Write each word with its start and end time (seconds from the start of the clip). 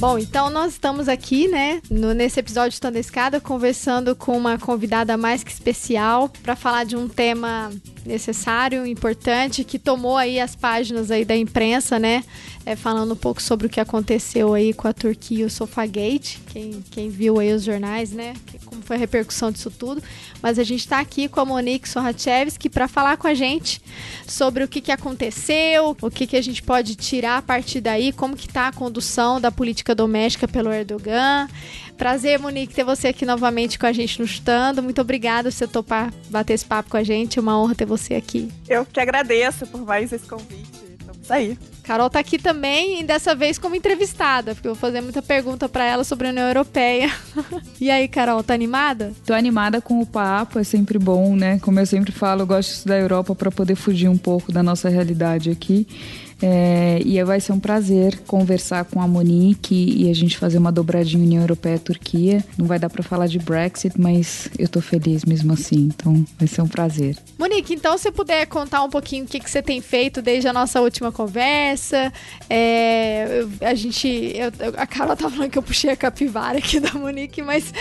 Bom, 0.00 0.18
então 0.18 0.48
nós 0.48 0.72
estamos 0.72 1.10
aqui, 1.10 1.46
né, 1.46 1.82
no, 1.90 2.14
nesse 2.14 2.40
episódio 2.40 2.70
de 2.70 2.80
Tanda 2.80 2.98
Escada, 2.98 3.38
conversando 3.38 4.16
com 4.16 4.34
uma 4.34 4.56
convidada 4.56 5.14
mais 5.14 5.44
que 5.44 5.52
especial 5.52 6.30
para 6.42 6.56
falar 6.56 6.84
de 6.84 6.96
um 6.96 7.06
tema 7.06 7.70
necessário, 8.06 8.86
importante, 8.86 9.62
que 9.62 9.78
tomou 9.78 10.16
aí 10.16 10.40
as 10.40 10.56
páginas 10.56 11.10
aí 11.10 11.22
da 11.22 11.36
imprensa, 11.36 11.98
né? 11.98 12.24
É, 12.66 12.76
falando 12.76 13.12
um 13.12 13.16
pouco 13.16 13.40
sobre 13.40 13.66
o 13.66 13.70
que 13.70 13.80
aconteceu 13.80 14.52
aí 14.52 14.74
com 14.74 14.86
a 14.86 14.92
Turquia 14.92 15.40
e 15.40 15.44
o 15.44 15.50
Sofagate. 15.50 16.40
Quem, 16.46 16.84
quem 16.90 17.08
viu 17.08 17.40
aí 17.40 17.52
os 17.52 17.64
jornais, 17.64 18.12
né? 18.12 18.34
Como 18.66 18.82
foi 18.82 18.96
a 18.96 18.98
repercussão 18.98 19.50
disso 19.50 19.70
tudo. 19.70 20.02
Mas 20.42 20.58
a 20.58 20.62
gente 20.62 20.80
está 20.80 21.00
aqui 21.00 21.26
com 21.26 21.40
a 21.40 21.44
Monique 21.44 21.88
Sorachevski 21.88 22.68
para 22.68 22.86
falar 22.86 23.16
com 23.16 23.26
a 23.26 23.34
gente 23.34 23.80
sobre 24.26 24.62
o 24.62 24.68
que, 24.68 24.80
que 24.80 24.92
aconteceu, 24.92 25.96
o 26.00 26.10
que, 26.10 26.26
que 26.26 26.36
a 26.36 26.42
gente 26.42 26.62
pode 26.62 26.96
tirar 26.96 27.38
a 27.38 27.42
partir 27.42 27.80
daí, 27.80 28.12
como 28.12 28.36
que 28.36 28.46
está 28.46 28.68
a 28.68 28.72
condução 28.72 29.40
da 29.40 29.50
política 29.50 29.94
doméstica 29.94 30.46
pelo 30.46 30.70
Erdogan. 30.70 31.48
Prazer, 31.96 32.38
Monique, 32.38 32.74
ter 32.74 32.84
você 32.84 33.08
aqui 33.08 33.24
novamente 33.24 33.78
com 33.78 33.86
a 33.86 33.92
gente 33.92 34.18
no 34.18 34.24
Estando. 34.24 34.82
Muito 34.82 35.00
obrigada 35.00 35.50
por 35.50 35.56
você 35.56 35.66
topar 35.66 36.12
bater 36.28 36.54
esse 36.54 36.64
papo 36.64 36.90
com 36.90 36.96
a 36.96 37.02
gente. 37.02 37.38
É 37.38 37.42
uma 37.42 37.58
honra 37.58 37.74
ter 37.74 37.86
você 37.86 38.14
aqui. 38.14 38.50
Eu 38.68 38.84
que 38.84 39.00
agradeço 39.00 39.66
por 39.66 39.80
mais 39.84 40.12
esse 40.12 40.26
convite. 40.26 40.89
Vamos 41.30 41.48
aí. 41.48 41.58
Carol 41.84 42.10
tá 42.10 42.18
aqui 42.18 42.38
também, 42.38 43.00
e 43.00 43.04
dessa 43.04 43.34
vez 43.34 43.58
como 43.58 43.74
entrevistada, 43.74 44.54
porque 44.54 44.68
eu 44.68 44.74
vou 44.74 44.80
fazer 44.80 45.00
muita 45.00 45.22
pergunta 45.22 45.68
para 45.68 45.84
ela 45.84 46.04
sobre 46.04 46.26
a 46.26 46.30
União 46.30 46.46
Europeia. 46.46 47.10
e 47.80 47.90
aí, 47.90 48.06
Carol, 48.06 48.42
tá 48.42 48.52
animada? 48.54 49.12
Tô 49.24 49.32
animada 49.32 49.80
com 49.80 50.00
o 50.00 50.06
papo, 50.06 50.58
é 50.58 50.64
sempre 50.64 50.98
bom, 50.98 51.34
né? 51.34 51.58
Como 51.60 51.80
eu 51.80 51.86
sempre 51.86 52.12
falo, 52.12 52.42
eu 52.42 52.46
gosto 52.46 52.86
da 52.86 52.98
Europa 52.98 53.34
para 53.34 53.50
poder 53.50 53.74
fugir 53.74 54.08
um 54.08 54.18
pouco 54.18 54.52
da 54.52 54.62
nossa 54.62 54.88
realidade 54.88 55.50
aqui. 55.50 55.86
É, 56.42 57.00
e 57.04 57.22
vai 57.24 57.40
ser 57.40 57.52
um 57.52 57.60
prazer 57.60 58.18
conversar 58.26 58.84
com 58.84 59.00
a 59.00 59.06
Monique 59.06 59.74
e 59.74 60.10
a 60.10 60.14
gente 60.14 60.38
fazer 60.38 60.58
uma 60.58 60.72
dobradinha 60.72 61.22
União 61.22 61.42
Europeia-Turquia. 61.42 62.44
Não 62.56 62.66
vai 62.66 62.78
dar 62.78 62.88
para 62.88 63.02
falar 63.02 63.26
de 63.26 63.38
Brexit, 63.38 64.00
mas 64.00 64.48
eu 64.58 64.68
tô 64.68 64.80
feliz 64.80 65.24
mesmo 65.24 65.52
assim, 65.52 65.90
então 65.94 66.24
vai 66.38 66.48
ser 66.48 66.62
um 66.62 66.68
prazer. 66.68 67.16
Monique, 67.38 67.74
então 67.74 67.96
se 67.98 68.10
puder 68.10 68.46
contar 68.46 68.82
um 68.82 68.88
pouquinho 68.88 69.24
o 69.24 69.28
que, 69.28 69.38
que 69.38 69.50
você 69.50 69.62
tem 69.62 69.80
feito 69.80 70.22
desde 70.22 70.48
a 70.48 70.52
nossa 70.52 70.80
última 70.80 71.12
conversa. 71.12 72.12
É, 72.48 73.44
a 73.60 73.74
gente. 73.74 74.08
Eu, 74.08 74.50
a 74.76 74.86
Carol 74.86 75.16
tá 75.16 75.28
falando 75.28 75.50
que 75.50 75.58
eu 75.58 75.62
puxei 75.62 75.90
a 75.90 75.96
capivara 75.96 76.58
aqui 76.58 76.80
da 76.80 76.92
Monique, 76.92 77.42
mas 77.42 77.72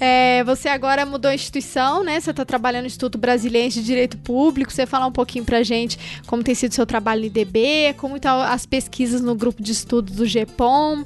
é, 0.00 0.42
você 0.44 0.68
agora 0.68 1.06
mudou 1.06 1.30
a 1.30 1.34
instituição, 1.34 2.02
né? 2.02 2.20
Você 2.20 2.32
tá 2.32 2.44
trabalhando 2.44 2.82
no 2.82 2.86
Instituto 2.86 3.18
Brasileiro 3.18 3.70
de 3.70 3.82
Direito 3.82 4.18
Público. 4.18 4.72
Você 4.72 4.86
falar 4.86 5.06
um 5.06 5.12
pouquinho 5.12 5.44
pra 5.44 5.62
gente 5.62 5.98
como 6.26 6.42
tem 6.42 6.54
sido 6.54 6.72
o 6.72 6.74
seu 6.74 6.86
trabalho 6.86 7.20
no 7.20 7.26
IDB, 7.26 7.94
como 8.00 8.16
estão 8.16 8.40
as 8.40 8.64
pesquisas 8.64 9.20
no 9.20 9.34
grupo 9.34 9.62
de 9.62 9.72
estudo 9.72 10.10
do 10.10 10.24
GEPOM, 10.24 11.04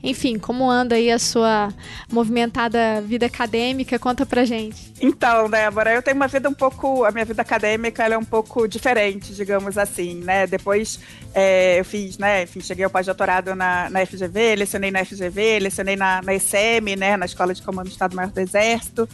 enfim, 0.00 0.38
como 0.38 0.70
anda 0.70 0.94
aí 0.94 1.10
a 1.10 1.18
sua 1.18 1.74
movimentada 2.08 3.02
vida 3.02 3.26
acadêmica? 3.26 3.98
Conta 3.98 4.24
pra 4.24 4.44
gente. 4.44 4.92
Então, 5.00 5.50
Débora, 5.50 5.92
eu 5.92 6.00
tenho 6.00 6.16
uma 6.16 6.28
vida 6.28 6.48
um 6.48 6.54
pouco, 6.54 7.04
a 7.04 7.10
minha 7.10 7.24
vida 7.24 7.42
acadêmica 7.42 8.04
é 8.04 8.16
um 8.16 8.24
pouco 8.24 8.68
diferente, 8.68 9.34
digamos 9.34 9.76
assim, 9.76 10.22
né? 10.22 10.46
Depois 10.46 11.00
é, 11.34 11.80
eu 11.80 11.84
fiz, 11.84 12.16
né, 12.16 12.44
enfim, 12.44 12.60
cheguei 12.60 12.84
ao 12.84 12.90
pós-doutorado 12.90 13.56
na, 13.56 13.90
na 13.90 14.06
FGV, 14.06 14.54
lecionei 14.54 14.92
na 14.92 15.04
FGV, 15.04 15.58
lecionei 15.58 15.96
na, 15.96 16.22
na 16.22 16.32
ECM, 16.32 16.94
né, 16.96 17.16
na 17.16 17.26
Escola 17.26 17.52
de 17.52 17.60
Comando 17.60 17.88
do 17.88 17.92
Estado-Maior 17.92 18.30
do 18.30 18.38
Exército, 18.38 19.08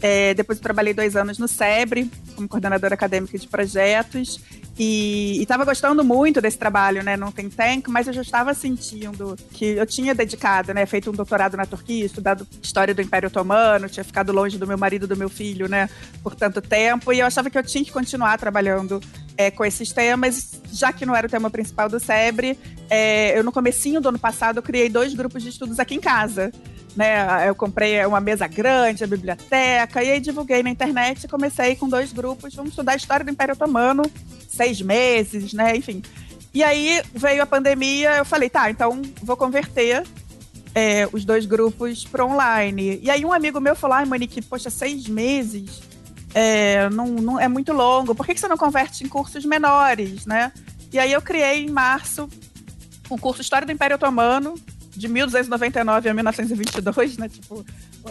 é, 0.00 0.34
depois 0.34 0.58
eu 0.58 0.62
trabalhei 0.62 0.92
dois 0.92 1.16
anos 1.16 1.38
no 1.38 1.48
SEBRE, 1.48 2.10
como 2.34 2.48
coordenadora 2.48 2.94
acadêmica 2.94 3.38
de 3.38 3.48
projetos, 3.48 4.40
e 4.78 5.40
estava 5.40 5.64
gostando 5.64 6.04
muito 6.04 6.40
desse 6.40 6.58
trabalho, 6.58 7.02
né, 7.02 7.16
no 7.16 7.32
Think 7.32 7.56
Tank, 7.56 7.88
mas 7.88 8.06
eu 8.06 8.12
já 8.12 8.20
estava 8.20 8.52
sentindo 8.52 9.34
que 9.52 9.64
eu 9.64 9.86
tinha 9.86 10.14
dedicado, 10.14 10.74
né, 10.74 10.84
feito 10.84 11.10
um 11.10 11.14
doutorado 11.14 11.56
na 11.56 11.64
Turquia, 11.64 12.04
estudado 12.04 12.46
história 12.62 12.94
do 12.94 13.00
Império 13.00 13.28
Otomano, 13.28 13.88
tinha 13.88 14.04
ficado 14.04 14.32
longe 14.32 14.58
do 14.58 14.66
meu 14.66 14.76
marido, 14.76 15.06
do 15.06 15.16
meu 15.16 15.30
filho, 15.30 15.66
né, 15.66 15.88
por 16.22 16.34
tanto 16.34 16.60
tempo, 16.60 17.10
e 17.12 17.20
eu 17.20 17.26
achava 17.26 17.48
que 17.48 17.56
eu 17.56 17.62
tinha 17.62 17.82
que 17.82 17.90
continuar 17.90 18.38
trabalhando 18.38 19.00
é, 19.38 19.50
com 19.50 19.64
esses 19.64 19.92
temas, 19.92 20.60
já 20.70 20.92
que 20.92 21.06
não 21.06 21.16
era 21.16 21.26
o 21.26 21.30
tema 21.30 21.48
principal 21.48 21.88
do 21.88 21.98
SEBRE, 21.98 22.58
é, 22.90 23.38
eu 23.38 23.42
no 23.42 23.52
comecinho 23.52 24.00
do 24.00 24.10
ano 24.10 24.18
passado 24.18 24.60
criei 24.60 24.90
dois 24.90 25.14
grupos 25.14 25.42
de 25.42 25.48
estudos 25.48 25.80
aqui 25.80 25.94
em 25.94 26.00
casa, 26.00 26.52
né? 26.96 27.48
Eu 27.48 27.54
comprei 27.54 28.04
uma 28.06 28.20
mesa 28.20 28.46
grande, 28.46 29.04
a 29.04 29.06
biblioteca, 29.06 30.02
e 30.02 30.10
aí 30.10 30.20
divulguei 30.20 30.62
na 30.62 30.70
internet 30.70 31.24
e 31.24 31.28
comecei 31.28 31.76
com 31.76 31.88
dois 31.88 32.12
grupos, 32.12 32.54
vamos 32.54 32.70
estudar 32.70 32.92
a 32.92 32.96
história 32.96 33.24
do 33.24 33.30
Império 33.30 33.54
Otomano, 33.54 34.02
seis 34.48 34.80
meses, 34.80 35.52
né? 35.52 35.76
Enfim. 35.76 36.02
E 36.54 36.64
aí 36.64 37.02
veio 37.14 37.42
a 37.42 37.46
pandemia, 37.46 38.16
eu 38.16 38.24
falei, 38.24 38.48
tá, 38.48 38.70
então 38.70 39.02
vou 39.22 39.36
converter 39.36 40.02
é, 40.74 41.06
os 41.12 41.24
dois 41.24 41.44
grupos 41.44 42.04
para 42.04 42.24
online. 42.24 42.98
E 43.02 43.10
aí 43.10 43.24
um 43.24 43.32
amigo 43.32 43.60
meu 43.60 43.76
falou, 43.76 43.96
ai, 43.96 44.06
Monique, 44.06 44.40
poxa, 44.40 44.70
seis 44.70 45.06
meses 45.06 45.82
é, 46.32 46.88
não, 46.90 47.06
não, 47.06 47.40
é 47.40 47.46
muito 47.46 47.72
longo, 47.72 48.14
por 48.14 48.24
que, 48.24 48.34
que 48.34 48.40
você 48.40 48.48
não 48.48 48.56
converte 48.56 49.04
em 49.04 49.08
cursos 49.08 49.44
menores, 49.44 50.24
né? 50.24 50.50
E 50.92 50.98
aí 50.98 51.12
eu 51.12 51.20
criei 51.20 51.64
em 51.64 51.70
março 51.70 52.28
um 53.10 53.18
curso 53.18 53.42
História 53.42 53.66
do 53.66 53.72
Império 53.72 53.96
Otomano, 53.96 54.54
de 54.96 55.08
1299 55.08 56.08
a 56.08 56.14
1922, 56.14 57.18
né? 57.18 57.28
Tipo, 57.28 57.64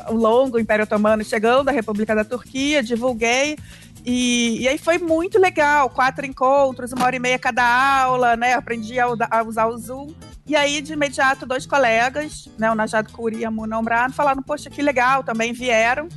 o 0.08 0.14
longo 0.14 0.60
Império 0.60 0.84
Otomano 0.84 1.24
chegando 1.24 1.70
à 1.70 1.72
República 1.72 2.16
da 2.16 2.24
Turquia, 2.24 2.84
divulguei. 2.84 3.58
E, 4.06 4.62
e, 4.62 4.68
aí 4.68 4.78
foi 4.78 5.00
muito 5.00 5.40
legal, 5.40 5.90
quatro 5.90 6.26
encontros, 6.26 6.92
uma 6.92 7.06
hora 7.06 7.16
e 7.16 7.20
meia 7.20 7.40
cada 7.40 7.64
aula, 8.04 8.36
né? 8.36 8.54
Aprendi 8.54 9.00
a, 9.00 9.08
a 9.32 9.44
usar 9.44 9.66
o 9.66 9.78
Zoom. 9.78 10.14
E 10.48 10.56
aí, 10.56 10.80
de 10.80 10.94
imediato, 10.94 11.44
dois 11.44 11.66
colegas, 11.66 12.48
né, 12.56 12.70
o 12.70 12.76
Najad 12.76 13.12
Kuri 13.12 13.38
e 13.38 13.46
a 13.46 13.50
Muna 13.50 13.80
Ombrado, 13.80 14.14
falaram, 14.14 14.44
poxa, 14.44 14.70
que 14.70 14.80
legal, 14.80 15.24
também 15.24 15.52
vieram. 15.54 16.08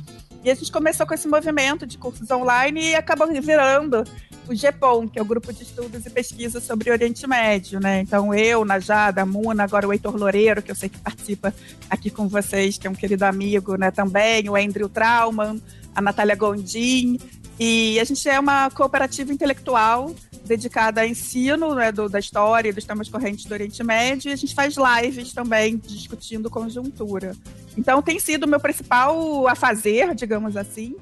E 0.43 0.51
a 0.51 0.55
gente 0.55 0.71
começou 0.71 1.05
com 1.07 1.15
esse 1.15 1.27
movimento 1.27 1.85
de 1.85 1.97
cursos 1.97 2.29
online 2.29 2.91
e 2.91 2.95
acabou 2.95 3.27
virando 3.41 4.03
o 4.51 4.55
GEPOM, 4.55 5.07
que 5.07 5.19
é 5.19 5.21
o 5.21 5.25
Grupo 5.25 5.53
de 5.53 5.63
Estudos 5.63 6.05
e 6.05 6.09
Pesquisa 6.09 6.59
sobre 6.59 6.91
Oriente 6.91 7.27
Médio, 7.27 7.79
né? 7.79 8.01
Então, 8.01 8.33
eu, 8.33 8.65
Najada, 8.65 9.25
Muna, 9.25 9.63
agora 9.63 9.87
o 9.87 9.93
Heitor 9.93 10.15
Loureiro, 10.15 10.61
que 10.61 10.71
eu 10.71 10.75
sei 10.75 10.89
que 10.89 10.97
participa 10.97 11.53
aqui 11.89 12.09
com 12.09 12.27
vocês, 12.27 12.77
que 12.77 12.87
é 12.87 12.89
um 12.89 12.95
querido 12.95 13.25
amigo, 13.25 13.75
né, 13.75 13.91
também, 13.91 14.49
o 14.49 14.55
Andrew 14.55 14.89
Trauman, 14.89 15.61
a 15.93 16.01
Natália 16.01 16.35
Gondim, 16.35 17.19
e 17.59 17.99
a 17.99 18.03
gente 18.03 18.27
é 18.27 18.39
uma 18.39 18.69
cooperativa 18.69 19.31
intelectual 19.33 20.15
dedicada 20.45 21.01
a 21.01 21.07
ensino 21.07 21.75
né, 21.75 21.91
do, 21.91 22.09
da 22.09 22.17
história 22.17 22.69
e 22.69 22.73
dos 22.73 22.85
temas 22.85 23.07
correntes 23.07 23.45
do 23.45 23.53
Oriente 23.53 23.83
Médio, 23.83 24.29
e 24.29 24.33
a 24.33 24.35
gente 24.35 24.55
faz 24.55 24.75
lives 24.75 25.31
também 25.31 25.77
discutindo 25.77 26.49
conjuntura. 26.49 27.35
Então, 27.77 28.01
tem 28.01 28.19
sido 28.19 28.43
o 28.43 28.47
meu 28.47 28.59
principal 28.59 29.47
a 29.47 29.53
fazer, 29.53 30.15
digamos 30.15 30.57
assim, 30.57 30.95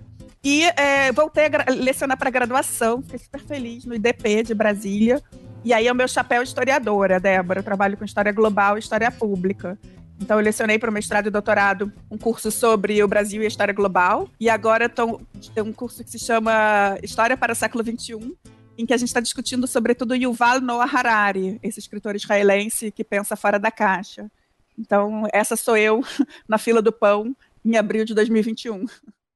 e 0.43 0.63
é, 0.63 1.11
voltei 1.11 1.45
a 1.45 1.71
lecionar 1.71 2.17
para 2.17 2.29
graduação, 2.29 3.01
fiquei 3.01 3.19
super 3.19 3.41
feliz 3.41 3.85
no 3.85 3.95
IDP 3.95 4.43
de 4.43 4.53
Brasília. 4.53 5.21
E 5.63 5.73
aí 5.73 5.87
é 5.87 5.91
o 5.91 5.95
meu 5.95 6.07
chapéu 6.07 6.41
historiadora, 6.41 7.19
Débora. 7.19 7.59
Eu 7.59 7.63
trabalho 7.63 7.97
com 7.97 8.05
história 8.05 8.31
global 8.31 8.77
e 8.77 8.79
história 8.79 9.11
pública. 9.11 9.77
Então, 10.19 10.39
eu 10.39 10.43
lecionei 10.43 10.79
para 10.79 10.89
o 10.89 10.93
mestrado 10.93 11.27
e 11.27 11.29
doutorado 11.29 11.91
um 12.09 12.17
curso 12.17 12.49
sobre 12.49 13.03
o 13.03 13.07
Brasil 13.07 13.41
e 13.41 13.45
a 13.45 13.47
história 13.47 13.73
global. 13.73 14.29
E 14.39 14.49
agora 14.49 14.89
tem 14.89 15.63
um 15.63 15.73
curso 15.73 16.03
que 16.03 16.09
se 16.09 16.17
chama 16.17 16.97
História 17.03 17.37
para 17.37 17.53
o 17.53 17.55
Século 17.55 17.83
XXI, 17.83 18.35
em 18.77 18.85
que 18.85 18.93
a 18.93 18.97
gente 18.97 19.09
está 19.09 19.19
discutindo, 19.19 19.67
sobretudo, 19.67 20.15
Yuval 20.15 20.59
Noah 20.59 20.89
Harari, 20.91 21.59
esse 21.61 21.79
escritor 21.79 22.15
israelense 22.15 22.91
que 22.91 23.03
pensa 23.03 23.35
fora 23.35 23.59
da 23.59 23.69
caixa. 23.69 24.29
Então, 24.77 25.23
essa 25.31 25.55
sou 25.55 25.77
eu 25.77 26.03
na 26.47 26.57
fila 26.57 26.81
do 26.81 26.91
pão 26.91 27.35
em 27.63 27.75
abril 27.75 28.05
de 28.05 28.13
2021. 28.15 28.85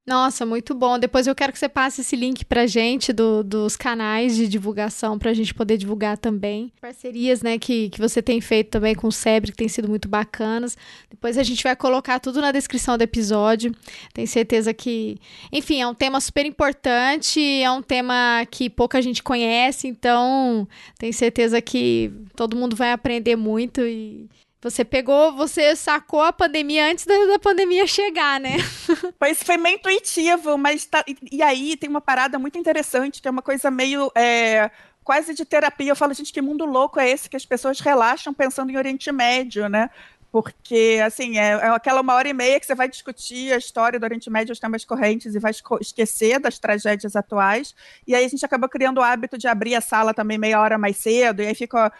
Nossa, 0.04 0.44
muito 0.44 0.74
bom. 0.74 0.98
Depois 0.98 1.28
eu 1.28 1.34
quero 1.34 1.52
que 1.52 1.58
você 1.58 1.68
passe 1.68 2.00
esse 2.00 2.16
link 2.16 2.44
pra 2.44 2.66
gente 2.66 3.12
do, 3.12 3.44
dos 3.44 3.76
canais 3.76 4.34
de 4.34 4.48
divulgação 4.48 5.16
pra 5.16 5.32
gente 5.32 5.54
poder 5.54 5.76
divulgar 5.76 6.18
também. 6.18 6.72
Parcerias, 6.80 7.40
né, 7.40 7.56
que, 7.56 7.88
que 7.88 8.00
você 8.00 8.20
tem 8.20 8.40
feito 8.40 8.70
também 8.70 8.96
com 8.96 9.06
o 9.06 9.12
Sebre, 9.12 9.52
que 9.52 9.56
tem 9.58 9.68
sido 9.68 9.88
muito 9.88 10.08
bacanas. 10.08 10.76
Depois 11.08 11.38
a 11.38 11.44
gente 11.44 11.62
vai 11.62 11.76
colocar 11.76 12.18
tudo 12.18 12.40
na 12.40 12.50
descrição 12.50 12.98
do 12.98 13.02
episódio. 13.02 13.72
Tenho 14.12 14.26
certeza 14.26 14.74
que, 14.74 15.20
enfim, 15.52 15.80
é 15.80 15.86
um 15.86 15.94
tema 15.94 16.20
super 16.20 16.44
importante, 16.44 17.40
é 17.40 17.70
um 17.70 17.80
tema 17.80 18.44
que 18.50 18.68
pouca 18.68 19.00
gente 19.00 19.22
conhece, 19.22 19.86
então 19.86 20.66
tenho 20.98 21.12
certeza 21.12 21.62
que 21.62 22.12
todo 22.34 22.56
mundo 22.56 22.74
vai 22.74 22.90
aprender 22.90 23.36
muito 23.36 23.80
e 23.82 24.28
você 24.62 24.84
pegou, 24.84 25.32
você 25.32 25.74
sacou 25.74 26.22
a 26.22 26.32
pandemia 26.32 26.86
antes 26.86 27.04
da, 27.04 27.14
da 27.26 27.38
pandemia 27.38 27.84
chegar, 27.86 28.38
né? 28.38 28.58
Pois 29.18 29.42
foi 29.42 29.56
meio 29.56 29.76
intuitivo, 29.76 30.56
mas 30.56 30.84
tá, 30.84 31.04
e, 31.06 31.16
e, 31.32 31.42
aí 31.42 31.76
tem 31.76 31.90
uma 31.90 32.00
parada 32.00 32.38
muito 32.38 32.58
interessante, 32.58 33.20
que 33.20 33.26
é 33.26 33.30
uma 33.30 33.42
coisa 33.42 33.70
meio 33.70 34.10
é, 34.16 34.70
quase 35.02 35.34
de 35.34 35.44
terapia. 35.44 35.90
Eu 35.90 35.96
falo, 35.96 36.14
gente, 36.14 36.32
que 36.32 36.40
mundo 36.40 36.64
louco 36.64 37.00
é 37.00 37.10
esse 37.10 37.28
que 37.28 37.36
as 37.36 37.44
pessoas 37.44 37.80
relaxam 37.80 38.32
pensando 38.32 38.70
em 38.70 38.76
Oriente 38.76 39.10
Médio, 39.10 39.68
né? 39.68 39.90
Porque 40.32 40.98
assim 41.04 41.38
é, 41.38 41.50
é, 41.50 41.68
aquela 41.68 42.00
uma 42.00 42.14
hora 42.14 42.26
e 42.26 42.32
meia 42.32 42.58
que 42.58 42.64
você 42.64 42.74
vai 42.74 42.88
discutir 42.88 43.52
a 43.52 43.58
história 43.58 44.00
do 44.00 44.04
Oriente 44.04 44.30
Médio, 44.30 44.54
os 44.54 44.58
temas 44.58 44.82
correntes 44.82 45.34
e 45.34 45.38
vai 45.38 45.52
esquecer 45.78 46.40
das 46.40 46.58
tragédias 46.58 47.14
atuais. 47.14 47.74
E 48.06 48.14
aí 48.14 48.24
a 48.24 48.28
gente 48.28 48.44
acabou 48.44 48.66
criando 48.66 48.96
o 48.96 49.02
hábito 49.02 49.36
de 49.36 49.46
abrir 49.46 49.74
a 49.74 49.82
sala 49.82 50.14
também 50.14 50.38
meia 50.38 50.58
hora 50.58 50.78
mais 50.78 50.96
cedo. 50.96 51.42
E 51.42 51.46
aí 51.46 51.54
ficam 51.54 51.92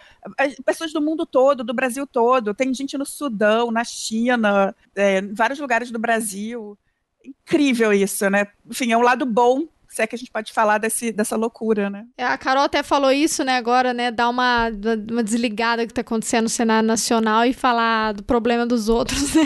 pessoas 0.64 0.94
do 0.94 1.02
mundo 1.02 1.26
todo, 1.26 1.62
do 1.62 1.74
Brasil 1.74 2.06
todo. 2.06 2.54
Tem 2.54 2.72
gente 2.72 2.96
no 2.96 3.04
Sudão, 3.04 3.70
na 3.70 3.84
China, 3.84 4.74
é, 4.96 5.18
em 5.18 5.34
vários 5.34 5.60
lugares 5.60 5.90
do 5.90 5.98
Brasil. 5.98 6.78
Incrível 7.22 7.92
isso, 7.92 8.30
né? 8.30 8.46
Enfim, 8.66 8.92
é 8.92 8.96
um 8.96 9.02
lado 9.02 9.26
bom 9.26 9.68
se 9.92 10.00
é 10.00 10.06
que 10.06 10.14
a 10.14 10.18
gente 10.18 10.30
pode 10.30 10.52
falar 10.52 10.78
desse, 10.78 11.12
dessa 11.12 11.36
loucura, 11.36 11.90
né? 11.90 12.06
É, 12.16 12.24
a 12.24 12.38
Carol 12.38 12.64
até 12.64 12.82
falou 12.82 13.12
isso, 13.12 13.44
né, 13.44 13.56
agora, 13.56 13.92
né, 13.92 14.10
dar 14.10 14.30
uma, 14.30 14.70
uma 15.10 15.22
desligada 15.22 15.86
que 15.86 15.92
tá 15.92 16.00
acontecendo 16.00 16.44
no 16.44 16.48
cenário 16.48 16.86
nacional 16.86 17.44
e 17.44 17.52
falar 17.52 18.14
do 18.14 18.22
problema 18.22 18.66
dos 18.66 18.88
outros, 18.88 19.34
né? 19.36 19.42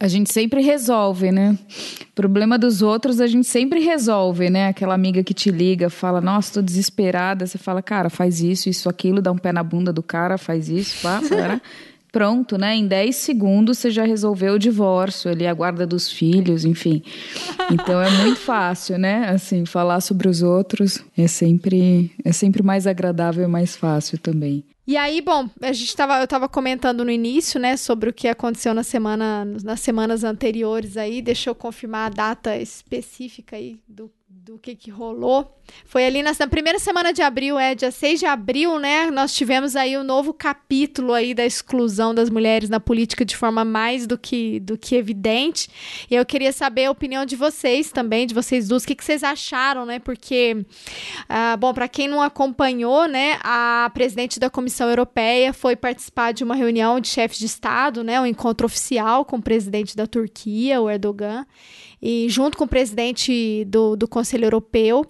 A 0.00 0.08
gente 0.08 0.32
sempre 0.32 0.60
resolve, 0.60 1.30
né? 1.30 1.56
Problema 2.16 2.58
dos 2.58 2.82
outros 2.82 3.20
a 3.20 3.28
gente 3.28 3.46
sempre 3.46 3.78
resolve, 3.78 4.50
né? 4.50 4.68
Aquela 4.68 4.94
amiga 4.94 5.22
que 5.22 5.32
te 5.32 5.52
liga, 5.52 5.88
fala, 5.88 6.20
nossa, 6.20 6.54
tô 6.54 6.62
desesperada, 6.62 7.46
você 7.46 7.56
fala, 7.56 7.80
cara, 7.80 8.10
faz 8.10 8.40
isso, 8.40 8.68
isso, 8.68 8.88
aquilo, 8.88 9.22
dá 9.22 9.30
um 9.30 9.38
pé 9.38 9.52
na 9.52 9.62
bunda 9.62 9.92
do 9.92 10.02
cara, 10.02 10.36
faz 10.36 10.68
isso, 10.68 11.00
pá, 11.00 11.20
para 11.28 11.60
pronto, 12.14 12.56
né? 12.56 12.76
Em 12.76 12.86
10 12.86 13.16
segundos 13.16 13.78
você 13.78 13.90
já 13.90 14.04
resolveu 14.04 14.54
o 14.54 14.58
divórcio, 14.58 15.28
ali 15.28 15.48
a 15.48 15.52
guarda 15.52 15.84
dos 15.84 16.08
filhos, 16.08 16.64
enfim. 16.64 17.02
Então 17.72 18.00
é 18.00 18.08
muito 18.22 18.38
fácil, 18.38 18.96
né? 18.96 19.28
Assim, 19.28 19.66
falar 19.66 20.00
sobre 20.00 20.28
os 20.28 20.40
outros 20.40 21.04
é 21.18 21.26
sempre 21.26 22.12
é 22.24 22.30
sempre 22.30 22.62
mais 22.62 22.86
agradável 22.86 23.42
e 23.42 23.48
mais 23.48 23.74
fácil 23.74 24.16
também. 24.16 24.64
E 24.86 24.96
aí, 24.96 25.20
bom, 25.20 25.50
a 25.60 25.72
gente 25.72 25.96
tava, 25.96 26.18
eu 26.18 26.24
estava 26.24 26.48
comentando 26.48 27.04
no 27.04 27.10
início, 27.10 27.58
né, 27.58 27.74
sobre 27.74 28.10
o 28.10 28.12
que 28.12 28.28
aconteceu 28.28 28.74
na 28.74 28.82
semana, 28.82 29.44
nas 29.64 29.80
semanas 29.80 30.22
anteriores 30.22 30.96
aí. 30.96 31.20
Deixa 31.20 31.50
eu 31.50 31.54
confirmar 31.54 32.06
a 32.06 32.14
data 32.14 32.56
específica 32.56 33.56
aí 33.56 33.80
do 33.88 34.08
do 34.44 34.58
que, 34.58 34.74
que 34.74 34.90
rolou. 34.90 35.58
Foi 35.84 36.04
ali 36.04 36.22
na, 36.22 36.32
na, 36.38 36.46
primeira 36.46 36.78
semana 36.78 37.12
de 37.12 37.22
abril, 37.22 37.58
é 37.58 37.74
dia 37.74 37.90
6 37.90 38.20
de 38.20 38.26
abril, 38.26 38.78
né? 38.78 39.10
Nós 39.10 39.34
tivemos 39.34 39.76
aí 39.76 39.96
o 39.96 40.00
um 40.00 40.04
novo 40.04 40.32
capítulo 40.32 41.12
aí 41.12 41.34
da 41.34 41.44
exclusão 41.44 42.14
das 42.14 42.30
mulheres 42.30 42.68
na 42.68 42.80
política 42.80 43.24
de 43.24 43.36
forma 43.36 43.64
mais 43.64 44.06
do 44.06 44.18
que, 44.18 44.60
do 44.60 44.76
que 44.76 44.96
evidente. 44.96 45.68
E 46.10 46.14
eu 46.14 46.24
queria 46.24 46.52
saber 46.52 46.86
a 46.86 46.90
opinião 46.90 47.24
de 47.24 47.36
vocês 47.36 47.90
também, 47.90 48.26
de 48.26 48.34
vocês 48.34 48.68
duas, 48.68 48.84
o 48.84 48.86
que, 48.86 48.94
que 48.94 49.04
vocês 49.04 49.22
acharam, 49.22 49.86
né? 49.86 49.98
Porque, 49.98 50.64
ah, 51.28 51.56
bom, 51.56 51.72
para 51.72 51.88
quem 51.88 52.08
não 52.08 52.20
acompanhou, 52.20 53.06
né, 53.06 53.38
a 53.42 53.90
presidente 53.94 54.40
da 54.40 54.50
Comissão 54.50 54.88
Europeia 54.88 55.52
foi 55.52 55.76
participar 55.76 56.32
de 56.32 56.42
uma 56.42 56.54
reunião 56.54 56.98
de 56.98 57.08
chefes 57.08 57.38
de 57.38 57.46
Estado, 57.46 58.02
né? 58.02 58.20
Um 58.20 58.26
encontro 58.26 58.66
oficial 58.66 59.24
com 59.24 59.36
o 59.36 59.42
presidente 59.42 59.96
da 59.96 60.06
Turquia, 60.06 60.80
o 60.80 60.90
Erdogan 60.90 61.46
e 62.06 62.28
junto 62.28 62.58
com 62.58 62.64
o 62.64 62.68
presidente 62.68 63.64
do, 63.64 63.96
do 63.96 64.06
Conselho 64.06 64.44
Europeu. 64.44 65.06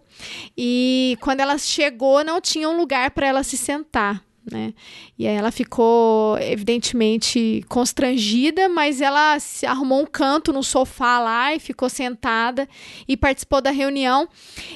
E 0.56 1.16
quando 1.20 1.40
ela 1.40 1.58
chegou, 1.58 2.24
não 2.24 2.40
tinha 2.40 2.68
um 2.68 2.76
lugar 2.76 3.10
para 3.10 3.26
ela 3.26 3.42
se 3.42 3.56
sentar. 3.56 4.24
Né? 4.50 4.74
E 5.18 5.26
aí 5.26 5.34
ela 5.34 5.50
ficou 5.50 6.38
evidentemente 6.38 7.64
constrangida, 7.68 8.68
mas 8.68 9.00
ela 9.00 9.38
arrumou 9.66 10.02
um 10.02 10.06
canto 10.06 10.52
no 10.52 10.62
sofá 10.62 11.18
lá 11.18 11.54
e 11.54 11.58
ficou 11.58 11.88
sentada 11.88 12.68
e 13.08 13.16
participou 13.16 13.62
da 13.62 13.70
reunião. 13.70 14.28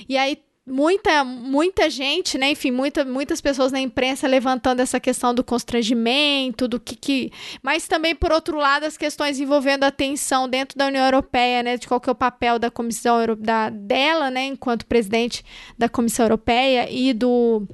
E 0.09 0.17
aí 0.17 0.39
muita, 0.69 1.25
muita 1.25 1.91
gente, 1.91 2.37
né? 2.39 2.51
Enfim, 2.51 2.71
muita, 2.71 3.05
muitas 3.05 3.41
pessoas 3.41 3.73
na 3.73 3.81
imprensa 3.81 4.27
levantando 4.27 4.81
essa 4.81 5.01
questão 5.01 5.35
do 5.35 5.43
constrangimento, 5.43 6.69
do 6.69 6.79
que, 6.79 6.95
que. 6.95 7.33
Mas 7.63 7.89
também, 7.89 8.15
por 8.15 8.33
outro 8.33 8.57
lado, 8.57 8.85
as 8.85 8.97
questões 8.97 9.41
envolvendo 9.41 9.85
a 9.85 9.91
tensão 9.91 10.49
dentro 10.49 10.77
da 10.79 10.87
União 10.87 11.05
Europeia, 11.05 11.63
né? 11.63 11.77
De 11.77 11.89
qual 11.89 12.01
que 12.01 12.09
é 12.09 12.13
o 12.13 12.15
papel 12.15 12.59
da 12.59 12.71
Comissão 12.71 13.19
da, 13.39 13.71
dela, 13.71 14.31
né? 14.31 14.47
Enquanto 14.47 14.87
presidente 14.87 15.45
da 15.77 15.89
Comissão 15.89 16.27
Europeia 16.27 16.89
e 16.91 17.13
do 17.13 17.67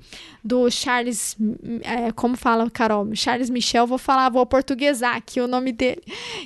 do 0.44 0.70
Charles, 0.70 1.36
é, 1.82 2.12
como 2.12 2.36
fala, 2.36 2.68
Carol? 2.70 3.14
Charles 3.14 3.48
Michel, 3.48 3.86
vou 3.86 3.96
falar, 3.96 4.28
vou 4.28 4.44
portuguesar 4.44 5.16
aqui 5.16 5.40
o 5.40 5.48
nome 5.48 5.72
dele, 5.72 6.02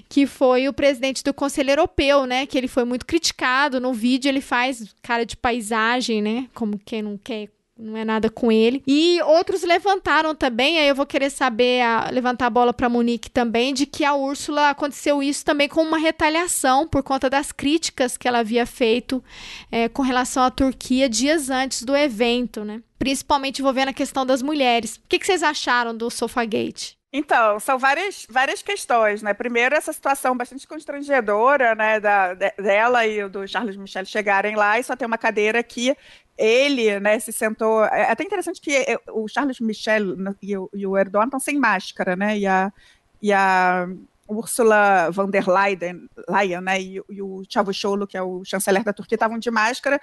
que 0.08 0.24
foi 0.24 0.68
o 0.68 0.72
presidente 0.72 1.24
do 1.24 1.34
Conselho 1.34 1.70
Europeu, 1.70 2.24
né? 2.24 2.46
Que 2.46 2.56
ele 2.56 2.68
foi 2.68 2.84
muito 2.84 3.04
criticado. 3.04 3.80
No 3.80 3.92
vídeo 3.92 4.28
ele 4.28 4.40
faz 4.40 4.94
cara 5.02 5.26
de 5.26 5.36
paisagem, 5.36 6.22
né? 6.22 6.48
Como 6.54 6.78
quem 6.78 7.02
não 7.02 7.18
quer 7.18 7.48
não 7.78 7.96
é 7.96 8.04
nada 8.04 8.28
com 8.28 8.50
ele. 8.50 8.82
E 8.86 9.22
outros 9.22 9.62
levantaram 9.62 10.34
também, 10.34 10.78
aí 10.78 10.88
eu 10.88 10.94
vou 10.94 11.06
querer 11.06 11.30
saber, 11.30 11.80
a, 11.82 12.10
levantar 12.10 12.46
a 12.46 12.50
bola 12.50 12.72
para 12.72 12.88
Monique 12.88 13.30
também, 13.30 13.72
de 13.72 13.86
que 13.86 14.04
a 14.04 14.14
Úrsula 14.14 14.70
aconteceu 14.70 15.22
isso 15.22 15.44
também 15.44 15.69
com 15.69 15.82
uma 15.82 15.98
retaliação 15.98 16.88
por 16.88 17.02
conta 17.02 17.30
das 17.30 17.52
críticas 17.52 18.16
que 18.16 18.26
ela 18.26 18.40
havia 18.40 18.66
feito 18.66 19.22
é, 19.70 19.88
com 19.88 20.02
relação 20.02 20.42
à 20.42 20.50
Turquia 20.50 21.08
dias 21.08 21.50
antes 21.50 21.82
do 21.82 21.96
evento, 21.96 22.64
né? 22.64 22.82
Principalmente 22.98 23.60
envolvendo 23.60 23.90
a 23.90 23.94
questão 23.94 24.26
das 24.26 24.42
mulheres. 24.42 24.96
O 24.96 25.00
que, 25.08 25.19
que 25.19 25.26
vocês 25.26 25.42
acharam 25.44 25.96
do 25.96 26.10
Sofagate? 26.10 26.98
Então, 27.10 27.58
são 27.58 27.78
várias, 27.78 28.26
várias 28.28 28.60
questões, 28.60 29.22
né? 29.22 29.32
Primeiro, 29.32 29.75
essa 29.75 29.92
situação 29.92 30.36
bastante 30.36 30.66
constrangedora, 30.66 31.75
né, 31.75 31.98
da, 31.98 32.34
dela 32.34 33.06
e 33.06 33.26
do 33.28 33.48
Charles 33.48 33.76
Michel 33.76 34.04
chegarem 34.04 34.54
lá 34.54 34.78
e 34.78 34.84
só 34.84 34.94
tem 34.94 35.06
uma 35.06 35.16
cadeira 35.16 35.62
que 35.62 35.96
ele, 36.38 37.00
né, 37.00 37.19
se 37.19 37.32
sentou. 37.32 37.85
É 37.85 38.11
até 38.11 38.23
interessante 38.23 38.61
que 38.61 38.76
é, 38.76 38.96
o 39.12 39.26
Charles 39.26 39.58
Michel 39.58 40.14
e 40.40 40.56
o, 40.56 40.70
e 40.73 40.87
o 40.87 40.96
Erdogan 40.96 41.26
estão 41.26 41.40
sem 41.40 41.58
máscara, 41.58 42.14
né? 42.14 42.38
E 42.38 42.46
a, 42.46 42.73
e 43.20 43.32
a 43.32 43.88
Ursula 44.29 45.11
von 45.11 45.31
der 45.31 45.49
Leyen, 45.49 46.08
Leyen 46.29 46.61
né, 46.61 46.81
e, 46.81 47.02
e 47.08 47.23
o 47.23 47.43
Çavuşoğlu, 47.49 48.06
que 48.06 48.17
é 48.17 48.23
o 48.23 48.44
chanceler 48.44 48.85
da 48.85 48.93
Turquia, 48.93 49.17
estavam 49.17 49.38
de 49.38 49.50
máscara. 49.50 49.99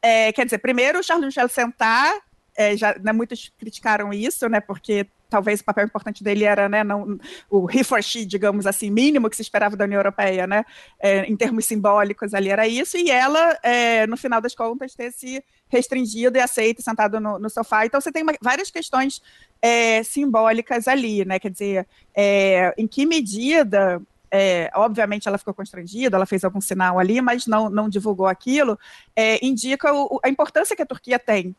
É, 0.00 0.32
quer 0.32 0.44
dizer, 0.44 0.58
primeiro 0.58 1.00
o 1.00 1.02
Charles 1.02 1.26
Michel 1.26 1.48
sentar, 1.48 2.12
é, 2.54 2.76
já, 2.76 2.94
né, 3.02 3.12
muitos 3.12 3.50
criticaram 3.58 4.12
isso, 4.12 4.48
né, 4.48 4.60
porque 4.60 5.06
talvez 5.30 5.60
o 5.60 5.64
papel 5.64 5.86
importante 5.86 6.22
dele 6.22 6.44
era 6.44 6.68
né, 6.68 6.84
não, 6.84 7.18
o 7.48 7.70
he 7.70 7.84
for 7.84 8.02
she, 8.02 8.26
digamos 8.26 8.66
assim, 8.66 8.90
mínimo 8.90 9.30
que 9.30 9.36
se 9.36 9.42
esperava 9.42 9.76
da 9.76 9.84
União 9.84 9.98
Europeia, 9.98 10.46
né, 10.46 10.64
é, 10.98 11.24
em 11.24 11.36
termos 11.36 11.64
simbólicos 11.64 12.34
ali 12.34 12.50
era 12.50 12.66
isso, 12.66 12.98
e 12.98 13.10
ela, 13.10 13.58
é, 13.62 14.06
no 14.06 14.16
final 14.16 14.40
das 14.40 14.54
contas, 14.54 14.94
ter 14.94 15.12
se 15.12 15.42
restringido 15.68 16.36
e 16.36 16.40
aceito 16.40 16.82
sentado 16.82 17.20
no, 17.20 17.38
no 17.38 17.48
sofá. 17.48 17.86
Então, 17.86 18.00
você 18.00 18.10
tem 18.10 18.24
uma, 18.24 18.34
várias 18.42 18.70
questões 18.70 19.22
é, 19.62 20.02
simbólicas 20.02 20.88
ali, 20.88 21.24
né, 21.24 21.38
quer 21.38 21.50
dizer, 21.50 21.86
é, 22.14 22.74
em 22.76 22.86
que 22.86 23.06
medida 23.06 24.02
é, 24.30 24.70
obviamente 24.74 25.26
ela 25.26 25.38
ficou 25.38 25.52
constrangida, 25.52 26.16
ela 26.16 26.26
fez 26.26 26.44
algum 26.44 26.60
sinal 26.60 26.98
ali, 26.98 27.20
mas 27.20 27.46
não, 27.46 27.68
não 27.68 27.88
divulgou 27.88 28.26
aquilo, 28.26 28.78
é, 29.16 29.44
indica 29.44 29.92
o, 29.92 30.20
a 30.24 30.28
importância 30.28 30.76
que 30.76 30.82
a 30.82 30.86
Turquia 30.86 31.18
tem. 31.18 31.54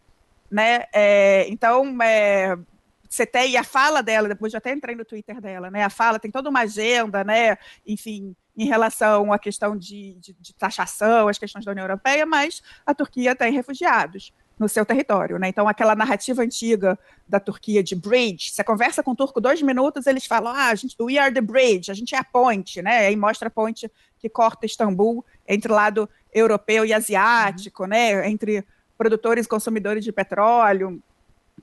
Né? 0.49 0.85
É, 0.93 1.47
então, 1.49 1.97
é, 2.01 2.57
você 3.11 3.25
tem 3.25 3.57
a 3.57 3.63
fala 3.63 4.01
dela, 4.01 4.29
depois 4.29 4.53
já 4.53 4.57
até 4.57 4.71
entrei 4.71 4.95
no 4.95 5.03
Twitter 5.03 5.41
dela, 5.41 5.69
né? 5.69 5.83
A 5.83 5.89
fala 5.89 6.17
tem 6.17 6.31
toda 6.31 6.49
uma 6.49 6.61
agenda, 6.61 7.25
né? 7.25 7.57
Enfim, 7.85 8.33
em 8.57 8.65
relação 8.65 9.33
à 9.33 9.37
questão 9.37 9.75
de, 9.75 10.13
de, 10.13 10.33
de 10.39 10.53
taxação, 10.53 11.27
as 11.27 11.37
questões 11.37 11.65
da 11.65 11.71
União 11.73 11.83
Europeia, 11.83 12.25
mas 12.25 12.63
a 12.85 12.95
Turquia 12.95 13.35
tem 13.35 13.51
refugiados 13.51 14.33
no 14.57 14.69
seu 14.69 14.85
território, 14.85 15.37
né? 15.37 15.49
Então, 15.49 15.67
aquela 15.67 15.93
narrativa 15.93 16.41
antiga 16.41 16.97
da 17.27 17.37
Turquia 17.37 17.83
de 17.83 17.95
bridge, 17.95 18.51
você 18.51 18.63
conversa 18.63 19.03
com 19.03 19.11
o 19.11 19.15
turco 19.15 19.41
dois 19.41 19.61
minutos, 19.61 20.07
eles 20.07 20.25
falam, 20.25 20.53
ah, 20.53 20.69
a 20.69 20.75
gente, 20.75 20.95
we 21.01 21.17
are 21.17 21.33
the 21.33 21.41
bridge, 21.41 21.91
a 21.91 21.93
gente 21.93 22.15
é 22.15 22.17
a 22.17 22.23
ponte, 22.23 22.81
né? 22.81 23.07
Aí 23.07 23.15
mostra 23.17 23.49
a 23.49 23.51
ponte 23.51 23.91
que 24.19 24.29
corta 24.29 24.65
Istambul 24.65 25.25
entre 25.45 25.69
o 25.69 25.75
lado 25.75 26.09
europeu 26.33 26.85
e 26.85 26.93
asiático, 26.93 27.83
uhum. 27.83 27.89
né? 27.89 28.29
Entre 28.29 28.63
produtores 28.97 29.47
e 29.47 29.49
consumidores 29.49 30.01
de 30.01 30.13
petróleo, 30.13 31.03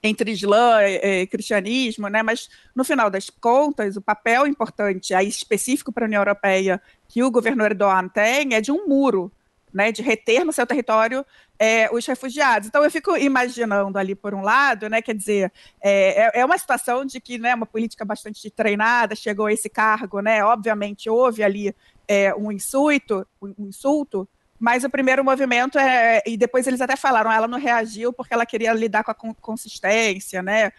entre 0.02 0.30
Islã 0.30 0.82
e, 0.82 1.22
e, 1.22 1.26
cristianismo, 1.26 2.08
né? 2.08 2.22
mas 2.22 2.48
no 2.74 2.84
final 2.84 3.10
das 3.10 3.30
contas, 3.30 3.96
o 3.96 4.00
papel 4.00 4.46
importante, 4.46 5.14
aí 5.14 5.28
específico 5.28 5.92
para 5.92 6.04
a 6.04 6.08
União 6.08 6.20
Europeia, 6.20 6.80
que 7.08 7.22
o 7.22 7.30
governo 7.30 7.64
Erdogan 7.64 8.08
tem, 8.08 8.54
é 8.54 8.60
de 8.60 8.70
um 8.70 8.86
muro, 8.86 9.32
né? 9.72 9.92
de 9.92 10.02
reter 10.02 10.44
no 10.44 10.52
seu 10.52 10.66
território 10.66 11.24
é, 11.58 11.88
os 11.92 12.06
refugiados. 12.06 12.68
Então 12.68 12.84
eu 12.84 12.90
fico 12.90 13.16
imaginando 13.16 13.98
ali, 13.98 14.14
por 14.14 14.34
um 14.34 14.42
lado, 14.42 14.88
né? 14.88 15.02
quer 15.02 15.14
dizer, 15.14 15.52
é, 15.80 16.26
é, 16.26 16.40
é 16.40 16.44
uma 16.44 16.58
situação 16.58 17.04
de 17.04 17.20
que 17.20 17.38
né, 17.38 17.54
uma 17.54 17.66
política 17.66 18.04
bastante 18.04 18.48
treinada 18.50 19.14
chegou 19.14 19.46
a 19.46 19.52
esse 19.52 19.68
cargo, 19.68 20.20
né? 20.20 20.44
obviamente 20.44 21.10
houve 21.10 21.42
ali 21.42 21.74
é, 22.06 22.34
um 22.34 22.50
insulto, 22.52 23.26
um 23.42 23.66
insulto 23.66 24.28
mas 24.58 24.84
o 24.84 24.90
primeiro 24.90 25.24
movimento 25.24 25.78
é. 25.78 26.22
E 26.26 26.36
depois 26.36 26.66
eles 26.66 26.80
até 26.80 26.96
falaram, 26.96 27.30
ela 27.30 27.46
não 27.46 27.58
reagiu 27.58 28.12
porque 28.12 28.34
ela 28.34 28.46
queria 28.46 28.72
lidar 28.72 29.04
com 29.04 29.10
a 29.12 29.34
consistência, 29.40 30.42
né? 30.42 30.72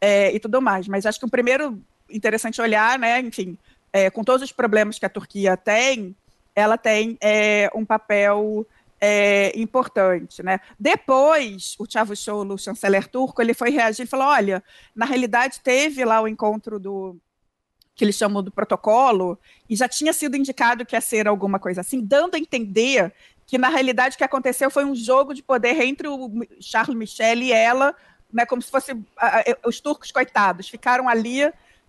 É, 0.00 0.34
e 0.34 0.40
tudo 0.40 0.60
mais. 0.60 0.88
Mas 0.88 1.06
acho 1.06 1.18
que 1.18 1.26
o 1.26 1.30
primeiro 1.30 1.80
interessante 2.08 2.60
olhar, 2.60 2.98
né? 2.98 3.20
Enfim, 3.20 3.56
é, 3.92 4.10
com 4.10 4.24
todos 4.24 4.42
os 4.42 4.52
problemas 4.52 4.98
que 4.98 5.06
a 5.06 5.10
Turquia 5.10 5.56
tem, 5.56 6.14
ela 6.54 6.76
tem 6.76 7.16
é, 7.20 7.70
um 7.74 7.84
papel 7.84 8.66
é, 9.00 9.52
importante, 9.58 10.42
né? 10.42 10.60
Depois, 10.78 11.74
o 11.78 11.86
Çavuşoğlu, 11.86 12.58
chanceler 12.58 13.06
turco, 13.06 13.40
ele 13.40 13.54
foi 13.54 13.70
reagir 13.70 14.04
e 14.04 14.06
falou, 14.06 14.26
olha, 14.26 14.62
na 14.94 15.06
realidade 15.06 15.60
teve 15.60 16.04
lá 16.04 16.20
o 16.20 16.28
encontro 16.28 16.78
do 16.78 17.16
que 18.00 18.04
eles 18.06 18.16
chamam 18.16 18.42
do 18.42 18.50
protocolo 18.50 19.38
e 19.68 19.76
já 19.76 19.86
tinha 19.86 20.10
sido 20.14 20.34
indicado 20.34 20.86
que 20.86 20.96
ia 20.96 21.02
ser 21.02 21.28
alguma 21.28 21.58
coisa 21.58 21.82
assim, 21.82 22.00
dando 22.00 22.34
a 22.34 22.38
entender 22.38 23.12
que 23.46 23.58
na 23.58 23.68
realidade 23.68 24.14
o 24.14 24.18
que 24.18 24.24
aconteceu 24.24 24.70
foi 24.70 24.86
um 24.86 24.94
jogo 24.94 25.34
de 25.34 25.42
poder 25.42 25.78
entre 25.82 26.08
o 26.08 26.30
Charles 26.62 26.96
Michel 26.96 27.36
e 27.42 27.52
ela, 27.52 27.94
né, 28.32 28.46
como 28.46 28.62
se 28.62 28.70
fosse 28.70 28.92
os 29.66 29.80
turcos 29.80 30.10
coitados, 30.10 30.66
ficaram 30.66 31.10
ali, 31.10 31.40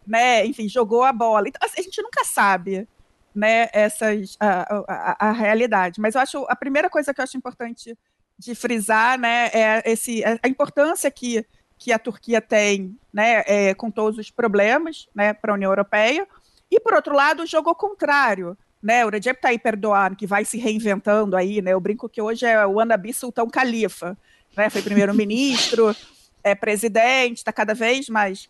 né, 0.06 0.46
enfim, 0.46 0.68
jogou 0.68 1.06
a 1.06 1.14
bola. 1.14 1.48
Então, 1.48 1.66
assim, 1.66 1.80
a 1.80 1.84
gente 1.84 2.02
nunca 2.02 2.26
sabe, 2.26 2.86
né, 3.34 3.70
essas, 3.72 4.36
a, 4.38 4.84
a, 4.90 5.30
a, 5.30 5.32
realidade. 5.32 6.02
Mas 6.02 6.16
eu 6.16 6.20
acho, 6.20 6.46
a 6.50 6.58
primeira 6.58 6.90
coisa 6.90 7.14
que 7.14 7.22
eu 7.22 7.24
acho 7.24 7.38
importante 7.38 7.98
de 8.38 8.54
frisar, 8.54 9.18
né, 9.18 9.50
é 9.54 9.82
esse, 9.86 10.22
é 10.26 10.38
a 10.44 10.48
importância 10.50 11.10
que, 11.10 11.46
que 11.82 11.92
a 11.92 11.98
Turquia 11.98 12.40
tem, 12.40 12.96
né, 13.12 13.42
é, 13.48 13.74
com 13.74 13.90
todos 13.90 14.20
os 14.20 14.30
problemas, 14.30 15.10
né, 15.16 15.34
para 15.34 15.52
a 15.52 15.56
União 15.56 15.72
Europeia, 15.72 16.28
e, 16.70 16.80
por 16.80 16.94
outro 16.94 17.16
lado, 17.16 17.42
o 17.42 17.46
jogo 17.48 17.74
contrário, 17.74 18.56
né, 18.84 19.04
o 19.04 19.10
Recep 19.10 19.42
Tayyip 19.42 19.68
Erdogan, 19.68 20.14
que 20.14 20.28
vai 20.28 20.46
se 20.46 20.60
reinventando 20.60 21.36
aí, 21.36 21.60
né, 21.60 21.74
eu 21.74 21.80
brinco 21.80 22.08
que 22.08 22.22
hoje 22.22 22.46
é 22.46 22.68
o 22.68 22.80
Anabi 22.80 23.12
Sultão 23.12 23.50
Califa, 23.50 24.16
né, 24.56 24.70
foi 24.70 24.84
primeiro-ministro, 24.84 25.96
é 26.44 26.54
presidente, 26.54 27.38
está 27.38 27.52
cada 27.52 27.74
vez 27.74 28.08
mais, 28.10 28.48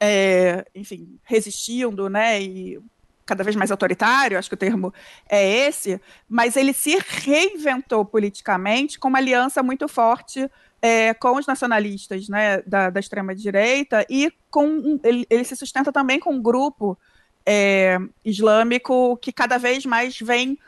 é, 0.00 0.66
enfim, 0.74 1.20
resistindo, 1.22 2.10
né, 2.10 2.42
e 2.42 2.80
cada 3.24 3.44
vez 3.44 3.54
mais 3.54 3.70
autoritário, 3.70 4.36
acho 4.36 4.48
que 4.48 4.54
o 4.54 4.58
termo 4.58 4.92
é 5.28 5.68
esse, 5.68 6.00
mas 6.28 6.56
ele 6.56 6.72
se 6.72 6.98
reinventou 7.06 8.04
politicamente 8.04 8.98
com 8.98 9.06
uma 9.06 9.18
aliança 9.18 9.62
muito 9.62 9.86
forte 9.86 10.50
é, 10.82 11.12
com 11.14 11.36
os 11.36 11.46
nacionalistas 11.46 12.28
né, 12.28 12.62
da, 12.62 12.90
da 12.90 13.00
extrema-direita 13.00 14.06
e 14.08 14.32
com 14.50 14.98
ele, 15.02 15.26
ele, 15.28 15.44
se 15.44 15.54
sustenta 15.56 15.92
também 15.92 16.18
com 16.18 16.34
um 16.34 16.42
grupo 16.42 16.98
é, 17.44 17.98
islâmico 18.24 19.16
que 19.18 19.32
cada 19.32 19.58
vez 19.58 19.84
mais 19.84 20.18
vem 20.18 20.58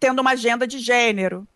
tendo 0.00 0.20
uma 0.20 0.32
agenda 0.32 0.66
de 0.66 0.78
gênero, 0.78 1.46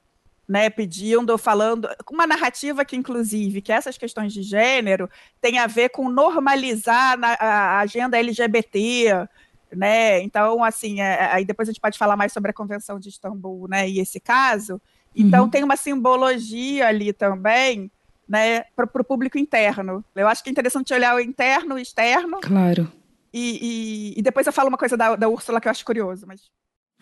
né, 0.49 0.71
pedindo, 0.71 1.37
falando, 1.37 1.89
uma 2.09 2.27
narrativa 2.27 2.85
que, 2.85 2.95
inclusive, 2.95 3.61
que 3.61 3.73
essas 3.73 3.99
questões 3.99 4.33
de 4.33 4.43
gênero 4.43 5.11
têm 5.41 5.59
a 5.59 5.67
ver 5.67 5.89
com 5.89 6.09
normalizar 6.09 7.19
na, 7.19 7.33
a 7.33 7.81
agenda 7.81 8.17
LGBT, 8.17 9.27
né? 9.73 10.21
Então, 10.23 10.63
assim, 10.63 11.01
é, 11.01 11.33
aí 11.33 11.45
depois 11.45 11.69
a 11.69 11.73
gente 11.73 11.81
pode 11.81 11.99
falar 11.99 12.17
mais 12.17 12.33
sobre 12.33 12.53
a 12.53 12.55
Convenção 12.55 13.01
de 13.01 13.09
Istambul, 13.09 13.67
né? 13.67 13.89
E 13.89 13.99
esse 13.99 14.21
caso. 14.21 14.81
Então, 15.17 15.45
uhum. 15.45 15.51
tem 15.51 15.65
uma 15.65 15.77
simbologia 15.77 16.89
ali 16.89 17.13
também, 17.13 17.91
né? 18.29 18.65
Para 18.75 18.87
o 19.01 19.05
público 19.05 19.39
interno. 19.39 20.05
Eu 20.15 20.29
acho 20.29 20.43
que 20.43 20.51
é 20.51 20.53
interessante 20.53 20.93
olhar 20.93 21.15
o 21.17 21.21
interno 21.21 21.79
e 21.79 21.81
o 21.81 21.83
externo. 21.83 22.39
Claro. 22.43 22.93
E, 23.33 23.59
e, 24.15 24.19
e, 24.19 24.23
depois 24.23 24.47
eu 24.47 24.53
falo 24.53 24.69
uma 24.69 24.79
coisa 24.79 24.97
da, 24.97 25.17
da 25.17 25.29
Úrsula 25.29 25.61
que 25.61 25.69
eu 25.69 25.71
acho 25.71 25.85
curioso, 25.85 26.27
mas. 26.27 26.43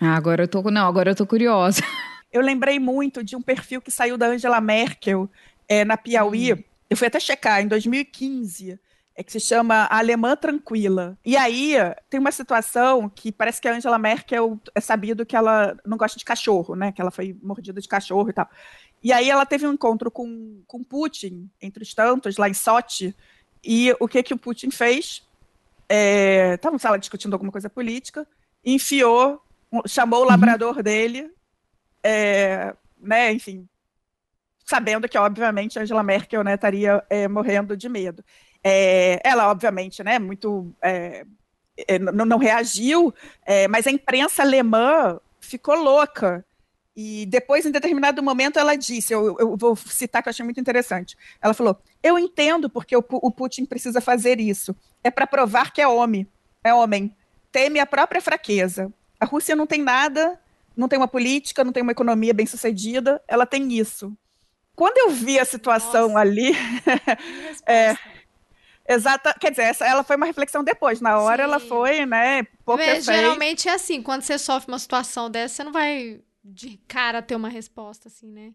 Ah, 0.01 0.17
agora 0.17 0.45
eu 0.45 0.49
tô. 0.49 0.63
Não, 0.63 0.87
agora 0.87 1.11
eu 1.11 1.15
tô 1.15 1.27
curiosa. 1.27 1.83
Eu 2.33 2.43
lembrei 2.43 2.81
muito 2.81 3.23
de 3.23 3.37
um 3.37 3.41
perfil 3.41 3.81
que 3.81 3.93
saiu 3.93 4.19
da 4.19 4.27
Angela 4.27 4.61
Merkel 4.61 5.31
é, 5.69 5.85
na 5.85 5.97
Piauí. 5.97 6.53
Hum. 6.53 6.65
Eu 6.91 6.97
fui 6.97 7.07
até 7.07 7.21
checar, 7.21 7.63
em 7.63 7.69
2015 7.69 8.77
é 9.17 9.23
que 9.23 9.31
se 9.31 9.39
chama 9.39 9.85
A 9.85 9.99
Alemã 9.99 10.35
Tranquila. 10.37 11.17
E 11.25 11.37
aí 11.37 11.75
tem 12.11 12.19
uma 12.19 12.33
situação 12.33 13.09
que 13.09 13.31
parece 13.31 13.61
que 13.61 13.69
a 13.69 13.75
Angela 13.75 13.99
Merkel 13.99 14.61
é 14.75 14.81
sabido 14.81 15.25
que 15.25 15.37
ela 15.37 15.77
não 15.87 15.97
gosta 15.97 16.19
de 16.19 16.25
cachorro, 16.25 16.75
né? 16.75 16.91
Que 16.91 17.01
ela 17.01 17.13
foi 17.13 17.37
mordida 17.41 17.81
de 17.81 17.87
cachorro 17.87 18.29
e 18.29 18.33
tal. 18.33 18.49
E 19.03 19.13
aí 19.13 19.31
ela 19.31 19.47
teve 19.47 19.67
um 19.67 19.75
encontro 19.75 20.11
com, 20.11 20.63
com 20.67 20.83
Putin, 20.83 21.49
entre 21.63 21.83
os 21.83 21.95
tantos, 21.95 22.37
lá 22.39 22.49
em 22.49 22.55
Sochi. 22.55 23.15
E 23.63 23.95
o 24.01 24.09
que 24.09 24.23
que 24.23 24.35
o 24.35 24.39
Putin 24.39 24.71
fez? 24.71 25.23
Estavam, 26.55 26.79
é, 26.83 26.89
lá, 26.89 26.97
discutindo 26.97 27.35
alguma 27.35 27.53
coisa 27.53 27.71
política, 27.71 28.27
enfiou, 28.65 29.41
chamou 29.87 30.21
o 30.21 30.23
uhum. 30.23 30.29
labrador 30.29 30.77
uhum. 30.77 30.83
dele, 30.83 31.31
é, 32.03 32.75
né, 32.99 33.33
enfim, 33.33 33.69
sabendo 34.65 35.09
que, 35.09 35.19
obviamente, 35.19 35.79
Angela 35.79 36.03
Merkel 36.03 36.43
né, 36.43 36.55
estaria 36.55 37.05
é, 37.09 37.29
morrendo 37.29 37.77
de 37.77 37.89
medo. 37.89 38.25
É, 38.67 39.21
ela, 39.23 39.51
obviamente, 39.51 40.03
né, 40.03 40.19
muito 40.19 40.75
é, 40.83 41.27
é 41.87 41.99
não, 41.99 42.25
não, 42.25 42.39
reagiu, 42.39 43.13
é, 43.45 43.69
mas 43.69 43.87
a 43.87 43.91
imprensa 43.91 44.43
alemã 44.43 45.21
ficou 45.39 45.75
louca. 45.77 46.45
E 46.97 47.27
depois, 47.27 47.67
em 47.67 47.71
determinado 47.71 48.23
momento, 48.23 48.59
ela 48.59 48.77
disse: 48.77 49.13
eu, 49.13 49.37
eu 49.39 49.57
vou 49.57 49.77
citar 49.77 50.23
que 50.23 50.29
eu 50.29 50.31
achei 50.31 50.45
muito 50.45 50.61
interessante. 50.61 51.17
Ela 51.43 51.53
falou: 51.53 51.77
Eu 52.03 52.19
entendo 52.19 52.71
porque 52.71 52.97
o, 52.97 53.05
o 53.09 53.31
Putin 53.31 53.67
precisa 53.67 54.01
fazer 54.01 54.41
isso. 54.41 54.75
É 55.03 55.11
para 55.11 55.27
provar 55.27 55.73
que 55.73 55.83
é 55.83 55.89
homem. 55.89 56.27
É 56.63 56.73
homem. 56.73 57.15
Teme 57.51 57.81
a 57.81 57.87
própria 57.87 58.21
fraqueza. 58.21 58.93
A 59.19 59.27
Rússia 59.27 59.57
não 59.57 59.67
tem 59.67 59.83
nada, 59.83 60.41
não 60.77 60.89
tem 60.89 60.99
uma 60.99 61.09
política, 61.09 61.65
não 61.65 61.73
tem 61.73 61.83
uma 61.83 61.93
economia 61.93 62.35
bem 62.35 62.47
sucedida, 62.47 63.23
ela 63.29 63.47
tem 63.47 63.73
isso. 63.73 64.13
Quando 64.75 64.99
eu 64.99 65.11
vi 65.11 65.39
a 65.39 65.45
situação 65.45 66.09
Nossa. 66.09 66.21
ali, 66.21 66.53
é, 67.67 67.97
Exata, 68.87 69.35
quer 69.41 69.51
dizer, 69.51 69.63
essa, 69.63 69.87
ela 69.87 70.05
foi 70.05 70.17
uma 70.17 70.27
reflexão 70.27 70.63
depois. 70.63 71.01
Na 71.01 71.19
hora 71.19 71.43
Sim. 71.43 71.51
ela 71.51 71.61
foi, 71.61 72.05
né? 72.05 72.47
Mas, 72.67 73.05
geralmente 73.05 73.69
é 73.69 73.75
assim, 73.75 74.03
quando 74.03 74.23
você 74.23 74.39
sofre 74.39 74.71
uma 74.71 74.79
situação 74.79 75.31
dessa, 75.31 75.57
você 75.57 75.65
não 75.65 75.73
vai 75.73 76.21
de 76.45 76.77
cara 76.87 77.23
ter 77.23 77.35
uma 77.35 77.49
resposta 77.49 78.09
assim, 78.09 78.31
né? 78.31 78.53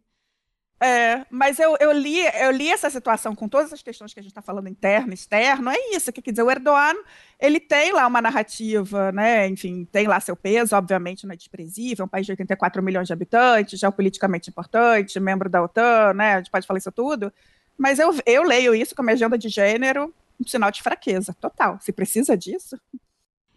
É, 0.81 1.25
mas 1.29 1.59
eu, 1.59 1.75
eu, 1.77 1.91
li, 1.91 2.21
eu 2.39 2.51
li 2.51 2.69
essa 2.69 2.89
situação 2.89 3.35
com 3.35 3.49
todas 3.49 3.73
as 3.73 3.81
questões 3.81 4.13
que 4.13 4.19
a 4.19 4.23
gente 4.23 4.31
está 4.31 4.41
falando, 4.41 4.69
interno, 4.69 5.13
externo, 5.13 5.69
é 5.69 5.75
isso, 5.93 6.09
que 6.13 6.21
quer 6.21 6.31
dizer, 6.31 6.43
o 6.43 6.49
Erdogan, 6.49 6.95
ele 7.37 7.59
tem 7.59 7.91
lá 7.91 8.07
uma 8.07 8.21
narrativa, 8.21 9.11
né, 9.11 9.45
enfim, 9.49 9.83
tem 9.91 10.07
lá 10.07 10.21
seu 10.21 10.37
peso, 10.37 10.77
obviamente 10.77 11.27
não 11.27 11.33
é 11.33 11.35
desprezível, 11.35 12.03
é 12.03 12.05
um 12.05 12.09
país 12.09 12.25
de 12.25 12.31
84 12.31 12.81
milhões 12.81 13.07
de 13.07 13.13
habitantes, 13.13 13.77
geopoliticamente 13.77 14.49
importante, 14.49 15.19
membro 15.19 15.49
da 15.49 15.61
OTAN, 15.61 16.13
né, 16.13 16.35
a 16.35 16.37
gente 16.37 16.49
pode 16.49 16.65
falar 16.65 16.77
isso 16.77 16.93
tudo, 16.93 17.33
mas 17.79 17.97
eu, 17.97 18.13
eu 18.25 18.43
leio 18.43 18.75
isso 18.75 18.93
como 18.93 19.09
agenda 19.09 19.37
de 19.37 19.47
gênero, 19.47 20.13
um 20.39 20.45
sinal 20.45 20.69
de 20.69 20.83
fraqueza, 20.83 21.33
total. 21.39 21.79
Se 21.81 21.93
precisa 21.93 22.37
disso. 22.37 22.77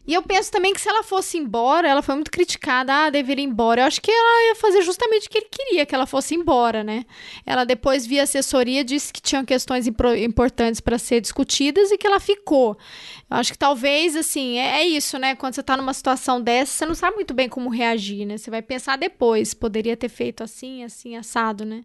E 0.04 0.14
eu 0.14 0.22
penso 0.22 0.50
também 0.50 0.72
que 0.72 0.80
se 0.80 0.88
ela 0.88 1.04
fosse 1.04 1.38
embora, 1.38 1.88
ela 1.88 2.02
foi 2.02 2.16
muito 2.16 2.30
criticada, 2.30 2.92
ah, 2.92 3.10
deveria 3.10 3.44
ir 3.44 3.48
embora. 3.48 3.82
Eu 3.82 3.86
acho 3.86 4.00
que 4.00 4.10
ela 4.10 4.48
ia 4.48 4.56
fazer 4.56 4.82
justamente 4.82 5.26
o 5.26 5.30
que 5.30 5.38
ele 5.38 5.48
queria, 5.48 5.86
que 5.86 5.94
ela 5.94 6.06
fosse 6.06 6.34
embora, 6.34 6.82
né? 6.82 7.04
Ela 7.46 7.64
depois, 7.64 8.04
via 8.04 8.24
assessoria, 8.24 8.84
disse 8.84 9.12
que 9.12 9.22
tinham 9.22 9.44
questões 9.44 9.86
importantes 9.86 10.80
para 10.80 10.98
ser 10.98 11.20
discutidas 11.20 11.92
e 11.92 11.98
que 11.98 12.06
ela 12.06 12.18
ficou. 12.18 12.76
Eu 13.30 13.36
acho 13.36 13.52
que 13.52 13.58
talvez, 13.58 14.16
assim, 14.16 14.58
é, 14.58 14.82
é, 14.82 14.84
isso, 14.84 15.18
né? 15.18 15.36
Quando 15.36 15.54
você 15.54 15.62
tá 15.62 15.76
numa 15.76 15.94
situação 15.94 16.40
dessa, 16.40 16.72
você 16.72 16.86
não 16.86 16.96
sabe 16.96 17.14
muito 17.14 17.32
bem 17.32 17.48
como 17.48 17.70
reagir, 17.70 18.26
né? 18.26 18.38
Você 18.38 18.50
vai 18.50 18.60
pensar 18.60 18.98
depois, 18.98 19.54
poderia 19.54 19.96
ter 19.96 20.08
feito 20.08 20.42
assim, 20.42 20.82
assim, 20.82 21.16
assado, 21.16 21.64
né? 21.64 21.84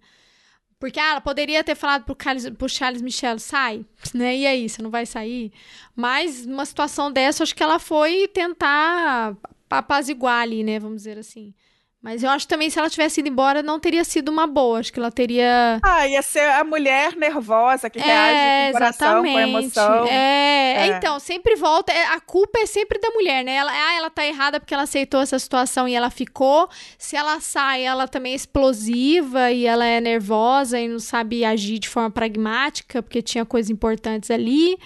Porque 0.80 1.00
ah, 1.00 1.12
ela 1.12 1.22
poderia 1.22 1.64
ter 1.64 1.76
falado 1.76 2.04
pro, 2.04 2.16
Carlos, 2.16 2.50
pro 2.52 2.70
Charles 2.70 3.02
Michel, 3.02 3.40
sai, 3.40 3.84
né? 4.14 4.38
E 4.38 4.46
aí, 4.46 4.70
você 4.70 4.82
não 4.82 4.92
vai 4.92 5.06
sair? 5.06 5.52
Mas 5.96 6.46
numa 6.46 6.66
situação 6.66 7.12
dessa, 7.12 7.44
acho 7.44 7.56
que 7.56 7.64
ela 7.64 7.80
foi 7.80 8.28
tentar 8.28 9.36
apaziguar 9.70 10.42
ali, 10.42 10.64
né? 10.64 10.80
Vamos 10.80 10.98
dizer 10.98 11.18
assim. 11.18 11.54
Mas 12.02 12.22
eu 12.22 12.30
acho 12.30 12.48
também 12.48 12.70
se 12.70 12.78
ela 12.78 12.90
tivesse 12.90 13.22
ido 13.22 13.30
embora, 13.30 13.64
não 13.64 13.80
teria 13.80 14.04
sido 14.04 14.30
uma 14.30 14.46
boa. 14.46 14.80
Acho 14.80 14.94
que 14.94 15.00
ela 15.00 15.12
teria. 15.12 15.80
Ah, 15.82 16.08
ia 16.08 16.22
ser 16.22 16.48
a 16.52 16.64
mulher 16.64 17.16
nervosa 17.16 17.90
que 17.90 18.00
é, 18.00 18.04
reage 18.04 18.38
com 18.38 18.70
o 18.70 18.74
coração, 18.74 19.22
com 19.24 19.40
emoção. 19.40 20.06
É. 20.06 20.76
é. 20.78 20.88
então, 20.88 21.20
sempre 21.20 21.56
volta. 21.56 21.92
É, 21.92 22.06
a 22.06 22.20
culpa 22.20 22.60
é 22.60 22.66
sempre 22.68 23.00
da 23.00 23.10
mulher, 23.10 23.44
né? 23.44 23.56
Ela, 23.56 23.72
ah, 23.72 23.94
ela 23.96 24.10
tá 24.12 24.24
errada 24.24 24.60
porque 24.60 24.76
ela 24.76 24.84
aceitou 24.84 25.22
essa 25.22 25.40
situação 25.40 25.88
e 25.88 25.96
ela 25.96 26.12
ficou. 26.12 26.70
Se 27.00 27.16
ela 27.16 27.40
sai, 27.40 27.84
ela 27.84 28.08
também 28.08 28.34
é 28.34 28.36
explosiva 28.36 29.52
e 29.52 29.66
ela 29.66 29.86
é 29.86 30.00
nervosa 30.00 30.80
e 30.80 30.88
não 30.88 31.00
sabe 31.00 31.44
agir 31.44 31.80
de 31.80 31.90
forma 31.90 32.12
pragmática, 32.12 33.02
porque 33.02 33.24
tinha 33.24 33.44
coisas 33.44 33.72
importantes 33.72 34.30
ali. 34.30 34.78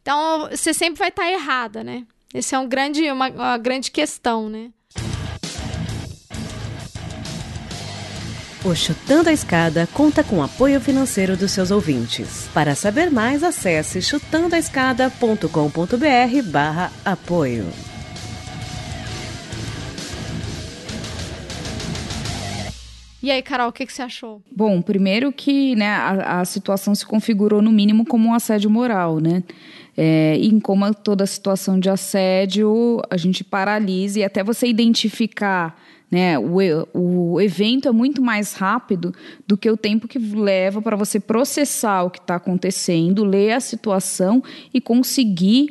Então, 0.00 0.48
você 0.50 0.72
sempre 0.72 0.98
vai 0.98 1.08
estar 1.08 1.24
tá 1.24 1.30
errada, 1.30 1.84
né? 1.84 2.06
Esse 2.32 2.54
é 2.54 2.58
um 2.58 2.66
grande, 2.66 3.08
uma, 3.12 3.28
uma 3.28 3.58
grande 3.58 3.90
questão, 3.90 4.48
né? 4.48 4.70
O 8.64 8.74
Chutando 8.74 9.28
a 9.28 9.32
Escada 9.32 9.86
conta 9.92 10.24
com 10.24 10.42
apoio 10.42 10.80
financeiro 10.80 11.36
dos 11.36 11.50
seus 11.50 11.70
ouvintes. 11.70 12.48
Para 12.54 12.74
saber 12.74 13.10
mais, 13.10 13.44
acesse 13.44 14.00
chutandoaescada.com.br 14.00 16.50
barra 16.50 16.90
apoio. 17.04 17.66
E 23.22 23.30
aí, 23.30 23.42
Carol, 23.42 23.68
o 23.68 23.72
que, 23.72 23.84
que 23.84 23.92
você 23.92 24.00
achou? 24.00 24.40
Bom, 24.50 24.80
primeiro 24.80 25.30
que 25.30 25.76
né, 25.76 25.88
a, 25.88 26.40
a 26.40 26.44
situação 26.46 26.94
se 26.94 27.04
configurou 27.04 27.60
no 27.60 27.70
mínimo 27.70 28.06
como 28.06 28.30
um 28.30 28.34
assédio 28.34 28.70
moral, 28.70 29.20
né? 29.20 29.42
É, 29.94 30.38
e 30.38 30.48
em 30.48 30.58
como 30.58 30.92
toda 30.94 31.26
situação 31.26 31.78
de 31.78 31.90
assédio 31.90 33.02
a 33.10 33.18
gente 33.18 33.44
paralisa 33.44 34.20
e 34.20 34.24
até 34.24 34.42
você 34.42 34.66
identificar 34.66 35.78
né? 36.14 36.38
O, 36.38 36.54
o 36.94 37.40
evento 37.40 37.88
é 37.88 37.90
muito 37.90 38.22
mais 38.22 38.54
rápido 38.54 39.12
do 39.48 39.56
que 39.56 39.68
o 39.68 39.76
tempo 39.76 40.06
que 40.06 40.16
leva 40.16 40.80
para 40.80 40.94
você 40.94 41.18
processar 41.18 42.04
o 42.04 42.10
que 42.10 42.20
está 42.20 42.36
acontecendo, 42.36 43.24
ler 43.24 43.50
a 43.50 43.58
situação 43.58 44.40
e 44.72 44.80
conseguir 44.80 45.70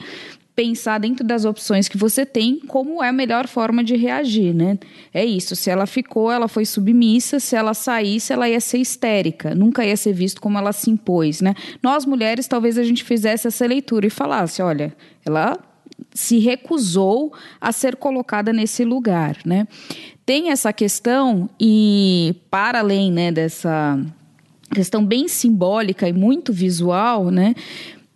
pensar 0.54 1.00
dentro 1.00 1.26
das 1.26 1.46
opções 1.46 1.88
que 1.88 1.98
você 1.98 2.26
tem 2.26 2.60
como 2.60 3.02
é 3.02 3.08
a 3.08 3.14
melhor 3.14 3.48
forma 3.48 3.82
de 3.82 3.96
reagir, 3.96 4.54
né? 4.54 4.78
É 5.14 5.24
isso. 5.24 5.56
Se 5.56 5.70
ela 5.70 5.86
ficou, 5.86 6.30
ela 6.30 6.50
foi 6.50 6.66
submissa. 6.66 7.40
Se 7.40 7.56
ela 7.56 7.74
saísse, 7.74 8.34
ela 8.34 8.50
ia 8.50 8.60
ser 8.60 8.80
histérica. 8.80 9.56
Nunca 9.56 9.86
ia 9.86 9.96
ser 9.96 10.12
visto 10.12 10.42
como 10.42 10.58
ela 10.58 10.74
se 10.74 10.92
impôs, 10.92 11.40
né? 11.40 11.56
Nós 11.82 12.06
mulheres, 12.06 12.48
talvez 12.48 12.78
a 12.78 12.84
gente 12.84 13.02
fizesse 13.02 13.48
essa 13.48 13.66
leitura 13.66 14.08
e 14.08 14.10
falasse, 14.10 14.62
olha, 14.62 14.94
ela 15.26 15.58
se 16.14 16.40
recusou 16.40 17.34
a 17.60 17.72
ser 17.72 17.96
colocada 17.96 18.54
nesse 18.54 18.84
lugar, 18.84 19.38
né? 19.46 19.68
Tem 20.26 20.52
essa 20.52 20.72
questão 20.72 21.50
e 21.60 22.36
para 22.50 22.80
além, 22.80 23.12
né, 23.12 23.32
dessa 23.32 24.00
questão 24.74 25.06
bem 25.06 25.28
simbólica 25.28 26.08
e 26.08 26.14
muito 26.14 26.54
visual, 26.54 27.30
né, 27.30 27.54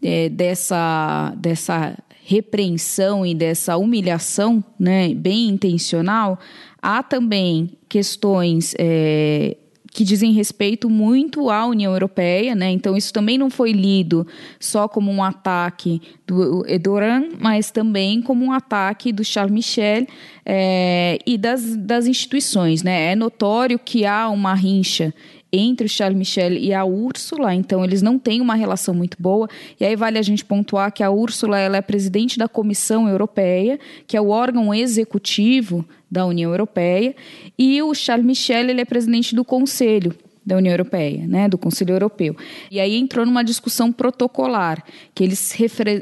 é, 0.01 0.29
dessa 0.29 1.33
dessa 1.37 1.97
repreensão 2.23 3.25
e 3.25 3.33
dessa 3.33 3.77
humilhação, 3.77 4.63
né, 4.77 5.13
bem 5.13 5.47
intencional, 5.47 6.37
há 6.81 7.01
também 7.01 7.71
questões 7.87 8.75
é, 8.77 9.55
que 9.97 10.03
dizem 10.03 10.31
respeito 10.31 10.91
muito 10.91 11.49
à 11.49 11.65
União 11.65 11.91
Europeia, 11.91 12.53
né? 12.53 12.69
Então 12.69 12.95
isso 12.95 13.11
também 13.11 13.35
não 13.35 13.49
foi 13.49 13.71
lido 13.71 14.27
só 14.59 14.87
como 14.87 15.11
um 15.11 15.23
ataque 15.23 15.99
do 16.27 16.63
Edoran, 16.67 17.29
mas 17.39 17.71
também 17.71 18.21
como 18.21 18.45
um 18.45 18.51
ataque 18.51 19.11
do 19.11 19.25
Charles 19.25 19.51
Michel 19.51 20.05
é, 20.45 21.17
e 21.25 21.35
das, 21.35 21.75
das 21.75 22.05
instituições, 22.05 22.83
né? 22.83 23.13
É 23.13 23.15
notório 23.15 23.79
que 23.79 24.05
há 24.05 24.29
uma 24.29 24.53
rincha 24.53 25.11
entre 25.51 25.85
o 25.85 25.89
Charles 25.89 26.17
Michel 26.17 26.53
e 26.53 26.73
a 26.73 26.83
Úrsula, 26.83 27.53
então 27.53 27.83
eles 27.83 28.01
não 28.01 28.19
têm 28.19 28.41
uma 28.41 28.55
relação 28.55 28.93
muito 28.93 29.17
boa. 29.19 29.49
E 29.79 29.85
aí 29.85 29.95
vale 29.95 30.17
a 30.17 30.21
gente 30.21 30.43
pontuar 30.43 30.91
que 30.91 31.03
a 31.03 31.09
Úrsula 31.09 31.57
ela 31.57 31.77
é 31.77 31.81
presidente 31.81 32.37
da 32.37 32.47
Comissão 32.47 33.07
Europeia, 33.07 33.79
que 34.05 34.17
é 34.17 34.21
o 34.21 34.29
órgão 34.29 34.73
executivo 34.73 35.85
da 36.09 36.25
União 36.25 36.51
Europeia, 36.51 37.15
e 37.57 37.81
o 37.81 37.93
Charles 37.93 38.25
Michel 38.25 38.69
ele 38.69 38.81
é 38.81 38.85
presidente 38.85 39.35
do 39.35 39.43
Conselho 39.43 40.15
da 40.47 40.55
União 40.55 40.71
Europeia, 40.71 41.27
né, 41.27 41.49
do 41.49 41.57
Conselho 41.57 41.93
Europeu. 41.93 42.33
E 42.71 42.79
aí 42.79 42.95
entrou 42.95 43.25
numa 43.25 43.43
discussão 43.43 43.91
protocolar, 43.91 44.81
que 45.13 45.21
eles 45.21 45.53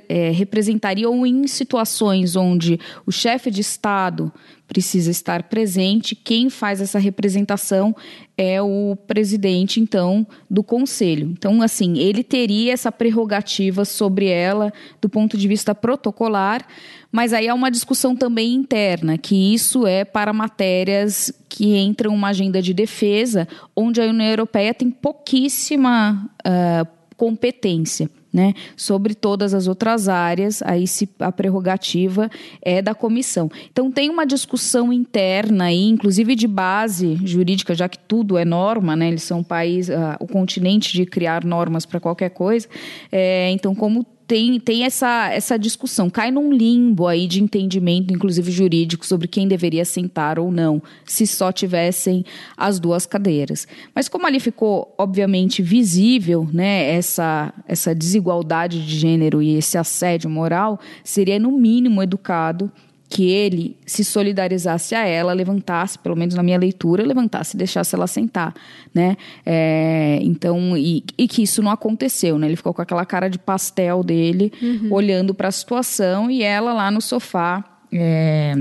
é, 0.07 0.29
representariam 0.29 1.25
em 1.25 1.47
situações 1.47 2.35
onde 2.35 2.79
o 3.07 3.11
chefe 3.11 3.49
de 3.49 3.61
Estado 3.61 4.31
precisa 4.67 5.12
estar 5.12 5.43
presente. 5.43 6.15
Quem 6.15 6.50
faz 6.50 6.81
essa 6.81 7.00
representação 7.00 7.95
é 8.38 8.62
o 8.62 8.95
presidente, 9.07 9.79
então, 9.79 10.25
do 10.50 10.63
conselho. 10.63 11.29
Então, 11.31 11.62
assim, 11.62 11.98
ele 11.98 12.24
teria 12.24 12.74
essa 12.74 12.91
prerrogativa 12.91 13.86
sobre 13.86 14.27
ela 14.27 14.74
do 15.01 15.07
ponto 15.07 15.38
de 15.38 15.48
vista 15.48 15.74
protocolar, 15.74 16.65
mas 17.12 17.31
aí 17.31 17.48
há 17.48 17.53
uma 17.53 17.72
discussão 17.72 18.15
também 18.15 18.53
interna, 18.53 19.17
que 19.17 19.53
isso 19.53 19.88
é 19.88 20.03
para 20.03 20.34
matérias 20.34 21.31
que 21.48 21.77
entram 21.77 22.13
uma 22.13 22.29
agenda 22.29 22.62
de 22.62 22.74
defesa, 22.74 23.48
onde 23.75 24.01
a 24.01 24.05
União 24.05 24.29
Europeia 24.29 24.74
tem 24.74 24.89
pouquíssima 24.89 26.29
uh, 26.45 26.88
competência 27.15 28.10
né? 28.35 28.53
Sobre 28.75 29.15
todas 29.15 29.53
as 29.53 29.65
outras 29.65 30.09
áreas, 30.09 30.61
aí 30.63 30.85
se 30.85 31.07
a 31.19 31.31
prerrogativa 31.31 32.29
é 32.61 32.81
da 32.81 32.93
comissão. 32.93 33.49
Então 33.71 33.89
tem 33.89 34.09
uma 34.09 34.25
discussão 34.25 34.91
interna 34.91 35.65
aí, 35.65 35.87
inclusive 35.87 36.35
de 36.35 36.45
base 36.45 37.17
jurídica, 37.23 37.73
já 37.73 37.87
que 37.87 37.97
tudo 37.97 38.37
é 38.37 38.43
norma, 38.43 38.93
né? 38.93 39.07
Eles 39.07 39.23
são 39.23 39.39
um 39.39 39.43
país, 39.43 39.87
uh, 39.87 39.93
o 40.19 40.27
continente 40.27 40.91
de 40.91 41.05
criar 41.05 41.45
normas 41.45 41.85
para 41.85 41.97
qualquer 41.97 42.29
coisa. 42.31 42.67
É, 43.09 43.49
então 43.51 43.73
como 43.73 44.05
tem, 44.27 44.60
tem 44.60 44.84
essa, 44.84 45.29
essa 45.31 45.57
discussão, 45.57 46.09
cai 46.09 46.31
num 46.31 46.51
limbo 46.51 47.07
aí 47.07 47.27
de 47.27 47.42
entendimento, 47.42 48.14
inclusive 48.14 48.51
jurídico, 48.51 49.05
sobre 49.05 49.27
quem 49.27 49.48
deveria 49.48 49.85
sentar 49.85 50.40
ou 50.40 50.51
não, 50.51 50.81
se 51.05 51.27
só 51.27 51.51
tivessem 51.51 52.25
as 52.57 52.79
duas 52.79 53.05
cadeiras. 53.05 53.68
Mas 53.94 54.09
como 54.09 54.25
ali 54.25 54.40
ficou, 54.40 54.94
obviamente, 54.98 55.61
visível 55.61 56.48
né, 56.51 56.92
essa, 56.92 57.53
essa 57.68 57.94
desigualdade 57.94 58.83
de 58.83 58.98
gênero 58.98 59.42
e 59.42 59.55
esse 59.55 59.77
assédio 59.77 60.29
moral, 60.29 60.79
seria, 61.03 61.40
no 61.40 61.51
mínimo, 61.51 62.01
educado 62.01 62.72
que 63.09 63.29
ele 63.29 63.77
se 63.85 64.03
solidarizasse 64.03 64.96
a 64.96 65.05
ela, 65.05 65.33
levantasse, 65.33 65.98
pelo 66.00 66.15
menos 66.15 66.35
na 66.35 66.44
minha 66.44 66.57
leitura, 66.57 67.03
levantasse 67.05 67.55
e 67.55 67.57
deixasse 67.57 67.96
ela 67.96 68.07
sentar, 68.07 68.53
né? 68.94 69.15
É, 69.46 70.20
então, 70.22 70.75
e, 70.75 71.03
e, 71.18 71.27
que 71.27 71.44
isso 71.44 71.61
não 71.61 71.72
aconteceu, 71.72 72.37
né? 72.37 72.48
Ele 72.48 72.55
ficou 72.55 72.74
com 72.74 72.81
aquela 72.81 73.05
cara 73.05 73.29
de 73.29 73.37
pastel 73.37 74.03
dele, 74.03 74.51
uhum. 74.61 74.91
olhando 74.91 75.33
para 75.33 75.50
a 75.50 75.51
situação 75.51 76.29
e 76.29 76.44
ela 76.44 76.74
lá 76.74 76.89
no 76.89 77.01
sofá. 77.01 77.63
É, 77.94 78.53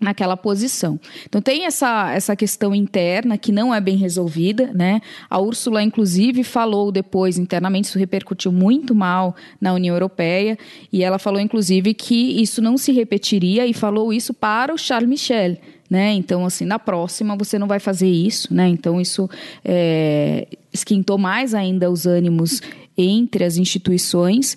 naquela 0.00 0.36
posição. 0.36 0.98
Então 1.26 1.40
tem 1.40 1.66
essa, 1.66 2.12
essa 2.12 2.36
questão 2.36 2.74
interna 2.74 3.36
que 3.36 3.52
não 3.52 3.74
é 3.74 3.80
bem 3.80 3.96
resolvida, 3.96 4.70
né? 4.72 5.00
A 5.28 5.38
Úrsula 5.38 5.82
inclusive 5.82 6.44
falou 6.44 6.92
depois 6.92 7.38
internamente 7.38 7.88
isso 7.88 7.98
repercutiu 7.98 8.52
muito 8.52 8.94
mal 8.94 9.34
na 9.60 9.72
União 9.72 9.94
Europeia 9.94 10.58
e 10.92 11.02
ela 11.02 11.18
falou 11.18 11.40
inclusive 11.40 11.94
que 11.94 12.40
isso 12.40 12.62
não 12.62 12.76
se 12.76 12.92
repetiria 12.92 13.66
e 13.66 13.74
falou 13.74 14.12
isso 14.12 14.32
para 14.32 14.72
o 14.72 14.78
Charles 14.78 15.08
Michel. 15.08 15.56
Né? 15.90 16.12
Então, 16.12 16.44
assim, 16.44 16.66
na 16.66 16.78
próxima 16.78 17.34
você 17.34 17.58
não 17.58 17.66
vai 17.66 17.80
fazer 17.80 18.10
isso, 18.10 18.52
né? 18.52 18.68
Então, 18.68 19.00
isso 19.00 19.26
é, 19.64 20.46
esquentou 20.70 21.16
mais 21.16 21.54
ainda 21.54 21.90
os 21.90 22.04
ânimos 22.04 22.60
entre 22.94 23.42
as 23.42 23.56
instituições 23.56 24.54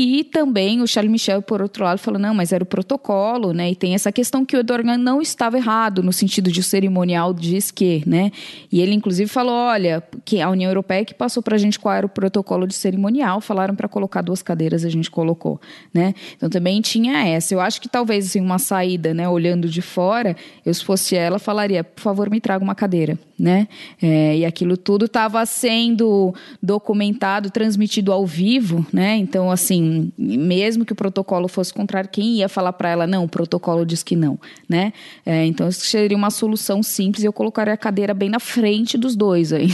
e 0.00 0.24
também 0.24 0.80
o 0.80 0.86
Charles 0.86 1.10
Michel, 1.10 1.42
por 1.42 1.62
outro 1.62 1.82
lado, 1.82 1.98
falou: 1.98 2.20
não, 2.20 2.34
mas 2.34 2.52
era 2.52 2.62
o 2.62 2.66
protocolo, 2.66 3.52
né? 3.52 3.70
E 3.70 3.74
tem 3.74 3.94
essa 3.94 4.12
questão 4.12 4.44
que 4.44 4.56
o 4.56 4.60
Edorgan 4.60 4.98
não 4.98 5.20
estava 5.20 5.56
errado, 5.56 6.02
no 6.02 6.12
sentido 6.12 6.52
de 6.52 6.60
o 6.60 6.62
cerimonial 6.62 7.32
diz 7.32 7.70
que, 7.70 8.02
né? 8.06 8.30
E 8.70 8.80
ele, 8.80 8.94
inclusive, 8.94 9.28
falou: 9.28 9.54
olha, 9.54 10.02
que 10.24 10.40
a 10.40 10.50
União 10.50 10.70
Europeia 10.70 11.04
que 11.04 11.14
passou 11.14 11.42
para 11.42 11.56
a 11.56 11.58
gente 11.58 11.78
qual 11.78 11.94
era 11.94 12.06
o 12.06 12.08
protocolo 12.08 12.66
de 12.66 12.74
cerimonial, 12.74 13.40
falaram 13.40 13.74
para 13.74 13.88
colocar 13.88 14.22
duas 14.22 14.42
cadeiras, 14.42 14.84
a 14.84 14.88
gente 14.88 15.10
colocou, 15.10 15.60
né? 15.92 16.14
Então 16.36 16.48
também 16.48 16.80
tinha 16.80 17.26
essa. 17.26 17.54
Eu 17.54 17.60
acho 17.60 17.80
que 17.80 17.88
talvez, 17.88 18.26
assim, 18.26 18.40
uma 18.40 18.58
saída, 18.58 19.14
né? 19.14 19.28
Olhando 19.28 19.68
de 19.68 19.82
fora, 19.82 20.36
eu, 20.64 20.72
se 20.72 20.84
fosse 20.84 21.16
ela, 21.16 21.38
falaria: 21.38 21.82
por 21.82 22.02
favor, 22.02 22.30
me 22.30 22.40
traga 22.40 22.62
uma 22.62 22.74
cadeira, 22.74 23.18
né? 23.38 23.66
É, 24.00 24.36
e 24.36 24.44
aquilo 24.44 24.76
tudo 24.76 25.06
estava 25.06 25.44
sendo 25.46 26.34
documentado, 26.62 27.50
transmitido 27.50 28.12
ao 28.12 28.26
vivo, 28.26 28.86
né? 28.92 29.16
Então, 29.16 29.50
assim 29.50 29.87
mesmo 30.16 30.84
que 30.84 30.92
o 30.92 30.96
protocolo 30.96 31.48
fosse 31.48 31.72
contrário, 31.72 32.10
quem 32.10 32.36
ia 32.36 32.48
falar 32.48 32.72
para 32.72 32.90
ela, 32.90 33.06
não, 33.06 33.24
o 33.24 33.28
protocolo 33.28 33.84
diz 33.84 34.02
que 34.02 34.16
não, 34.16 34.38
né? 34.68 34.92
É, 35.24 35.44
então, 35.46 35.68
isso 35.68 35.86
seria 35.86 36.16
uma 36.16 36.30
solução 36.30 36.82
simples, 36.82 37.24
eu 37.24 37.32
colocaria 37.32 37.74
a 37.74 37.76
cadeira 37.76 38.14
bem 38.14 38.28
na 38.28 38.40
frente 38.40 38.96
dos 38.98 39.16
dois 39.16 39.52
aí, 39.52 39.68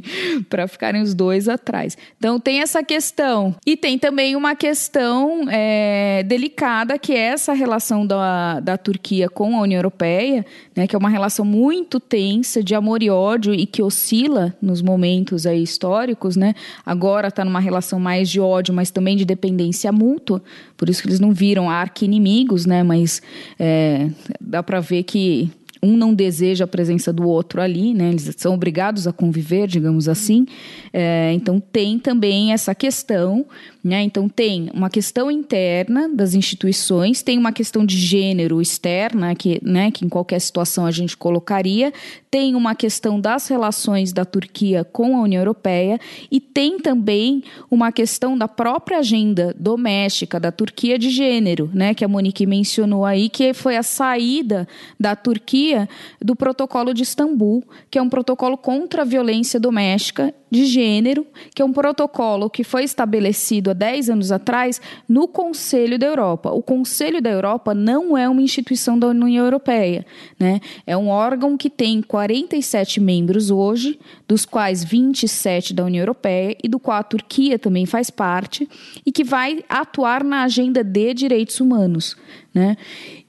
para 0.48 0.66
ficarem 0.66 1.02
os 1.02 1.14
dois 1.14 1.48
atrás. 1.48 1.96
Então, 2.18 2.38
tem 2.40 2.60
essa 2.60 2.82
questão. 2.82 3.54
E 3.66 3.76
tem 3.76 3.98
também 3.98 4.36
uma 4.36 4.54
questão 4.54 5.46
é, 5.50 6.22
delicada, 6.24 6.98
que 6.98 7.12
é 7.12 7.18
essa 7.18 7.52
relação 7.52 8.06
da, 8.06 8.60
da 8.60 8.76
Turquia 8.76 9.28
com 9.28 9.56
a 9.56 9.62
União 9.62 9.78
Europeia, 9.78 10.44
né, 10.74 10.86
que 10.86 10.94
é 10.94 10.98
uma 10.98 11.10
relação 11.10 11.44
muito 11.44 12.00
tensa 12.00 12.62
de 12.62 12.74
amor 12.74 13.02
e 13.02 13.10
ódio 13.10 13.54
e 13.54 13.66
que 13.66 13.82
oscila 13.82 14.54
nos 14.60 14.80
momentos 14.80 15.46
aí 15.46 15.62
históricos, 15.62 16.36
né? 16.36 16.54
Agora 16.84 17.28
está 17.28 17.44
numa 17.44 17.60
relação 17.60 17.98
mais 17.98 18.28
de 18.30 18.40
ódio, 18.40 18.72
mas 18.72 18.90
também 18.90 19.16
de 19.16 19.24
dependência 19.24 19.47
dependência 19.48 19.90
mútua, 19.90 20.42
por 20.76 20.88
isso 20.88 21.02
que 21.02 21.08
eles 21.08 21.20
não 21.20 21.32
viram 21.32 21.70
arqui-inimigos, 21.70 22.66
né? 22.66 22.82
Mas 22.82 23.22
é, 23.58 24.10
dá 24.40 24.62
para 24.62 24.80
ver 24.80 25.02
que 25.04 25.50
um 25.82 25.96
não 25.96 26.12
deseja 26.12 26.64
a 26.64 26.68
presença 26.68 27.12
do 27.12 27.26
outro 27.26 27.60
ali, 27.60 27.94
né? 27.94 28.10
Eles 28.10 28.34
são 28.36 28.54
obrigados 28.54 29.06
a 29.06 29.12
conviver, 29.12 29.66
digamos 29.68 30.08
assim. 30.08 30.46
É, 30.92 31.32
então 31.34 31.60
tem 31.60 31.98
também 31.98 32.52
essa 32.52 32.74
questão 32.74 33.46
né? 33.82 34.02
Então, 34.02 34.28
tem 34.28 34.70
uma 34.74 34.90
questão 34.90 35.30
interna 35.30 36.08
das 36.08 36.34
instituições, 36.34 37.22
tem 37.22 37.38
uma 37.38 37.52
questão 37.52 37.86
de 37.86 37.96
gênero 37.96 38.60
externa, 38.60 39.34
que, 39.34 39.60
né, 39.62 39.90
que 39.90 40.04
em 40.04 40.08
qualquer 40.08 40.40
situação 40.40 40.84
a 40.84 40.90
gente 40.90 41.16
colocaria, 41.16 41.92
tem 42.30 42.54
uma 42.54 42.74
questão 42.74 43.20
das 43.20 43.48
relações 43.48 44.12
da 44.12 44.24
Turquia 44.24 44.84
com 44.84 45.16
a 45.16 45.22
União 45.22 45.40
Europeia 45.40 45.98
e 46.30 46.40
tem 46.40 46.78
também 46.78 47.42
uma 47.70 47.90
questão 47.92 48.36
da 48.36 48.48
própria 48.48 48.98
agenda 48.98 49.54
doméstica 49.58 50.38
da 50.38 50.52
Turquia 50.52 50.98
de 50.98 51.10
gênero, 51.10 51.70
né, 51.72 51.94
que 51.94 52.04
a 52.04 52.08
Monique 52.08 52.46
mencionou 52.46 53.04
aí, 53.04 53.28
que 53.28 53.54
foi 53.54 53.76
a 53.76 53.82
saída 53.82 54.66
da 54.98 55.14
Turquia 55.14 55.88
do 56.20 56.34
Protocolo 56.34 56.92
de 56.92 57.02
Istambul, 57.02 57.64
que 57.90 57.98
é 57.98 58.02
um 58.02 58.08
protocolo 58.08 58.56
contra 58.56 59.02
a 59.02 59.04
violência 59.04 59.58
doméstica 59.58 60.34
de 60.50 60.64
gênero, 60.64 61.26
que 61.54 61.62
é 61.62 61.64
um 61.64 61.72
protocolo 61.72 62.48
que 62.48 62.64
foi 62.64 62.84
estabelecido 62.84 63.70
há 63.70 63.74
10 63.74 64.10
anos 64.10 64.32
atrás 64.32 64.80
no 65.08 65.28
Conselho 65.28 65.98
da 65.98 66.06
Europa. 66.06 66.50
O 66.50 66.62
Conselho 66.62 67.20
da 67.20 67.30
Europa 67.30 67.74
não 67.74 68.16
é 68.16 68.28
uma 68.28 68.42
instituição 68.42 68.98
da 68.98 69.08
União 69.08 69.44
Europeia, 69.44 70.06
né? 70.38 70.60
É 70.86 70.96
um 70.96 71.08
órgão 71.08 71.56
que 71.56 71.68
tem 71.68 72.00
47 72.00 73.00
membros 73.00 73.50
hoje, 73.50 73.98
dos 74.26 74.44
quais 74.44 74.82
27 74.84 75.74
da 75.74 75.84
União 75.84 76.02
Europeia 76.02 76.56
e 76.62 76.68
do 76.68 76.78
qual 76.78 76.98
a 76.98 77.02
Turquia 77.02 77.58
também 77.58 77.86
faz 77.86 78.10
parte, 78.10 78.68
e 79.04 79.12
que 79.12 79.24
vai 79.24 79.64
atuar 79.68 80.24
na 80.24 80.42
agenda 80.42 80.82
de 80.82 81.14
direitos 81.14 81.60
humanos, 81.60 82.16
né? 82.54 82.76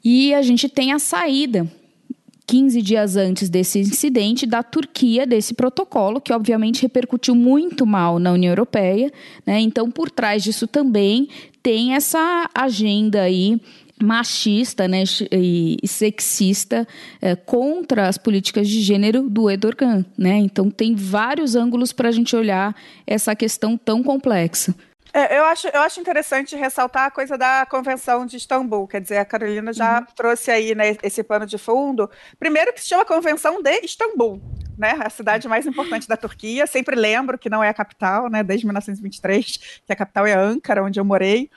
E 0.03 0.33
a 0.33 0.41
gente 0.41 0.69
tem 0.69 0.93
a 0.93 0.99
saída 0.99 1.69
15 2.49 2.81
dias 2.81 3.15
antes 3.15 3.47
desse 3.47 3.77
incidente, 3.77 4.47
da 4.47 4.63
Turquia, 4.63 5.27
desse 5.27 5.53
protocolo, 5.53 6.19
que 6.19 6.33
obviamente 6.33 6.81
repercutiu 6.81 7.35
muito 7.35 7.85
mal 7.85 8.17
na 8.17 8.31
União 8.31 8.49
Europeia. 8.51 9.11
Né? 9.45 9.59
Então, 9.59 9.91
por 9.91 10.09
trás 10.09 10.43
disso 10.43 10.65
também 10.65 11.29
tem 11.61 11.93
essa 11.93 12.49
agenda 12.55 13.21
aí 13.21 13.61
machista 14.01 14.87
né, 14.87 15.03
e 15.31 15.77
sexista 15.85 16.87
é, 17.21 17.35
contra 17.35 18.07
as 18.07 18.17
políticas 18.17 18.67
de 18.67 18.81
gênero 18.81 19.29
do 19.29 19.47
Erdogan. 19.47 20.03
Né? 20.17 20.37
Então, 20.37 20.71
tem 20.71 20.95
vários 20.95 21.55
ângulos 21.55 21.93
para 21.93 22.09
a 22.09 22.11
gente 22.11 22.35
olhar 22.35 22.75
essa 23.05 23.35
questão 23.35 23.77
tão 23.77 24.01
complexa. 24.01 24.73
É, 25.13 25.37
eu, 25.39 25.45
acho, 25.45 25.67
eu 25.67 25.81
acho 25.81 25.99
interessante 25.99 26.55
ressaltar 26.55 27.05
a 27.05 27.11
coisa 27.11 27.37
da 27.37 27.65
Convenção 27.65 28.25
de 28.25 28.37
Istambul. 28.37 28.87
Quer 28.87 29.01
dizer, 29.01 29.17
a 29.17 29.25
Carolina 29.25 29.73
já 29.73 29.99
uhum. 29.99 30.05
trouxe 30.15 30.51
aí 30.51 30.75
né, 30.75 30.95
esse 31.01 31.23
pano 31.23 31.45
de 31.45 31.57
fundo. 31.57 32.09
Primeiro 32.37 32.71
que 32.73 32.81
se 32.81 32.89
chama 32.89 33.03
Convenção 33.05 33.61
de 33.61 33.79
Istambul, 33.83 34.41
né? 34.77 34.97
A 35.03 35.09
cidade 35.09 35.47
mais 35.47 35.65
importante 35.65 36.07
da 36.07 36.15
Turquia. 36.15 36.67
Sempre 36.67 36.95
lembro 36.95 37.37
que 37.37 37.49
não 37.49 37.63
é 37.63 37.69
a 37.69 37.73
capital, 37.73 38.29
né? 38.29 38.43
Desde 38.43 38.65
1923, 38.65 39.81
que 39.85 39.93
a 39.93 39.95
capital 39.95 40.27
é 40.27 40.33
Ankara, 40.33 40.83
onde 40.83 40.99
eu 40.99 41.05
morei. 41.05 41.49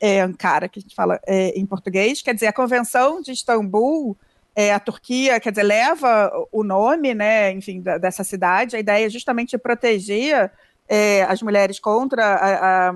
É 0.00 0.20
Ankara, 0.20 0.68
que 0.68 0.80
a 0.80 0.82
gente 0.82 0.94
fala 0.94 1.20
é, 1.26 1.50
em 1.50 1.64
português. 1.64 2.22
Quer 2.22 2.34
dizer, 2.34 2.48
a 2.48 2.52
Convenção 2.52 3.20
de 3.22 3.30
Istambul 3.32 4.16
é, 4.56 4.72
a 4.72 4.80
Turquia, 4.80 5.38
quer 5.38 5.50
dizer, 5.50 5.64
leva 5.64 6.32
o 6.50 6.64
nome, 6.64 7.14
né, 7.14 7.52
enfim, 7.52 7.82
da, 7.82 7.98
dessa 7.98 8.24
cidade. 8.24 8.74
A 8.74 8.80
ideia 8.80 9.06
é 9.06 9.10
justamente 9.10 9.56
proteger 9.58 10.50
é, 10.88 11.22
as 11.24 11.42
mulheres 11.42 11.78
contra 11.78 12.24
a, 12.24 12.88
a, 12.88 12.94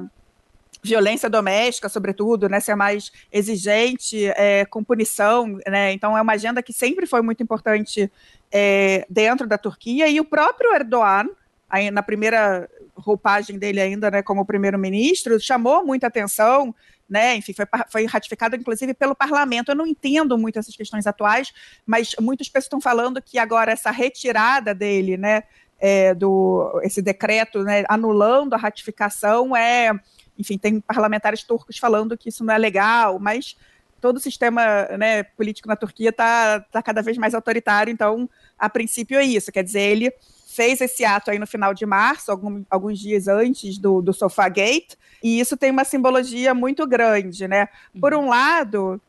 violência 0.83 1.29
doméstica, 1.29 1.89
sobretudo, 1.89 2.49
né, 2.49 2.59
ser 2.59 2.75
mais 2.75 3.13
exigente 3.31 4.27
é, 4.29 4.65
com 4.65 4.83
punição, 4.83 5.59
né, 5.69 5.93
então 5.93 6.17
é 6.17 6.23
uma 6.23 6.33
agenda 6.33 6.63
que 6.63 6.73
sempre 6.73 7.07
foi 7.07 7.21
muito 7.21 7.43
importante 7.43 8.11
é, 8.51 9.07
dentro 9.09 9.47
da 9.47 9.59
Turquia. 9.59 10.09
E 10.09 10.19
o 10.19 10.25
próprio 10.25 10.75
Erdogan, 10.75 11.29
aí, 11.69 11.91
na 11.91 12.03
primeira 12.03 12.69
roupagem 12.97 13.59
dele 13.59 13.81
ainda, 13.81 14.11
né, 14.11 14.23
como 14.23 14.45
primeiro-ministro, 14.47 15.39
chamou 15.39 15.85
muita 15.85 16.07
atenção, 16.07 16.75
né, 17.09 17.37
enfim, 17.37 17.53
foi, 17.53 17.67
foi 17.91 18.07
ratificado 18.07 18.55
inclusive 18.55 18.95
pelo 18.95 19.15
parlamento. 19.15 19.71
Eu 19.71 19.77
não 19.77 19.87
entendo 19.87 20.39
muito 20.39 20.59
essas 20.59 20.77
questões 20.77 21.07
atuais, 21.07 21.53
mas 21.85 22.15
muitas 22.21 22.49
pessoas 22.49 22.67
estão 22.67 22.81
falando 22.81 23.21
que 23.21 23.39
agora 23.39 23.73
essa 23.73 23.91
retirada 23.91 24.73
dele, 24.73 25.17
né, 25.17 25.43
é, 25.81 26.15
do 26.15 26.81
esse 26.83 27.01
decreto, 27.01 27.63
né, 27.63 27.85
anulando 27.89 28.55
a 28.55 28.59
ratificação, 28.59 29.57
é, 29.57 29.91
enfim, 30.39 30.59
tem 30.59 30.81
parlamentares 30.81 31.43
turcos 31.43 31.79
falando 31.79 32.17
que 32.17 32.29
isso 32.29 32.45
não 32.45 32.55
é 32.55 32.59
legal, 32.59 33.19
mas 33.19 33.57
todo 34.01 34.17
o 34.17 34.21
sistema 34.21 34.85
né, 34.99 35.23
político 35.23 35.69
na 35.69 35.77
Turquia 35.77 36.11
está 36.11 36.61
tá 36.61 36.83
cada 36.83 37.03
vez 37.03 37.17
mais 37.19 37.35
autoritário, 37.35 37.91
então, 37.91 38.29
a 38.59 38.69
princípio 38.69 39.19
é 39.19 39.25
isso, 39.25 39.51
quer 39.51 39.65
dizer, 39.65 39.81
ele 39.81 40.13
fez 40.47 40.81
esse 40.81 41.05
ato 41.05 41.31
aí 41.31 41.39
no 41.39 41.47
final 41.47 41.73
de 41.73 41.87
março, 41.87 42.31
algum, 42.31 42.65
alguns 42.69 42.99
dias 42.99 43.29
antes 43.29 43.79
do, 43.79 44.03
do 44.03 44.13
Sofagate, 44.13 44.99
e 45.23 45.39
isso 45.39 45.57
tem 45.57 45.71
uma 45.71 45.85
simbologia 45.85 46.53
muito 46.53 46.87
grande, 46.87 47.47
né? 47.47 47.69
Por 48.01 48.15
um 48.15 48.29
lado, 48.29 49.01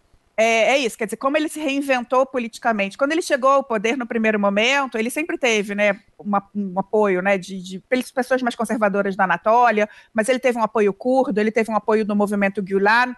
é, 0.41 0.73
é, 0.73 0.77
isso, 0.79 0.97
quer 0.97 1.05
dizer, 1.05 1.17
como 1.17 1.37
ele 1.37 1.47
se 1.47 1.59
reinventou 1.59 2.25
politicamente. 2.25 2.97
Quando 2.97 3.11
ele 3.11 3.21
chegou 3.21 3.51
ao 3.51 3.63
poder 3.63 3.95
no 3.95 4.07
primeiro 4.07 4.39
momento, 4.39 4.97
ele 4.97 5.11
sempre 5.11 5.37
teve 5.37 5.75
né, 5.75 5.99
uma, 6.17 6.43
um 6.55 6.79
apoio 6.79 7.21
né, 7.21 7.37
de, 7.37 7.61
de 7.61 7.79
pessoas 8.13 8.41
mais 8.41 8.55
conservadoras 8.55 9.15
da 9.15 9.25
Anatólia, 9.25 9.87
mas 10.11 10.27
ele 10.29 10.39
teve 10.39 10.57
um 10.57 10.63
apoio 10.63 10.91
curdo, 10.93 11.37
ele 11.37 11.51
teve 11.51 11.69
um 11.69 11.75
apoio 11.75 12.03
do 12.03 12.15
movimento 12.15 12.59
Gülen. 12.59 13.15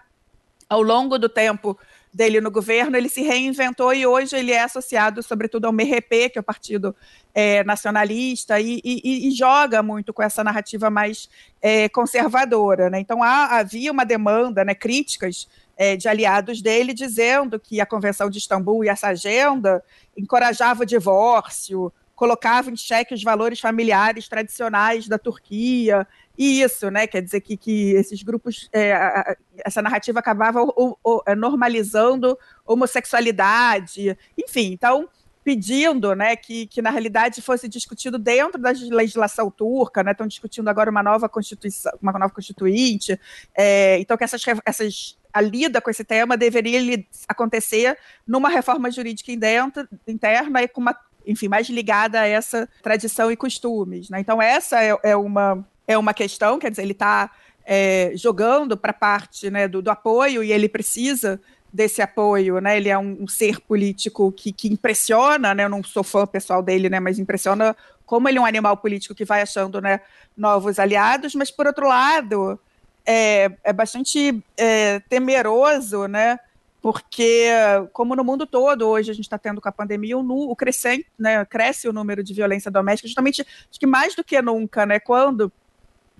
Ao 0.68 0.82
longo 0.82 1.18
do 1.18 1.28
tempo 1.28 1.78
dele 2.12 2.40
no 2.40 2.50
governo, 2.50 2.96
ele 2.96 3.08
se 3.08 3.22
reinventou 3.22 3.92
e 3.92 4.06
hoje 4.06 4.36
ele 4.36 4.52
é 4.52 4.62
associado, 4.62 5.22
sobretudo, 5.22 5.64
ao 5.64 5.72
MRP, 5.72 6.30
que 6.30 6.38
é 6.38 6.40
o 6.40 6.44
Partido 6.44 6.94
é, 7.34 7.64
Nacionalista, 7.64 8.60
e, 8.60 8.80
e, 8.84 9.28
e, 9.28 9.30
joga 9.32 9.82
muito 9.82 10.12
com 10.12 10.22
essa 10.22 10.44
narrativa 10.44 10.90
mais 10.90 11.28
é, 11.60 11.88
conservadora. 11.88 12.88
Né? 12.88 13.00
Então, 13.00 13.22
há, 13.22 13.58
havia 13.58 13.90
uma 13.90 14.04
demanda, 14.04 14.64
né, 14.64 14.74
críticas 14.74 15.48
é, 15.76 15.96
de 15.96 16.08
aliados 16.08 16.62
dele, 16.62 16.92
dizendo 16.92 17.58
que 17.58 17.80
a 17.80 17.86
Convenção 17.86 18.30
de 18.30 18.38
Istambul 18.38 18.84
e 18.84 18.88
essa 18.88 19.08
agenda 19.08 19.82
encorajava 20.16 20.82
o 20.82 20.86
divórcio, 20.86 21.92
colocava 22.14 22.70
em 22.70 22.76
xeque 22.76 23.14
os 23.14 23.22
valores 23.22 23.60
familiares 23.60 24.28
tradicionais 24.28 25.08
da 25.08 25.18
Turquia, 25.18 26.06
e 26.38 26.62
isso, 26.62 26.90
né, 26.90 27.06
quer 27.06 27.22
dizer 27.22 27.40
que, 27.40 27.56
que 27.56 27.92
esses 27.92 28.22
grupos, 28.22 28.68
é, 28.72 29.36
essa 29.58 29.82
narrativa 29.82 30.18
acabava 30.18 30.62
o, 30.62 30.96
o, 31.02 31.22
é, 31.26 31.34
normalizando 31.34 32.38
homossexualidade, 32.66 34.16
enfim, 34.36 34.72
então 34.72 35.08
pedindo 35.44 36.14
né, 36.14 36.34
que, 36.34 36.66
que, 36.66 36.80
na 36.80 36.88
realidade, 36.88 37.42
fosse 37.42 37.68
discutido 37.68 38.18
dentro 38.18 38.58
da 38.58 38.70
legislação 38.70 39.50
turca, 39.50 40.02
né, 40.02 40.12
estão 40.12 40.26
discutindo 40.26 40.68
agora 40.68 40.90
uma 40.90 41.02
nova 41.02 41.28
constituição, 41.28 41.92
uma 42.00 42.12
nova 42.12 42.32
constituinte, 42.32 43.20
é, 43.54 43.98
então 43.98 44.16
que 44.16 44.24
essas, 44.24 44.42
essas 44.64 45.18
a 45.34 45.40
lida 45.40 45.80
com 45.80 45.90
esse 45.90 46.04
tema 46.04 46.36
deveria 46.36 47.04
acontecer 47.28 47.98
numa 48.24 48.48
reforma 48.48 48.88
jurídica 48.88 49.32
interna 49.32 50.62
e 50.62 50.68
com 50.68 50.80
uma, 50.80 50.96
enfim, 51.26 51.48
mais 51.48 51.68
ligada 51.68 52.20
a 52.20 52.26
essa 52.26 52.68
tradição 52.80 53.32
e 53.32 53.36
costumes. 53.36 54.08
Né? 54.08 54.20
Então, 54.20 54.40
essa 54.40 54.80
é, 54.80 54.96
é, 55.02 55.16
uma, 55.16 55.66
é 55.88 55.98
uma 55.98 56.14
questão, 56.14 56.58
quer 56.60 56.70
dizer, 56.70 56.82
ele 56.82 56.92
está 56.92 57.32
é, 57.66 58.12
jogando 58.14 58.76
para 58.76 58.92
a 58.92 58.94
parte 58.94 59.50
né, 59.50 59.66
do, 59.66 59.82
do 59.82 59.90
apoio 59.90 60.44
e 60.44 60.52
ele 60.52 60.68
precisa 60.68 61.40
desse 61.72 62.00
apoio, 62.00 62.60
né? 62.60 62.76
Ele 62.76 62.88
é 62.88 62.96
um, 62.96 63.16
um 63.22 63.26
ser 63.26 63.58
político 63.58 64.30
que, 64.30 64.52
que, 64.52 64.72
impressiona, 64.72 65.52
né? 65.52 65.64
Eu 65.64 65.68
não 65.68 65.82
sou 65.82 66.04
fã 66.04 66.24
pessoal 66.24 66.62
dele, 66.62 66.88
né? 66.88 67.00
Mas 67.00 67.18
impressiona 67.18 67.76
como 68.06 68.28
ele 68.28 68.38
é 68.38 68.40
um 68.40 68.46
animal 68.46 68.76
político 68.76 69.12
que 69.12 69.24
vai 69.24 69.42
achando, 69.42 69.80
né? 69.80 70.00
Novos 70.36 70.78
aliados. 70.78 71.34
Mas 71.34 71.50
por 71.50 71.66
outro 71.66 71.88
lado, 71.88 72.60
é, 73.06 73.50
é 73.62 73.72
bastante 73.72 74.42
é, 74.56 75.00
temeroso, 75.00 76.06
né? 76.06 76.38
Porque, 76.80 77.48
como 77.94 78.14
no 78.14 78.22
mundo 78.22 78.46
todo, 78.46 78.86
hoje 78.86 79.10
a 79.10 79.14
gente 79.14 79.24
está 79.24 79.38
tendo 79.38 79.60
com 79.60 79.68
a 79.68 79.72
pandemia 79.72 80.18
o, 80.18 80.50
o 80.50 80.54
crescente, 80.54 81.06
né? 81.18 81.44
Cresce 81.44 81.88
o 81.88 81.92
número 81.92 82.22
de 82.22 82.34
violência 82.34 82.70
doméstica, 82.70 83.08
justamente 83.08 83.40
acho 83.42 83.80
que 83.80 83.86
mais 83.86 84.14
do 84.14 84.22
que 84.22 84.40
nunca, 84.42 84.84
né? 84.84 85.00
Quando 85.00 85.50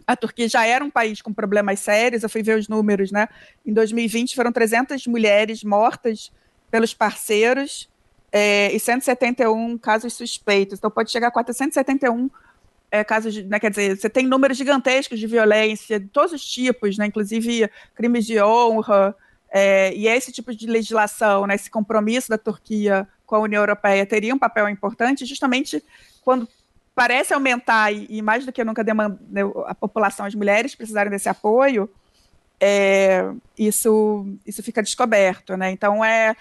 a 0.07 0.17
Turquia 0.17 0.49
já 0.49 0.67
era 0.67 0.85
um 0.85 0.91
país 0.91 1.21
com 1.21 1.33
problemas 1.33 1.81
sérios, 1.81 2.23
eu 2.23 2.29
fui 2.29 2.43
ver 2.43 2.59
os 2.59 2.69
números, 2.69 3.11
né? 3.11 3.29
Em 3.65 3.73
2020 3.73 4.35
foram 4.35 4.53
300 4.53 5.07
mulheres 5.07 5.63
mortas 5.65 6.33
pelos 6.71 6.93
parceiros 6.93 7.89
é, 8.33 8.75
e 8.75 8.81
171 8.81 9.79
casos 9.79 10.13
suspeitos. 10.15 10.79
Então 10.79 10.91
pode 10.91 11.11
chegar 11.11 11.29
a 11.29 11.31
471 11.31 12.31
é, 12.95 13.03
casos, 13.03 13.35
de, 13.35 13.43
né, 13.43 13.59
quer 13.59 13.71
dizer, 13.71 13.97
você 13.97 14.09
tem 14.09 14.25
números 14.25 14.57
gigantescos 14.57 15.19
de 15.19 15.27
violência, 15.27 15.99
de 15.99 16.07
todos 16.07 16.33
os 16.33 16.45
tipos, 16.45 16.97
né, 16.97 17.07
inclusive 17.07 17.69
crimes 17.93 18.25
de 18.25 18.41
honra, 18.41 19.17
é, 19.51 19.93
e 19.95 20.07
esse 20.07 20.31
tipo 20.31 20.55
de 20.55 20.65
legislação, 20.69 21.45
né, 21.45 21.57
esse 21.57 21.69
compromisso 21.69 22.29
da 22.29 22.39
Turquia 22.39 23.09
com 23.27 23.35
a 23.35 23.41
União 23.41 23.61
Europeia 23.61 24.07
teria 24.07 24.33
um 24.33 24.39
papel 24.39 24.69
importante 24.69 25.27
justamente 25.27 25.83
quando 26.23 26.49
parece 26.95 27.35
aumentar, 27.35 27.93
e, 27.93 28.07
e 28.09 28.23
mais 28.23 28.47
do 28.47 28.53
que 28.53 28.63
nunca 28.63 28.85
demanda, 28.85 29.19
né, 29.29 29.41
a 29.67 29.75
população, 29.75 30.25
as 30.25 30.35
mulheres 30.37 30.77
precisarem 30.77 31.11
desse 31.11 31.29
apoio, 31.29 31.91
é, 32.61 33.29
isso, 33.59 34.25
isso 34.47 34.63
fica 34.63 34.81
descoberto, 34.81 35.57
né? 35.57 35.73
Então 35.73 36.05
é, 36.05 36.37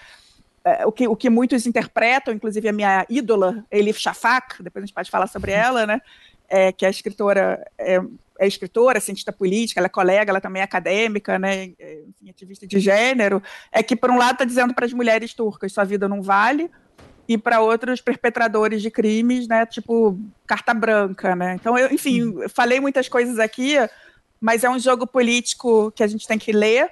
é, 0.64 0.86
o, 0.86 0.92
que, 0.92 1.08
o 1.08 1.16
que 1.16 1.28
muitos 1.28 1.66
interpretam, 1.66 2.32
inclusive 2.32 2.68
a 2.68 2.72
minha 2.72 3.04
ídola, 3.10 3.64
Elif 3.72 3.98
Shafak, 3.98 4.62
depois 4.62 4.84
a 4.84 4.86
gente 4.86 4.94
pode 4.94 5.10
falar 5.10 5.26
sobre 5.26 5.50
ela, 5.50 5.84
né? 5.84 6.00
É, 6.48 6.72
que 6.72 6.84
é 6.84 6.90
escritora, 6.90 7.64
é, 7.78 8.00
é, 8.38 8.46
escritora, 8.46 9.00
cientista 9.00 9.32
política, 9.32 9.80
ela 9.80 9.86
é 9.86 9.90
colega, 9.90 10.30
ela 10.30 10.40
também 10.40 10.60
é 10.60 10.64
acadêmica, 10.64 11.38
né, 11.38 11.72
é, 11.78 12.02
enfim, 12.08 12.30
ativista 12.30 12.66
de 12.66 12.78
gênero, 12.80 13.42
é 13.72 13.82
que, 13.82 13.96
por 13.96 14.10
um 14.10 14.18
lado, 14.18 14.32
está 14.32 14.44
dizendo 14.44 14.74
para 14.74 14.86
as 14.86 14.92
mulheres 14.92 15.34
turcas 15.34 15.72
sua 15.72 15.84
vida 15.84 16.08
não 16.08 16.22
vale, 16.22 16.70
e 17.26 17.38
para 17.38 17.60
outros 17.60 18.00
perpetradores 18.00 18.82
de 18.82 18.90
crimes, 18.90 19.48
né, 19.48 19.64
tipo, 19.64 20.18
carta 20.46 20.74
branca, 20.74 21.34
né. 21.34 21.54
Então, 21.54 21.78
eu, 21.78 21.92
enfim, 21.92 22.24
hum. 22.24 22.48
falei 22.48 22.80
muitas 22.80 23.08
coisas 23.08 23.38
aqui, 23.38 23.76
mas 24.40 24.62
é 24.64 24.68
um 24.68 24.78
jogo 24.78 25.06
político 25.06 25.90
que 25.92 26.02
a 26.02 26.06
gente 26.06 26.26
tem 26.26 26.38
que 26.38 26.52
ler, 26.52 26.90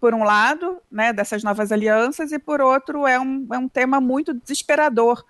por 0.00 0.14
um 0.14 0.24
lado, 0.24 0.78
né, 0.90 1.12
dessas 1.12 1.42
novas 1.44 1.70
alianças, 1.70 2.32
e 2.32 2.38
por 2.38 2.60
outro, 2.60 3.06
é 3.06 3.20
um, 3.20 3.46
é 3.52 3.58
um 3.58 3.68
tema 3.68 4.00
muito 4.00 4.32
desesperador 4.32 5.22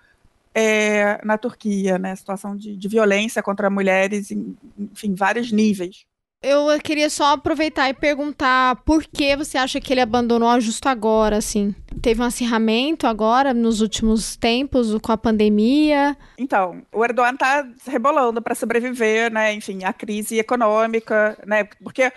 é, 0.55 1.21
na 1.25 1.39
Turquia, 1.39 1.99
né, 1.99 2.15
situação 2.17 2.57
de, 2.57 2.77
de 2.77 2.89
violência 2.89 3.43
contra 3.43 3.71
mulheres 3.71 4.31
em, 4.31 4.57
enfim, 4.79 5.15
vários 5.15 5.53
níveis. 5.53 6.05
Eu 6.43 6.69
queria 6.83 7.11
só 7.11 7.35
aproveitar 7.35 7.91
e 7.91 7.95
perguntar 7.95 8.77
por 8.77 9.05
que 9.05 9.37
você 9.37 9.59
acha 9.59 9.79
que 9.79 9.93
ele 9.93 10.01
abandonou 10.01 10.59
justo 10.59 10.89
agora, 10.89 11.37
assim? 11.37 11.75
Teve 12.01 12.23
um 12.23 12.25
acirramento 12.25 13.07
agora, 13.07 13.53
nos 13.53 13.83
últimos 13.83 14.37
tempos, 14.37 14.97
com 15.03 15.13
a 15.13 15.19
pandemia? 15.19 16.17
Então, 16.39 16.81
o 16.95 17.05
Erdogan 17.05 17.35
está 17.35 17.69
rebolando 17.87 18.41
para 18.41 18.55
sobreviver, 18.55 19.31
né? 19.31 19.53
Enfim, 19.53 19.85
a 19.85 19.93
crise 19.93 20.39
econômica, 20.39 21.37
né? 21.47 21.65
Porque 21.85 22.11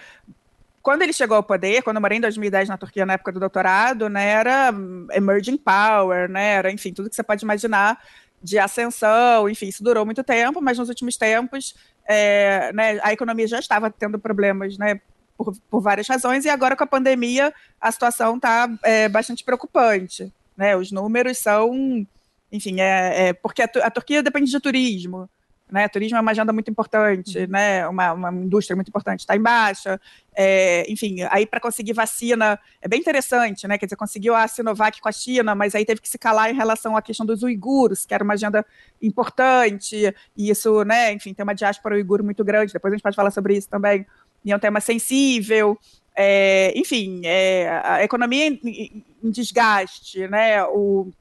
quando 0.81 1.01
ele 1.01 1.13
chegou 1.13 1.35
ao 1.35 1.43
poder, 1.43 1.81
quando 1.81 1.95
eu 1.95 2.01
morei 2.01 2.17
em 2.17 2.21
2010 2.21 2.69
na 2.69 2.77
Turquia, 2.77 3.05
na 3.05 3.13
época 3.13 3.31
do 3.31 3.39
doutorado, 3.39 4.09
né, 4.09 4.27
era 4.27 4.69
emerging 5.13 5.55
power, 5.55 6.29
né, 6.29 6.55
era, 6.55 6.71
enfim, 6.71 6.93
tudo 6.93 7.09
que 7.09 7.15
você 7.15 7.23
pode 7.23 7.45
imaginar 7.45 7.97
de 8.43 8.59
ascensão, 8.59 9.49
enfim, 9.49 9.67
isso 9.67 9.83
durou 9.83 10.05
muito 10.05 10.23
tempo, 10.23 10.61
mas 10.61 10.77
nos 10.77 10.89
últimos 10.89 11.15
tempos 11.15 11.73
é, 12.05 12.71
né, 12.73 12.99
a 13.01 13.13
economia 13.13 13.47
já 13.47 13.59
estava 13.59 13.89
tendo 13.89 14.19
problemas, 14.19 14.77
né, 14.77 14.99
por, 15.37 15.55
por, 15.69 15.81
várias 15.81 16.07
razões, 16.07 16.43
e 16.43 16.49
agora 16.49 16.75
com 16.75 16.83
a 16.83 16.87
pandemia 16.87 17.53
a 17.79 17.91
situação 17.91 18.35
está 18.35 18.69
é, 18.83 19.07
bastante 19.07 19.43
preocupante, 19.43 20.31
né, 20.57 20.75
os 20.75 20.91
números 20.91 21.37
são, 21.37 22.05
enfim, 22.51 22.81
é, 22.81 23.29
é 23.29 23.33
porque 23.33 23.61
a, 23.61 23.69
a 23.83 23.89
Turquia 23.89 24.21
depende 24.21 24.51
de 24.51 24.59
turismo, 24.59 25.29
né? 25.73 25.87
Turismo 25.87 26.15
é 26.19 26.21
uma 26.21 26.29
agenda 26.29 26.53
muito 26.53 26.69
importante, 26.69 27.39
uhum. 27.39 27.47
né? 27.47 27.87
Uma, 27.87 28.13
uma 28.13 28.31
indústria 28.31 28.75
muito 28.75 28.89
importante, 28.89 29.21
está 29.21 29.35
em 29.35 29.41
baixa. 29.41 29.99
É, 30.35 30.85
enfim, 30.87 31.23
aí 31.31 31.47
para 31.47 31.59
conseguir 31.59 31.93
vacina 31.93 32.59
é 32.79 32.87
bem 32.87 32.99
interessante, 32.99 33.67
né? 33.67 33.75
Quer 33.75 33.87
dizer, 33.87 33.95
conseguiu 33.95 34.35
a 34.35 34.47
Sinovac 34.47 35.01
com 35.01 35.09
a 35.09 35.11
China, 35.11 35.55
mas 35.55 35.73
aí 35.73 35.83
teve 35.83 35.99
que 35.99 36.07
se 36.07 36.19
calar 36.19 36.51
em 36.51 36.53
relação 36.53 36.95
à 36.95 37.01
questão 37.01 37.25
dos 37.25 37.41
uiguros, 37.41 38.05
que 38.05 38.13
era 38.13 38.23
uma 38.23 38.35
agenda 38.35 38.63
importante, 39.01 40.13
e 40.37 40.49
isso, 40.51 40.83
né? 40.83 41.11
Enfim, 41.11 41.33
tem 41.33 41.43
uma 41.43 41.55
diáspora 41.55 41.95
uigur 41.95 42.21
muito 42.21 42.43
grande, 42.43 42.71
depois 42.71 42.93
a 42.93 42.95
gente 42.95 43.03
pode 43.03 43.15
falar 43.15 43.31
sobre 43.31 43.57
isso 43.57 43.67
também, 43.67 44.05
e 44.45 44.51
é 44.51 44.55
um 44.55 44.59
tema 44.59 44.79
sensível. 44.79 45.75
É, 46.15 46.71
enfim, 46.75 47.23
é, 47.25 47.81
a 47.83 48.03
economia 48.03 48.45
em, 48.45 49.03
em 49.23 49.31
desgaste, 49.31 50.27
né? 50.27 50.63
O, 50.65 51.11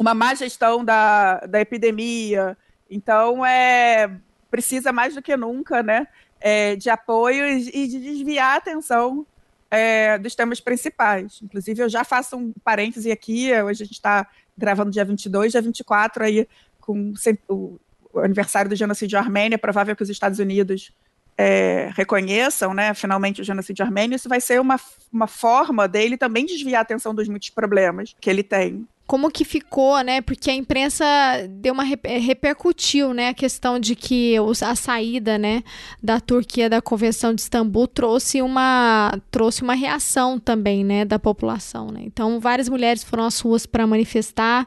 uma 0.00 0.14
má 0.14 0.34
gestão 0.34 0.84
da, 0.84 1.38
da 1.46 1.60
epidemia, 1.60 2.56
então, 2.90 3.44
é, 3.44 4.10
precisa 4.50 4.92
mais 4.92 5.14
do 5.14 5.22
que 5.22 5.36
nunca, 5.36 5.82
né, 5.82 6.06
é, 6.40 6.76
de 6.76 6.90
apoio 6.90 7.46
e 7.46 7.88
de 7.88 8.00
desviar 8.00 8.54
a 8.54 8.56
atenção 8.56 9.26
é, 9.70 10.18
dos 10.18 10.34
temas 10.34 10.60
principais. 10.60 11.40
Inclusive, 11.42 11.82
eu 11.82 11.88
já 11.88 12.04
faço 12.04 12.36
um 12.36 12.52
parêntese 12.62 13.10
aqui, 13.10 13.52
hoje 13.52 13.82
a 13.82 13.86
gente 13.86 13.94
está 13.94 14.26
gravando 14.56 14.90
dia 14.90 15.04
22, 15.04 15.52
dia 15.52 15.62
24, 15.62 16.24
aí, 16.24 16.48
com 16.80 17.12
o, 17.48 17.78
aniversário 18.16 18.68
do 18.68 18.76
genocídio 18.76 19.18
armênio, 19.18 19.56
é 19.56 19.58
provável 19.58 19.96
que 19.96 20.02
os 20.02 20.10
Estados 20.10 20.38
Unidos 20.38 20.92
é, 21.36 21.90
reconheçam, 21.96 22.72
né, 22.72 22.94
finalmente 22.94 23.40
o 23.40 23.44
genocídio 23.44 23.84
armênio, 23.84 24.14
isso 24.14 24.28
vai 24.28 24.40
ser 24.40 24.60
uma, 24.60 24.78
uma 25.12 25.26
forma 25.26 25.88
dele 25.88 26.16
também 26.16 26.46
desviar 26.46 26.78
a 26.78 26.82
atenção 26.82 27.12
dos 27.12 27.26
muitos 27.28 27.50
problemas 27.50 28.14
que 28.20 28.30
ele 28.30 28.44
tem 28.44 28.86
como 29.06 29.30
que 29.30 29.44
ficou, 29.44 30.00
né? 30.00 30.20
Porque 30.20 30.50
a 30.50 30.54
imprensa 30.54 31.04
deu 31.50 31.74
uma 31.74 31.84
eh, 32.04 32.18
repercutiu, 32.18 33.12
né, 33.12 33.28
a 33.28 33.34
questão 33.34 33.78
de 33.78 33.94
que 33.94 34.34
a 34.62 34.74
saída, 34.74 35.36
né, 35.36 35.62
da 36.02 36.20
Turquia 36.20 36.70
da 36.70 36.80
Convenção 36.80 37.34
de 37.34 37.42
Istambul 37.42 37.86
trouxe 37.86 38.40
uma 38.40 39.18
trouxe 39.30 39.62
uma 39.62 39.74
reação 39.74 40.38
também, 40.38 40.82
né, 40.84 41.04
da 41.04 41.18
população, 41.18 41.88
né? 41.90 42.00
Então, 42.04 42.40
várias 42.40 42.68
mulheres 42.68 43.04
foram 43.04 43.24
às 43.24 43.38
ruas 43.40 43.66
para 43.66 43.86
manifestar. 43.86 44.66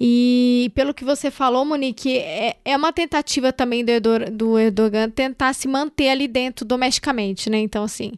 E 0.00 0.72
pelo 0.74 0.92
que 0.92 1.04
você 1.04 1.30
falou, 1.30 1.64
Monique, 1.64 2.18
é, 2.18 2.56
é 2.64 2.76
uma 2.76 2.92
tentativa 2.92 3.52
também 3.52 3.84
do, 3.84 4.00
do 4.32 4.58
Erdogan 4.58 5.08
tentar 5.08 5.52
se 5.52 5.68
manter 5.68 6.08
ali 6.08 6.26
dentro 6.26 6.64
domesticamente, 6.64 7.48
né? 7.48 7.58
Então, 7.58 7.84
assim, 7.84 8.12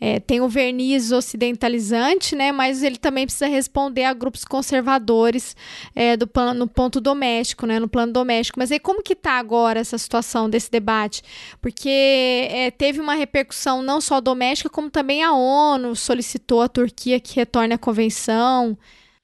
é, 0.00 0.18
tem 0.18 0.40
o 0.40 0.48
verniz 0.48 1.12
ocidentalizante, 1.12 2.34
né, 2.34 2.50
mas 2.50 2.82
ele 2.82 2.96
também 2.96 3.26
precisa 3.26 3.46
responder 3.46 4.04
a 4.04 4.14
grupos 4.14 4.44
conservadores 4.44 5.54
é, 5.94 6.16
do 6.16 6.26
plano, 6.26 6.60
no 6.60 6.68
ponto 6.68 7.00
doméstico, 7.00 7.66
né, 7.66 7.78
no 7.78 7.88
plano 7.88 8.12
doméstico. 8.12 8.58
Mas 8.58 8.72
aí 8.72 8.80
como 8.80 9.02
que 9.02 9.12
está 9.12 9.32
agora 9.32 9.80
essa 9.80 9.98
situação 9.98 10.48
desse 10.48 10.70
debate? 10.70 11.22
Porque 11.60 12.48
é, 12.50 12.70
teve 12.70 13.00
uma 13.00 13.14
repercussão 13.14 13.82
não 13.82 14.00
só 14.00 14.20
doméstica, 14.20 14.70
como 14.70 14.90
também 14.90 15.22
a 15.22 15.32
ONU 15.32 15.94
solicitou 15.94 16.62
a 16.62 16.68
Turquia 16.68 17.20
que 17.20 17.36
retorne 17.36 17.74
à 17.74 17.78
convenção 17.78 18.78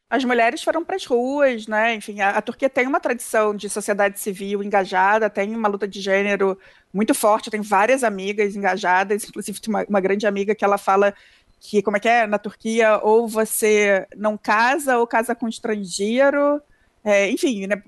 as 0.08 0.24
mulheres 0.24 0.62
foram 0.62 0.84
para 0.84 0.94
as 0.96 1.04
ruas, 1.04 1.66
né? 1.66 1.94
Enfim, 1.94 2.20
a, 2.20 2.30
a, 2.30 2.42
Turquia 2.42 2.70
tem 2.70 2.86
uma 2.86 3.00
tradição 3.00 3.54
de 3.54 3.68
sociedade 3.68 4.20
civil 4.20 4.62
engajada, 4.62 5.28
tem 5.28 5.54
uma 5.54 5.68
luta 5.68 5.86
de 5.88 6.00
gênero 6.00 6.56
muito 6.92 7.14
forte, 7.14 7.50
tem 7.50 7.60
várias 7.60 8.02
amigas 8.02 8.56
engajadas, 8.56 9.24
inclusive 9.24 9.60
uma, 9.68 9.84
uma 9.88 10.00
grande 10.00 10.26
amiga 10.26 10.54
que 10.54 10.64
ela 10.64 10.78
fala 10.78 11.14
que, 11.60 11.82
como 11.82 11.96
é 11.96 12.00
que 12.00 12.08
é, 12.08 12.26
na 12.26 12.38
Turquia, 12.38 13.00
ou 13.02 13.26
você 13.28 14.06
não 14.16 14.36
casa 14.36 14.98
ou 14.98 15.06
casa 15.06 15.34
com 15.34 15.48
estrangeiro, 15.48 16.60
é, 17.04 17.30
enfim, 17.30 17.66
né? 17.66 17.82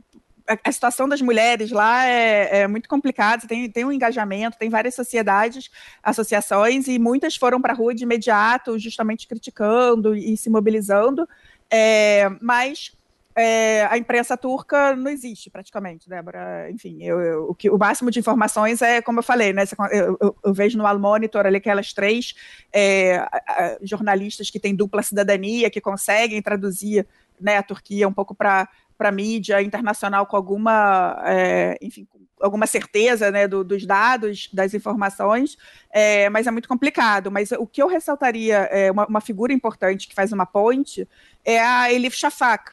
A, 0.46 0.58
a 0.64 0.72
situação 0.72 1.06
das 1.06 1.20
mulheres 1.20 1.70
lá 1.70 2.06
é, 2.06 2.60
é, 2.60 2.66
muito 2.66 2.88
complicada, 2.88 3.46
tem, 3.46 3.70
tem 3.70 3.84
um 3.84 3.92
engajamento, 3.92 4.56
tem 4.56 4.70
várias 4.70 4.94
sociedades, 4.94 5.70
associações, 6.02 6.88
e 6.88 6.98
muitas 6.98 7.36
foram 7.36 7.60
para 7.60 7.72
a 7.72 7.76
rua 7.76 7.94
de 7.94 8.04
imediato, 8.04 8.78
justamente 8.78 9.28
criticando 9.28 10.14
e 10.16 10.36
se 10.36 10.48
mobilizando, 10.48 11.28
é, 11.70 12.30
mas 12.40 12.92
é, 13.38 13.86
a 13.86 13.96
imprensa 13.96 14.36
turca 14.36 14.96
não 14.96 15.08
existe 15.08 15.48
praticamente, 15.48 16.08
Débora. 16.08 16.68
Enfim, 16.70 17.02
eu, 17.02 17.20
eu, 17.20 17.44
o, 17.50 17.54
que, 17.54 17.70
o 17.70 17.78
máximo 17.78 18.10
de 18.10 18.18
informações 18.18 18.82
é, 18.82 19.00
como 19.00 19.20
eu 19.20 19.22
falei, 19.22 19.52
né? 19.52 19.62
Eu, 19.92 20.18
eu, 20.20 20.36
eu 20.44 20.52
vejo 20.52 20.76
no 20.76 20.86
Al 20.86 20.98
Monitor 20.98 21.46
ali 21.46 21.58
aquelas 21.58 21.92
três 21.92 22.34
é, 22.72 23.24
jornalistas 23.80 24.50
que 24.50 24.58
têm 24.58 24.74
dupla 24.74 25.02
cidadania, 25.02 25.70
que 25.70 25.80
conseguem 25.80 26.42
traduzir 26.42 27.06
né, 27.40 27.56
a 27.56 27.62
Turquia 27.62 28.08
um 28.08 28.12
pouco 28.12 28.34
para 28.34 28.68
para 28.98 29.12
mídia 29.12 29.62
internacional 29.62 30.26
com 30.26 30.34
alguma, 30.34 31.22
é, 31.24 31.78
enfim, 31.80 32.04
alguma 32.40 32.66
certeza 32.66 33.30
né, 33.30 33.46
do, 33.46 33.62
dos 33.62 33.86
dados, 33.86 34.50
das 34.52 34.74
informações, 34.74 35.56
é, 35.92 36.28
mas 36.28 36.48
é 36.48 36.50
muito 36.50 36.68
complicado. 36.68 37.30
Mas 37.30 37.52
o 37.52 37.64
que 37.64 37.80
eu 37.80 37.86
ressaltaria, 37.86 38.56
é, 38.72 38.90
uma, 38.90 39.06
uma, 39.06 39.20
figura 39.20 39.52
importante 39.52 40.08
que 40.08 40.16
faz 40.16 40.32
uma 40.32 40.44
ponte, 40.44 41.08
é 41.44 41.60
a 41.60 41.92
Elif 41.92 42.16
Shafak. 42.16 42.72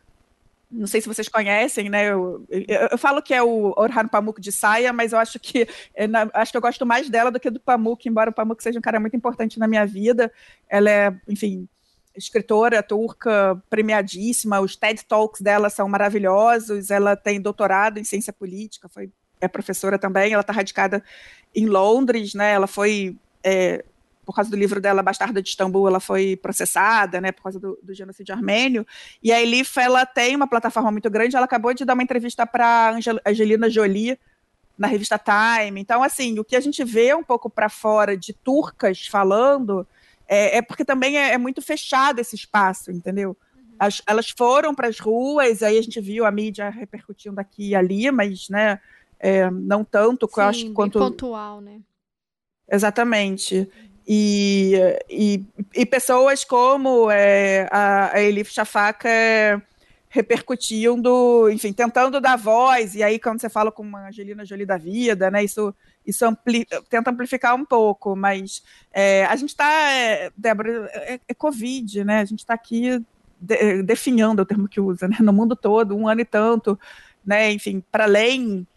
Não 0.76 0.88
sei 0.88 1.00
se 1.00 1.08
vocês 1.08 1.30
conhecem, 1.30 1.90
né? 1.90 2.10
Eu, 2.10 2.46
eu, 2.50 2.88
eu 2.92 2.98
falo 2.98 3.22
que 3.22 3.34
é 3.34 3.42
o 3.42 3.74
Orhan 3.78 4.08
Pamuk 4.08 4.42
de 4.42 4.52
saia, 4.52 4.92
mas 4.92 5.14
eu 5.14 5.20
acho 5.20 5.40
que 5.40 5.68
é, 5.94 6.06
na, 6.06 6.30
acho 6.34 6.52
que 6.52 6.58
eu 6.58 6.62
gosto 6.62 6.86
mais 6.86 7.10
dela 7.10 7.32
do 7.32 7.40
que 7.40 7.50
do 7.50 7.60
Pamuk, 7.60 8.08
embora 8.08 8.30
o 8.30 8.34
Pamuk 8.34 8.62
seja 8.62 8.78
um 8.78 8.82
cara 8.82 9.00
muito 9.00 9.16
importante 9.16 9.58
na 9.58 9.68
minha 9.68 9.86
vida. 9.86 10.32
Ela 10.70 10.90
é, 10.90 11.16
enfim, 11.28 11.68
escritora 12.16 12.84
turca 12.84 13.62
premiadíssima, 13.70 14.60
os 14.60 14.76
TED 14.76 15.06
Talks 15.06 15.42
dela 15.42 15.70
são 15.70 15.88
maravilhosos, 15.88 16.90
ela 16.90 17.16
tem 17.16 17.40
doutorado 17.40 17.98
em 17.98 18.04
ciência 18.04 18.34
política, 18.34 18.90
foi 18.90 19.10
é 19.42 19.48
professora 19.48 20.00
também, 20.00 20.34
ela 20.34 20.42
está 20.42 20.54
radicada 20.54 21.04
em 21.54 21.66
Londres, 21.66 22.34
né? 22.34 22.54
Ela 22.54 22.68
foi 22.68 23.18
é, 23.44 23.84
por 24.26 24.36
causa 24.36 24.50
do 24.50 24.58
livro 24.58 24.82
dela, 24.82 25.04
Bastarda 25.04 25.42
de 25.42 25.50
Istambul, 25.50 25.88
ela 25.88 26.00
foi 26.00 26.36
processada, 26.36 27.22
né, 27.22 27.32
por 27.32 27.44
causa 27.44 27.60
do, 27.60 27.78
do 27.82 27.94
genocídio 27.94 28.34
armênio. 28.34 28.86
E 29.22 29.32
a 29.32 29.42
Elif, 29.42 29.78
ela 29.80 30.06
tem 30.06 30.36
uma 30.36 30.48
plataforma 30.48 30.92
muito 30.92 31.10
grande. 31.10 31.36
Ela 31.36 31.46
acabou 31.46 31.74
de 31.74 31.86
dar 31.86 31.94
uma 31.94 32.04
entrevista 32.04 32.46
para 32.46 32.98
Angelina 33.26 33.70
Jolie 33.70 34.18
na 34.78 34.88
revista 34.88 35.20
Time. 35.20 35.80
Então, 35.80 36.04
assim, 36.04 36.38
o 36.40 36.44
que 36.44 36.56
a 36.56 36.60
gente 36.60 36.84
vê 36.84 37.14
um 37.14 37.24
pouco 37.24 37.50
para 37.50 37.70
fora 37.70 38.18
de 38.18 38.34
turcas 38.34 39.08
falando 39.08 39.88
é, 40.28 40.58
é 40.58 40.62
porque 40.62 40.84
também 40.84 41.18
é, 41.18 41.34
é, 41.34 41.38
muito 41.38 41.62
fechado 41.62 42.20
esse 42.20 42.36
espaço, 42.36 42.92
entendeu? 42.92 43.38
As, 43.78 44.02
elas 44.08 44.30
foram 44.30 44.74
para 44.74 44.88
as 44.88 45.00
ruas, 45.00 45.62
aí 45.62 45.78
a 45.78 45.82
gente 45.82 46.00
viu 46.00 46.26
a 46.26 46.32
mídia 46.32 46.70
repercutindo 46.70 47.40
aqui 47.40 47.70
e 47.70 47.76
ali, 47.76 48.10
mas 48.10 48.50
né, 48.50 48.80
é, 49.20 49.50
não 49.52 49.84
tanto 49.84 50.28
Sim, 50.28 50.34
eu 50.38 50.44
acho, 50.44 50.74
quanto. 50.74 51.00
pontual, 51.00 51.62
né? 51.62 51.82
Exatamente. 52.70 53.70
E, 54.08 54.74
e, 55.10 55.44
e 55.74 55.86
pessoas 55.86 56.44
como 56.44 57.10
é, 57.10 57.68
a, 57.72 58.14
a 58.14 58.22
Elif 58.22 58.54
Shafak 58.54 59.08
é, 59.08 59.60
repercutindo, 60.10 61.50
enfim, 61.50 61.74
tentando 61.74 62.22
dar 62.22 62.38
voz, 62.38 62.96
e 62.96 63.02
aí 63.02 63.20
quando 63.20 63.42
você 63.42 63.50
fala 63.50 63.72
com 63.72 63.82
uma 63.82 64.08
Angelina 64.08 64.46
Jolie 64.46 64.66
da 64.66 64.78
vida, 64.78 65.32
né, 65.32 65.44
isso 65.44 65.74
isso 66.06 66.24
ampli 66.26 66.66
tenta 66.90 67.10
amplificar 67.10 67.56
um 67.56 67.66
pouco, 67.66 68.16
mas 68.16 68.64
é, 68.94 69.26
a 69.26 69.36
gente 69.36 69.50
está, 69.50 69.92
é, 69.92 70.32
Débora, 70.38 70.90
é, 70.94 71.20
é, 71.28 71.34
Covid, 71.34 72.04
né? 72.04 72.20
A 72.20 72.26
gente 72.26 72.40
está 72.40 72.54
aqui 72.54 73.04
de, 73.40 73.82
definhando 73.84 74.42
o 74.42 74.46
termo 74.46 74.68
que 74.68 74.80
usa, 74.80 75.08
né? 75.08 75.18
No 75.20 75.34
mundo 75.34 75.56
todo, 75.56 75.96
um 75.96 76.08
ano 76.08 76.22
e 76.22 76.26
tanto, 76.26 76.80
né? 77.26 77.52
Enfim, 77.52 77.84
para 77.92 78.04
além, 78.04 78.68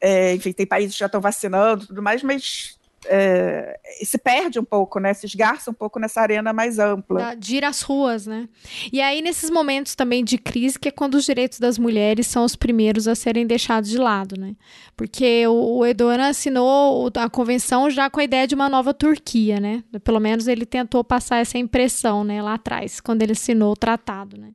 é, 0.00 0.34
enfim, 0.34 0.52
tem 0.52 0.66
países 0.66 0.94
que 0.94 1.00
já 1.00 1.06
estão 1.06 1.20
vacinando, 1.20 1.86
tudo 1.86 2.02
mais, 2.02 2.22
mas 2.22 2.77
é, 3.06 3.78
se 4.02 4.18
perde 4.18 4.58
um 4.58 4.64
pouco, 4.64 4.98
né? 4.98 5.14
Se 5.14 5.26
esgarça 5.26 5.70
um 5.70 5.74
pouco 5.74 5.98
nessa 5.98 6.20
arena 6.20 6.52
mais 6.52 6.78
ampla. 6.78 7.36
Gira 7.40 7.68
as 7.68 7.82
ruas, 7.82 8.26
né? 8.26 8.48
E 8.92 9.00
aí, 9.00 9.22
nesses 9.22 9.50
momentos 9.50 9.94
também 9.94 10.24
de 10.24 10.38
crise, 10.38 10.78
que 10.78 10.88
é 10.88 10.90
quando 10.90 11.14
os 11.14 11.24
direitos 11.24 11.58
das 11.58 11.78
mulheres 11.78 12.26
são 12.26 12.44
os 12.44 12.56
primeiros 12.56 13.06
a 13.06 13.14
serem 13.14 13.46
deixados 13.46 13.88
de 13.90 13.98
lado, 13.98 14.38
né? 14.38 14.54
Porque 14.96 15.46
o, 15.46 15.80
o 15.80 15.84
assinou 16.28 17.10
a 17.14 17.30
convenção 17.30 17.88
já 17.90 18.10
com 18.10 18.20
a 18.20 18.24
ideia 18.24 18.46
de 18.46 18.54
uma 18.54 18.68
nova 18.68 18.92
Turquia, 18.92 19.60
né? 19.60 19.82
Pelo 20.02 20.20
menos 20.20 20.48
ele 20.48 20.66
tentou 20.66 21.04
passar 21.04 21.38
essa 21.38 21.58
impressão, 21.58 22.24
né? 22.24 22.42
Lá 22.42 22.54
atrás, 22.54 23.00
quando 23.00 23.22
ele 23.22 23.32
assinou 23.32 23.72
o 23.72 23.76
tratado, 23.76 24.38
né? 24.38 24.50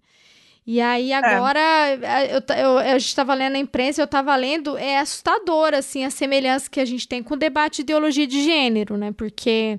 E 0.65 0.79
aí 0.79 1.11
é. 1.11 1.15
agora, 1.15 1.59
é. 1.59 2.37
eu, 2.37 2.55
eu, 2.55 2.77
a 2.77 2.97
gente 2.97 3.09
estava 3.09 3.33
lendo 3.33 3.55
a 3.55 3.59
imprensa, 3.59 4.01
eu 4.01 4.05
estava 4.05 4.33
lendo, 4.35 4.77
é 4.77 4.97
assustador, 4.97 5.73
assim, 5.73 6.05
a 6.05 6.09
semelhança 6.09 6.69
que 6.69 6.79
a 6.79 6.85
gente 6.85 7.05
tem 7.05 7.21
com 7.21 7.33
o 7.33 7.37
debate 7.37 7.77
de 7.77 7.81
ideologia 7.81 8.25
de 8.25 8.41
gênero, 8.41 8.95
né? 8.95 9.11
Porque 9.11 9.77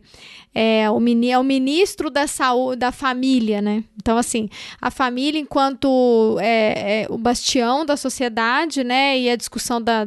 é 0.54 0.88
o, 0.90 1.00
mini, 1.00 1.30
é 1.30 1.38
o 1.38 1.42
ministro 1.42 2.10
da 2.10 2.26
saúde, 2.26 2.80
da 2.80 2.92
família, 2.92 3.62
né? 3.62 3.82
Então, 3.96 4.18
assim, 4.18 4.50
a 4.78 4.90
família 4.90 5.40
enquanto 5.40 6.38
é, 6.38 7.04
é 7.04 7.06
o 7.08 7.16
bastião 7.16 7.86
da 7.86 7.96
sociedade, 7.96 8.84
né? 8.84 9.18
E 9.18 9.30
a 9.30 9.36
discussão 9.36 9.80
da, 9.80 10.06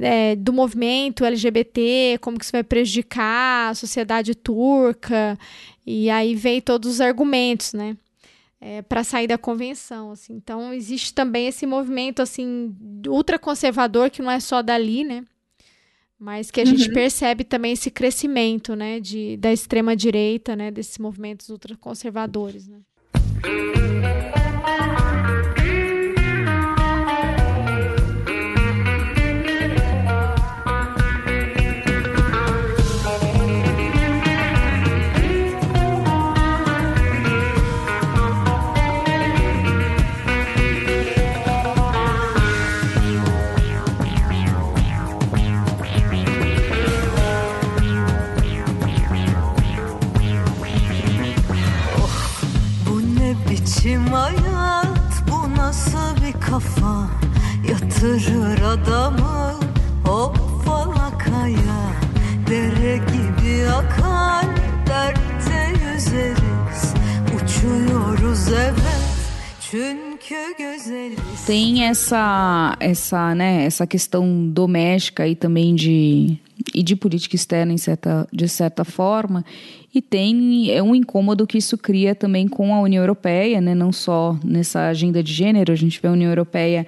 é, 0.00 0.34
do 0.36 0.54
movimento 0.54 1.22
LGBT, 1.24 2.18
como 2.22 2.38
que 2.38 2.44
isso 2.44 2.52
vai 2.52 2.64
prejudicar 2.64 3.70
a 3.70 3.74
sociedade 3.74 4.34
turca, 4.34 5.38
e 5.86 6.08
aí 6.08 6.34
vem 6.34 6.62
todos 6.62 6.90
os 6.90 7.00
argumentos, 7.02 7.74
né? 7.74 7.94
É, 8.64 8.80
para 8.80 9.04
sair 9.04 9.26
da 9.26 9.36
convenção. 9.36 10.12
Assim. 10.12 10.32
Então, 10.32 10.72
existe 10.72 11.12
também 11.12 11.46
esse 11.46 11.66
movimento 11.66 12.22
assim 12.22 12.74
ultraconservador, 13.06 14.10
que 14.10 14.22
não 14.22 14.30
é 14.30 14.40
só 14.40 14.62
dali, 14.62 15.04
né? 15.04 15.22
Mas 16.18 16.50
que 16.50 16.60
a 16.60 16.64
uhum. 16.64 16.70
gente 16.70 16.90
percebe 16.90 17.44
também 17.44 17.72
esse 17.72 17.90
crescimento 17.90 18.74
né, 18.74 18.98
de, 18.98 19.36
da 19.36 19.52
extrema-direita, 19.52 20.56
né, 20.56 20.70
desses 20.70 20.96
movimentos 20.96 21.50
ultraconservadores. 21.50 22.66
Né? 22.66 22.80
Adamı 58.04 59.54
falakaya 60.64 61.92
Dere 62.50 62.96
gibi 62.96 63.68
akar 63.68 64.44
dertte 64.86 65.72
yüzeriz 65.84 66.94
Uçuyoruz 67.34 68.48
evet 68.48 69.04
çünkü 69.60 70.54
güzeliz 70.58 71.46
Tem 71.46 71.82
essa 71.82 72.76
essa 72.80 73.34
né 73.34 73.64
essa 73.64 73.86
questão 73.86 74.52
doméstica 74.56 75.26
e 75.26 75.34
também 75.34 75.74
de 75.74 76.38
e 76.74 76.82
de 76.82 76.96
política 76.96 77.36
externa 77.36 77.72
em 77.72 77.78
certa, 77.78 78.26
de 78.32 78.48
certa 78.48 78.84
forma 78.84 79.44
e 79.94 80.02
tem 80.02 80.70
é 80.70 80.82
um 80.82 80.94
incômodo 80.94 81.46
que 81.46 81.56
isso 81.56 81.78
cria 81.78 82.14
também 82.14 82.48
com 82.48 82.74
a 82.74 82.80
União 82.80 83.02
Europeia, 83.02 83.60
né? 83.60 83.74
não 83.74 83.92
só 83.92 84.36
nessa 84.44 84.88
agenda 84.88 85.22
de 85.22 85.32
gênero, 85.32 85.72
a 85.72 85.76
gente 85.76 86.00
vê 86.02 86.08
a 86.08 86.12
União 86.12 86.30
Europeia 86.30 86.84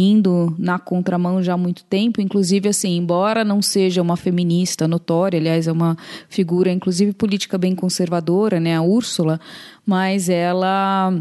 indo 0.00 0.54
na 0.56 0.78
contramão 0.78 1.42
já 1.42 1.54
há 1.54 1.56
muito 1.56 1.82
tempo, 1.82 2.20
inclusive 2.20 2.68
assim, 2.68 2.96
embora 2.96 3.44
não 3.44 3.60
seja 3.60 4.00
uma 4.00 4.16
feminista 4.16 4.86
notória, 4.86 5.40
aliás, 5.40 5.66
é 5.66 5.72
uma 5.72 5.96
figura 6.28 6.70
inclusive 6.70 7.12
política 7.12 7.58
bem 7.58 7.74
conservadora, 7.74 8.60
né, 8.60 8.76
a 8.76 8.82
Úrsula, 8.82 9.40
mas 9.84 10.28
ela 10.28 11.12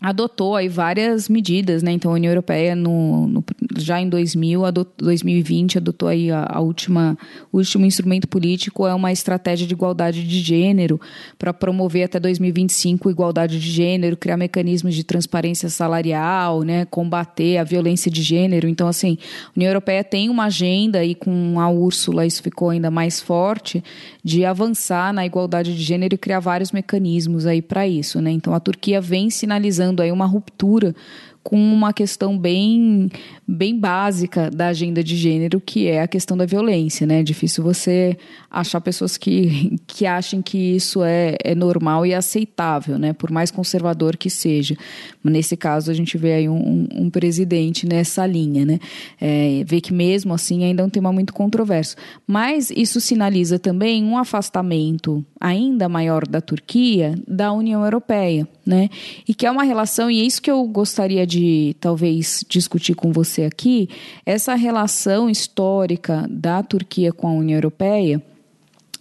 adotou 0.00 0.56
aí 0.56 0.68
várias 0.68 1.28
medidas, 1.28 1.82
né? 1.82 1.92
Então 1.92 2.10
a 2.10 2.14
União 2.14 2.30
Europeia 2.30 2.74
no, 2.74 3.26
no 3.26 3.44
já 3.76 4.00
em 4.00 4.08
2000, 4.08 4.64
adot, 4.64 4.90
2020 4.98 5.78
adotou 5.78 6.08
aí 6.08 6.30
a, 6.30 6.46
a, 6.48 6.60
última 6.60 7.16
o 7.52 7.58
último 7.58 7.84
instrumento 7.86 8.26
político 8.26 8.86
é 8.86 8.94
uma 8.94 9.12
estratégia 9.12 9.66
de 9.66 9.74
igualdade 9.74 10.26
de 10.26 10.40
gênero 10.40 11.00
para 11.38 11.52
promover 11.52 12.04
até 12.04 12.18
2025 12.18 13.10
igualdade 13.10 13.60
de 13.60 13.70
gênero, 13.70 14.16
criar 14.16 14.36
mecanismos 14.36 14.94
de 14.94 15.04
transparência 15.04 15.68
salarial, 15.68 16.62
né? 16.62 16.84
Combater 16.86 17.58
a 17.58 17.64
violência 17.64 18.10
de 18.10 18.22
gênero. 18.22 18.68
Então 18.68 18.88
assim, 18.88 19.18
a 19.46 19.52
União 19.56 19.70
Europeia 19.70 20.02
tem 20.02 20.28
uma 20.28 20.44
agenda 20.44 21.04
e 21.04 21.14
com 21.14 21.60
a 21.60 21.68
Úrsula 21.70 22.26
isso 22.26 22.42
ficou 22.42 22.70
ainda 22.70 22.90
mais 22.90 23.20
forte 23.20 23.82
de 24.24 24.44
avançar 24.44 25.12
na 25.12 25.24
igualdade 25.24 25.74
de 25.74 25.82
gênero 25.82 26.14
e 26.14 26.18
criar 26.18 26.40
vários 26.40 26.72
mecanismos 26.72 27.46
aí 27.46 27.62
para 27.62 27.86
isso, 27.86 28.20
né? 28.20 28.30
Então 28.30 28.54
a 28.54 28.60
Turquia 28.60 29.00
vem 29.00 29.30
sinalizando 29.30 30.02
aí 30.02 30.10
uma 30.10 30.26
ruptura 30.26 30.94
com 31.42 31.56
uma 31.56 31.92
questão 31.92 32.38
bem, 32.38 33.10
bem 33.48 33.78
básica 33.78 34.50
da 34.50 34.68
agenda 34.68 35.02
de 35.02 35.16
gênero, 35.16 35.60
que 35.60 35.86
é 35.86 36.02
a 36.02 36.08
questão 36.08 36.36
da 36.36 36.44
violência, 36.44 37.06
né? 37.06 37.20
É 37.20 37.22
difícil 37.22 37.64
você 37.64 38.16
achar 38.50 38.80
pessoas 38.80 39.16
que, 39.16 39.78
que 39.86 40.04
achem 40.06 40.42
que 40.42 40.58
isso 40.58 41.02
é, 41.02 41.36
é 41.42 41.54
normal 41.54 42.04
e 42.04 42.14
aceitável, 42.14 42.98
né? 42.98 43.12
Por 43.12 43.30
mais 43.30 43.50
conservador 43.50 44.16
que 44.16 44.28
seja. 44.28 44.76
Nesse 45.24 45.56
caso, 45.56 45.90
a 45.90 45.94
gente 45.94 46.18
vê 46.18 46.34
aí 46.34 46.48
um, 46.48 46.86
um 46.94 47.10
presidente 47.10 47.86
nessa 47.86 48.26
linha, 48.26 48.66
né? 48.66 48.78
É, 49.20 49.64
vê 49.66 49.80
que 49.80 49.94
mesmo 49.94 50.34
assim 50.34 50.64
ainda 50.64 50.82
é 50.82 50.86
um 50.86 50.90
tema 50.90 51.12
muito 51.12 51.32
controverso. 51.32 51.96
Mas 52.26 52.70
isso 52.70 53.00
sinaliza 53.00 53.58
também 53.58 54.04
um 54.04 54.18
afastamento 54.18 55.24
ainda 55.40 55.88
maior 55.88 56.26
da 56.26 56.40
Turquia 56.40 57.14
da 57.26 57.50
União 57.52 57.82
Europeia, 57.82 58.46
né? 58.70 58.88
E 59.26 59.34
que 59.34 59.44
é 59.44 59.50
uma 59.50 59.64
relação, 59.64 60.08
e 60.08 60.20
é 60.20 60.24
isso 60.24 60.40
que 60.40 60.50
eu 60.50 60.64
gostaria 60.64 61.26
de 61.26 61.74
talvez 61.80 62.44
discutir 62.48 62.94
com 62.94 63.12
você 63.12 63.44
aqui, 63.44 63.88
essa 64.24 64.54
relação 64.54 65.28
histórica 65.28 66.24
da 66.30 66.62
Turquia 66.62 67.12
com 67.12 67.26
a 67.26 67.32
União 67.32 67.56
Europeia. 67.56 68.22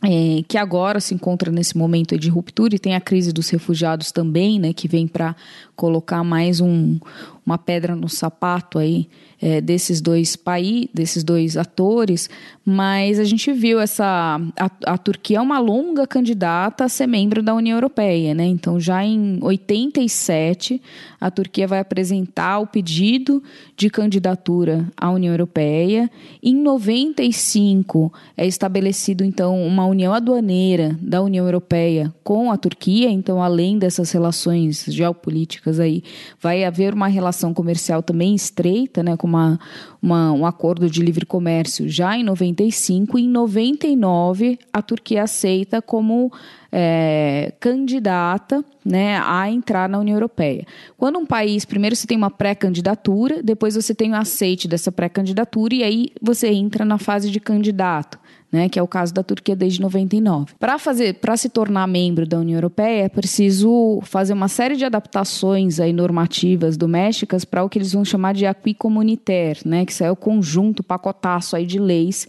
É, 0.01 0.41
que 0.47 0.57
agora 0.57 1.01
se 1.01 1.13
encontra 1.13 1.51
nesse 1.51 1.77
momento 1.77 2.17
de 2.17 2.29
ruptura 2.29 2.73
e 2.73 2.79
tem 2.79 2.95
a 2.95 3.01
crise 3.01 3.33
dos 3.33 3.49
refugiados 3.49 4.13
também, 4.13 4.57
né, 4.57 4.71
que 4.71 4.87
vem 4.87 5.05
para 5.05 5.35
colocar 5.79 6.25
mais 6.25 6.59
um, 6.59 6.99
uma 7.45 7.57
pedra 7.57 7.95
no 7.95 8.09
sapato 8.09 8.77
aí 8.77 9.07
é, 9.41 9.61
desses 9.61 10.01
dois 10.01 10.35
países, 10.35 10.89
desses 10.93 11.23
dois 11.23 11.55
atores, 11.55 12.29
mas 12.65 13.19
a 13.19 13.23
gente 13.23 13.51
viu 13.53 13.79
essa 13.79 14.39
a, 14.59 14.93
a, 14.93 14.97
Turquia 14.97 15.37
é 15.37 15.41
uma 15.41 15.59
longa 15.59 16.05
candidata 16.05 16.83
a 16.83 16.89
ser 16.89 17.07
membro 17.07 17.41
da 17.41 17.55
União 17.55 17.77
Europeia, 17.77 18.35
né? 18.35 18.45
Então 18.45 18.79
já 18.79 19.03
em 19.03 19.39
87 19.41 20.81
a 21.19 21.31
Turquia 21.31 21.65
vai 21.65 21.79
apresentar 21.79 22.59
o 22.59 22.67
pedido 22.67 23.41
de 23.77 23.89
candidatura 23.89 24.85
à 24.97 25.09
União 25.09 25.33
Europeia. 25.33 26.11
Em 26.43 26.55
95 26.55 28.11
é 28.35 28.45
estabelecido 28.45 29.23
então 29.23 29.65
uma 29.65 29.85
união 29.85 30.13
aduaneira 30.13 30.97
da 31.01 31.21
União 31.21 31.45
Europeia 31.45 32.13
com 32.23 32.51
a 32.51 32.57
Turquia, 32.57 33.09
então 33.09 33.41
além 33.41 33.79
dessas 33.79 34.11
relações 34.11 34.83
geopolíticas 34.87 35.68
aí, 35.77 36.01
vai 36.39 36.63
haver 36.63 36.93
uma 36.93 37.09
relação 37.09 37.53
comercial 37.53 38.01
também 38.01 38.33
estreita, 38.33 39.03
né, 39.03 39.17
com 39.17 39.27
uma, 39.27 39.59
uma, 40.01 40.31
um 40.31 40.45
acordo 40.45 40.89
de 40.89 41.01
livre 41.01 41.25
comércio 41.25 41.89
já 41.89 42.17
em 42.17 42.23
95. 42.23 43.19
Em 43.19 43.27
99, 43.27 44.57
a 44.71 44.81
Turquia 44.81 45.23
aceita 45.23 45.81
como 45.81 46.31
é, 46.71 47.51
candidata 47.59 48.63
né, 48.85 49.21
a 49.21 49.51
entrar 49.51 49.89
na 49.89 49.99
União 49.99 50.15
Europeia. 50.15 50.65
Quando 50.97 51.19
um 51.19 51.25
país, 51.25 51.65
primeiro 51.65 51.95
você 51.95 52.07
tem 52.07 52.17
uma 52.17 52.31
pré-candidatura, 52.31 53.43
depois 53.43 53.75
você 53.75 53.93
tem 53.93 54.11
o 54.11 54.15
aceite 54.15 54.65
dessa 54.65 54.93
pré-candidatura 54.93 55.75
e 55.75 55.83
aí 55.83 56.07
você 56.21 56.47
entra 56.47 56.85
na 56.85 56.97
fase 56.97 57.29
de 57.29 57.39
candidato 57.41 58.17
né, 58.51 58.67
que 58.67 58.79
é 58.79 58.81
o 58.81 58.87
caso 58.87 59.13
da 59.13 59.23
Turquia 59.23 59.55
desde 59.55 59.81
99. 59.81 60.53
Para 60.59 60.79
fazer, 60.79 61.15
para 61.15 61.37
se 61.37 61.49
tornar 61.49 61.87
membro 61.87 62.27
da 62.27 62.39
União 62.39 62.57
Europeia, 62.57 63.05
é 63.05 63.09
preciso 63.09 63.99
fazer 64.03 64.33
uma 64.33 64.47
série 64.47 64.75
de 64.75 64.85
adaptações 64.85 65.79
aí 65.79 65.93
normativas 65.93 66.75
domésticas 66.75 67.45
para 67.45 67.63
o 67.63 67.69
que 67.69 67.77
eles 67.77 67.93
vão 67.93 68.03
chamar 68.03 68.33
de 68.33 68.45
acquis 68.45 68.75
communautaire, 68.77 69.59
né, 69.65 69.85
que 69.85 70.03
é 70.03 70.11
o 70.11 70.15
conjunto, 70.15 70.83
pacotaço 70.83 71.55
aí 71.55 71.65
de 71.65 71.79
leis 71.79 72.27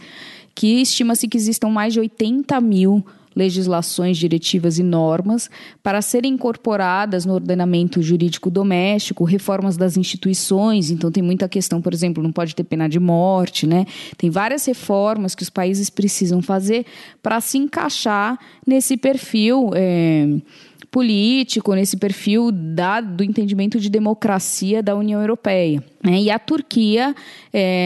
que 0.55 0.83
estima-se 0.83 1.27
que 1.27 1.39
existam 1.39 1.69
mais 1.69 1.93
de 1.93 2.01
80 2.01 2.61
mil 2.61 3.05
legislações, 3.35 4.19
diretivas 4.19 4.79
e 4.79 4.83
normas 4.83 5.49
para 5.83 6.03
serem 6.03 6.35
incorporadas 6.35 7.25
no 7.25 7.35
ordenamento 7.35 8.03
jurídico 8.03 8.51
doméstico, 8.51 9.25
reformas 9.25 9.77
das 9.77 9.97
instituições, 9.97 10.91
então 10.91 11.11
tem 11.11 11.23
muita 11.23 11.49
questão, 11.49 11.81
por 11.81 11.93
exemplo, 11.93 12.23
não 12.23 12.33
pode 12.33 12.55
ter 12.55 12.65
pena 12.65 12.89
de 12.89 12.99
morte, 12.99 13.67
né? 13.67 13.87
Tem 14.17 14.31
várias 14.31 14.65
reformas 14.67 15.35
que 15.35 15.43
os 15.43 15.51
países 15.51 15.91
precisam 15.91 16.43
fazer 16.43 16.85
para 17.23 17.41
se 17.41 17.59
encaixar 17.59 18.39
nesse 18.67 18.97
perfil. 18.97 19.71
É, 19.75 20.27
político, 20.91 21.73
nesse 21.75 21.97
perfil 21.97 22.51
da, 22.51 23.01
do 23.01 23.23
entendimento 23.23 23.79
de 23.79 23.89
democracia 23.89 24.83
da 24.83 24.97
União 24.97 25.21
Europeia. 25.21 25.83
Né? 26.03 26.23
E 26.23 26.31
a 26.31 26.39
Turquia 26.39 27.15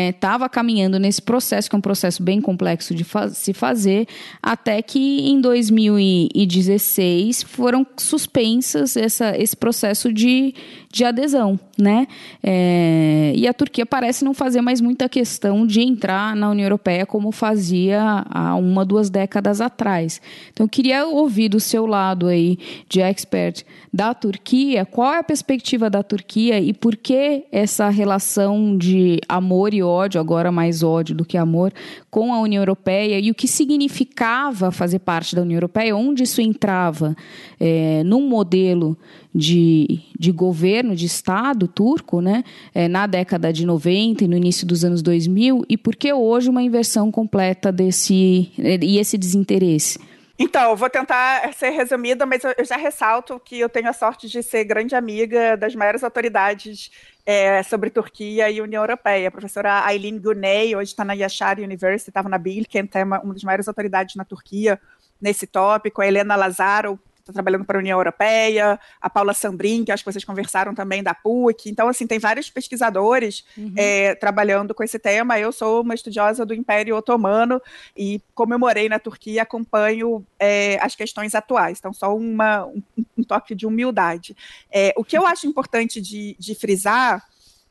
estava 0.09 0.45
é, 0.45 0.49
caminhando 0.49 1.01
nesse 1.01 1.21
processo, 1.21 1.69
que 1.69 1.75
é 1.75 1.79
um 1.79 1.83
processo 1.83 2.23
bem 2.23 2.41
complexo 2.41 2.95
de 2.95 3.03
fa 3.03 3.29
se 3.29 3.53
fazer, 3.53 4.07
até 4.41 4.81
que 4.81 5.29
em 5.29 5.41
2016 5.41 7.43
foram 7.43 7.85
suspensas 7.97 8.97
essa, 8.97 9.37
esse 9.37 9.57
processo 9.57 10.13
de, 10.13 10.55
de 10.93 11.05
adesão. 11.05 11.59
Né? 11.77 12.07
É, 12.41 13.33
e 13.35 13.49
a 13.49 13.53
Turquia 13.53 13.85
parece 13.85 14.25
não 14.25 14.33
fazer 14.33 14.61
mais 14.61 14.81
muita 14.81 15.09
questão 15.09 15.67
de 15.67 15.81
entrar 15.81 16.37
na 16.37 16.51
União 16.51 16.67
Europeia 16.67 17.05
como 17.05 17.33
fazia 17.33 18.25
há 18.31 18.55
uma, 18.55 18.85
duas 18.85 19.11
décadas 19.11 19.61
atrás. 19.61 20.23
Então, 20.53 20.67
eu 20.67 20.69
queria 20.69 21.05
ouvir 21.05 21.49
do 21.49 21.59
seu 21.59 21.85
lado 21.85 22.29
aí, 22.29 22.57
de 22.89 23.01
expert 23.01 23.65
da 23.93 24.15
Turquia, 24.15 24.85
qual 24.85 25.15
é 25.15 25.19
a 25.19 25.25
perspectiva 25.25 25.91
da 25.91 26.05
Turquia 26.05 26.61
e 26.61 26.73
por 26.73 26.97
que 26.97 27.43
essa 27.51 27.89
relação 27.89 28.04
relação 28.05 28.77
de 28.77 29.19
amor 29.27 29.73
e 29.73 29.83
ódio, 29.83 30.21
agora 30.21 30.53
mais 30.53 30.83
ódio 30.83 31.15
do 31.15 31.25
que 31.25 31.39
amor, 31.39 31.73
com 32.11 32.35
a 32.35 32.41
União 32.41 32.61
Europeia 32.61 33.19
e 33.19 33.31
o 33.31 33.35
que 33.35 33.49
significava 33.49 34.71
fazer 34.71 34.99
parte 34.99 35.35
da 35.35 35.43
União 35.43 35.57
Europeia, 35.57 35.97
onde 35.97 36.23
isso 36.23 36.41
entrava 36.41 37.17
é, 37.59 38.03
num 38.05 38.29
modelo 38.29 38.97
de, 39.35 40.01
de 40.19 40.31
governo, 40.31 40.95
de 40.95 41.07
Estado 41.07 41.67
turco, 41.67 42.21
né, 42.21 42.45
é, 42.75 42.87
na 42.87 43.07
década 43.07 43.53
de 43.53 43.65
90 43.65 44.25
e 44.25 44.29
no 44.29 44.37
início 44.37 44.67
dos 44.67 44.85
anos 44.85 45.01
2000, 45.01 45.65
e 45.69 45.77
por 45.79 45.97
que 45.97 46.13
hoje 46.13 46.51
uma 46.51 46.63
inversão 46.63 47.11
completa 47.11 47.73
desse 47.73 48.53
e 48.59 48.99
esse 48.99 49.17
desinteresse? 49.17 49.99
Então, 50.37 50.75
vou 50.75 50.91
tentar 50.91 51.53
ser 51.55 51.71
resumida, 51.71 52.27
mas 52.27 52.43
eu 52.43 52.65
já 52.65 52.77
ressalto 52.77 53.41
que 53.45 53.59
eu 53.59 53.69
tenho 53.69 53.89
a 53.89 53.93
sorte 53.93 54.29
de 54.29 54.43
ser 54.43 54.65
grande 54.65 54.95
amiga 54.97 55.57
das 55.57 55.77
maiores 55.77 56.03
autoridades 56.03 56.91
é, 57.27 57.63
sobre 57.63 57.91
Turquia 57.91 58.51
e 58.51 58.61
União 58.61 58.83
Europeia. 58.83 59.29
A 59.29 59.31
professora 59.31 59.85
Aileen 59.85 60.19
Guney, 60.19 60.77
hoje 60.77 60.91
está 60.91 61.05
na 61.05 61.15
Yashar 61.15 61.59
University, 61.59 62.11
estava 62.11 62.29
na 62.29 62.39
Bilkent, 62.39 62.95
é 62.95 63.05
uma, 63.05 63.21
uma 63.21 63.35
das 63.35 63.43
maiores 63.43 63.67
autoridades 63.67 64.15
na 64.15 64.25
Turquia 64.25 64.81
nesse 65.21 65.47
tópico. 65.47 66.03
A 66.03 66.07
Helena 66.07 66.37
Lazaro, 66.37 66.99
está 67.25 67.33
trabalhando 67.33 67.65
para 67.65 67.79
a 67.79 67.81
União 67.81 67.99
Europeia, 67.99 68.79
a 69.01 69.09
Paula 69.09 69.33
Sambrin, 69.33 69.85
que 69.85 69.91
acho 69.91 70.05
que 70.05 70.13
vocês 70.13 70.25
conversaram 70.25 70.75
também 70.75 71.03
da 71.03 71.15
PUC. 71.15 71.71
Então, 71.71 71.89
assim, 71.89 72.07
tem 72.07 72.19
vários 72.19 72.51
pesquisadores 72.51 73.45
uhum. 73.57 73.73
é, 73.77 74.15
trabalhando 74.15 74.75
com 74.75 74.85
esse 74.85 74.99
tema. 74.99 75.39
Eu 75.39 75.51
sou 75.51 75.81
uma 75.81 75.95
estudiosa 75.95 76.45
do 76.45 76.53
Império 76.53 76.97
Otomano 76.97 77.61
e, 77.97 78.21
como 78.35 78.53
eu 78.53 78.59
morei 78.59 78.89
na 78.89 78.99
Turquia, 78.99 79.43
acompanho 79.43 80.25
é, 80.39 80.79
as 80.83 80.95
questões 80.95 81.35
atuais. 81.35 81.79
Então, 81.79 81.93
só 81.93 82.15
uma, 82.15 82.67
um, 82.67 82.83
um 83.17 83.25
toque 83.25 83.55
de 83.55 83.67
humildade. 83.67 84.37
É, 84.71 84.93
o 84.97 85.05
que 85.05 85.17
eu 85.17 85.27
acho 85.27 85.47
importante 85.47 86.01
de, 86.01 86.37
de 86.39 86.55
frisar 86.55 87.25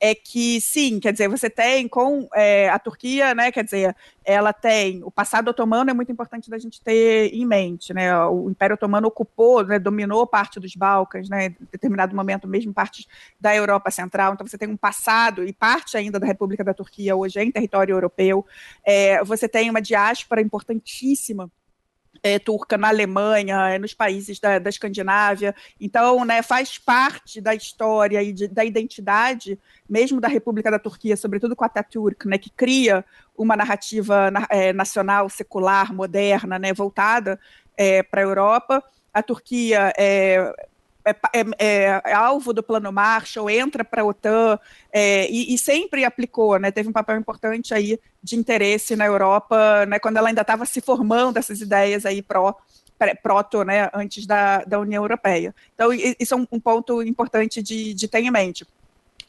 é 0.06 0.14
que 0.14 0.60
sim, 0.60 1.00
quer 1.00 1.14
dizer, 1.14 1.30
você 1.30 1.50
tem 1.50 1.88
com 1.88 2.28
é, 2.36 2.68
a 2.68 2.78
Turquia, 2.78 3.34
né, 3.34 3.54
quer 3.54 3.64
dizer, 3.64 3.96
ela 4.26 4.52
tem 4.52 5.02
o 5.02 5.10
passado 5.10 5.48
otomano 5.48 5.90
é 5.92 5.94
muito 5.94 6.12
importante 6.12 6.50
da 6.50 6.60
gente 6.60 6.82
ter 6.82 7.34
em 7.34 7.46
mente, 7.46 7.94
né? 7.94 8.14
O 8.26 8.50
Império 8.50 8.74
Otomano 8.74 9.08
ocupou, 9.08 9.66
né, 9.66 9.80
dominou 9.80 10.28
parte 10.28 10.60
dos 10.60 10.76
Balcãs, 10.76 11.30
né, 11.30 11.46
em 11.46 11.68
determinado 11.72 12.14
momento 12.14 12.50
mesmo 12.50 12.74
parte 12.74 13.08
da 13.40 13.56
Europa 13.56 13.90
Central. 13.92 14.34
Então 14.34 14.46
você 14.46 14.58
tem 14.58 14.68
um 14.68 14.76
passado 14.76 15.46
e 15.46 15.54
parte 15.54 15.96
ainda 15.96 16.20
da 16.20 16.28
República 16.28 16.66
da 16.66 16.74
Turquia 16.74 17.16
hoje 17.16 17.40
é 17.40 17.44
em 17.46 17.52
território 17.52 17.94
europeu. 17.94 18.46
É, 18.86 19.24
você 19.24 19.48
tem 19.48 19.70
uma 19.70 19.82
diáspora 19.82 20.42
importantíssima 20.42 21.50
é, 22.24 22.40
turca 22.40 22.78
na 22.78 22.88
Alemanha, 22.88 23.70
é, 23.70 23.78
nos 23.78 23.94
países 23.94 24.40
da, 24.40 24.58
da 24.58 24.70
Escandinávia. 24.70 25.54
Então, 25.80 26.24
né, 26.24 26.42
faz 26.42 26.78
parte 26.78 27.42
da 27.42 27.54
história 27.54 28.24
e 28.24 28.32
de, 28.32 28.48
da 28.48 28.64
identidade, 28.64 29.60
mesmo 29.88 30.22
da 30.22 30.30
República 30.30 30.72
da 30.72 30.80
Turquia, 30.80 31.18
sobretudo 31.18 31.56
com 31.56 31.66
a 31.66 31.68
Atatürk, 31.68 32.26
né, 32.26 32.38
que 32.38 32.50
cria 32.50 33.04
uma 33.38 33.58
narrativa 33.58 34.32
é, 34.50 34.72
nacional, 34.72 35.30
secular, 35.30 35.94
moderna, 35.94 36.58
né, 36.58 36.74
voltada 36.74 37.38
é, 37.76 38.02
para 38.02 38.22
a 38.22 38.24
Europa. 38.24 38.84
A 39.14 39.22
Turquia 39.22 39.94
é, 39.98 40.54
é, 41.06 41.12
é, 41.12 41.46
é, 41.60 42.02
é, 42.06 42.14
alvo 42.14 42.54
do 42.54 42.64
plano 42.64 42.92
Marshall, 42.92 43.50
entra 43.50 43.84
para 43.84 44.02
a 44.02 44.06
OTAN 44.06 44.58
é, 44.92 45.30
e, 45.30 45.54
e, 45.54 45.58
sempre 45.58 46.06
aplicou, 46.06 46.58
né, 46.58 46.72
teve 46.72 46.90
um 46.90 46.94
papel 46.94 47.18
importante 47.18 47.74
aí 47.74 48.00
de 48.22 48.36
interesse 48.36 48.96
na 48.96 49.06
Europa, 49.06 49.86
né, 49.86 50.00
quando 50.00 50.18
ela 50.18 50.30
ainda 50.30 50.42
estava 50.42 50.66
se 50.66 50.80
formando 50.82 51.38
essas 51.38 51.62
ideias 51.62 52.06
aí 52.06 52.22
pró 52.22 52.56
proto, 53.22 53.66
né, 53.66 53.90
antes 53.94 54.26
da, 54.26 54.64
da 54.64 54.80
União 54.80 55.04
Europeia. 55.04 55.54
Então, 55.76 55.92
isso 55.92 56.34
é 56.34 56.38
um, 56.38 56.48
um 56.50 56.60
ponto 56.60 57.04
importante 57.04 57.62
de, 57.62 57.94
de 57.94 58.08
ter 58.08 58.20
em 58.20 58.32
mente. 58.32 58.66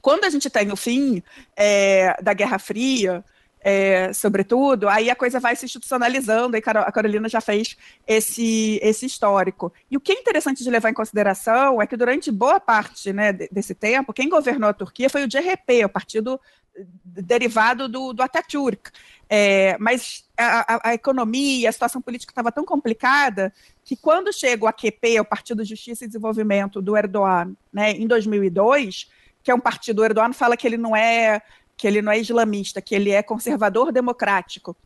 Quando 0.01 0.25
a 0.25 0.31
gente 0.31 0.49
tem 0.49 0.71
o 0.71 0.77
fim 0.77 1.21
é, 1.57 2.17
da 2.23 2.33
Guerra 2.35 2.61
Fria, 2.61 3.25
é, 3.67 4.13
sobretudo, 4.13 4.91
aí 4.91 5.09
a 5.09 5.17
coisa 5.17 5.41
vai 5.41 5.57
se 5.57 5.65
institucionalizando, 5.65 6.55
e 6.55 6.63
a 6.63 6.93
Carolina 6.93 7.31
já 7.31 7.41
fez 7.41 7.79
esse, 8.07 8.79
esse 8.83 9.07
histórico. 9.07 9.73
E 9.91 9.97
o 9.97 10.01
que 10.01 10.13
é 10.13 10.21
interessante 10.21 10.63
de 10.63 10.69
levar 10.69 10.91
em 10.91 10.95
consideração 10.95 11.81
é 11.81 11.87
que 11.87 11.97
durante 11.97 12.31
boa 12.31 12.61
parte 12.61 13.11
né, 13.11 13.33
desse 13.33 13.75
tempo, 13.75 14.13
quem 14.13 14.29
governou 14.29 14.69
a 14.69 14.75
Turquia 14.75 15.09
foi 15.09 15.25
o 15.25 15.29
DRP, 15.29 15.83
o 15.83 15.89
partido 15.89 16.39
derivado 17.05 17.89
do, 17.89 18.13
do 18.13 18.23
Atatürk. 18.23 18.91
É, 19.31 19.79
mas 19.79 20.27
a, 20.37 20.75
a, 20.75 20.91
a, 20.91 20.95
economia, 20.95 21.71
a 21.71 21.73
situação 21.73 22.03
política 22.03 22.33
estava 22.33 22.53
tão 22.53 22.67
complicada 22.67 23.51
que 23.83 23.97
quando 23.97 24.31
chega 24.31 24.67
o 24.67 24.69
AKP, 24.69 25.21
o 25.21 25.25
Partido 25.25 25.63
de 25.63 25.71
Justiça 25.71 26.05
e 26.05 26.07
Desenvolvimento 26.07 26.83
do 26.83 26.95
Erdogan, 26.95 27.55
né, 27.73 27.93
em 27.93 28.07
2002, 28.07 29.11
que 29.43 29.51
é 29.51 29.55
um 29.55 29.61
partido, 29.61 30.03
o 30.03 30.05
Erdogan 30.05 30.35
fala 30.35 30.57
que 30.57 30.67
ele 30.67 30.77
não 30.77 30.95
é 30.95 31.41
que 31.77 31.87
ele 31.87 32.03
não 32.03 32.13
é 32.13 32.19
islamista, 32.19 32.81
que 32.81 32.95
ele 32.95 33.11
é 33.11 33.23
conservador 33.23 33.93
democrático. 33.93 34.77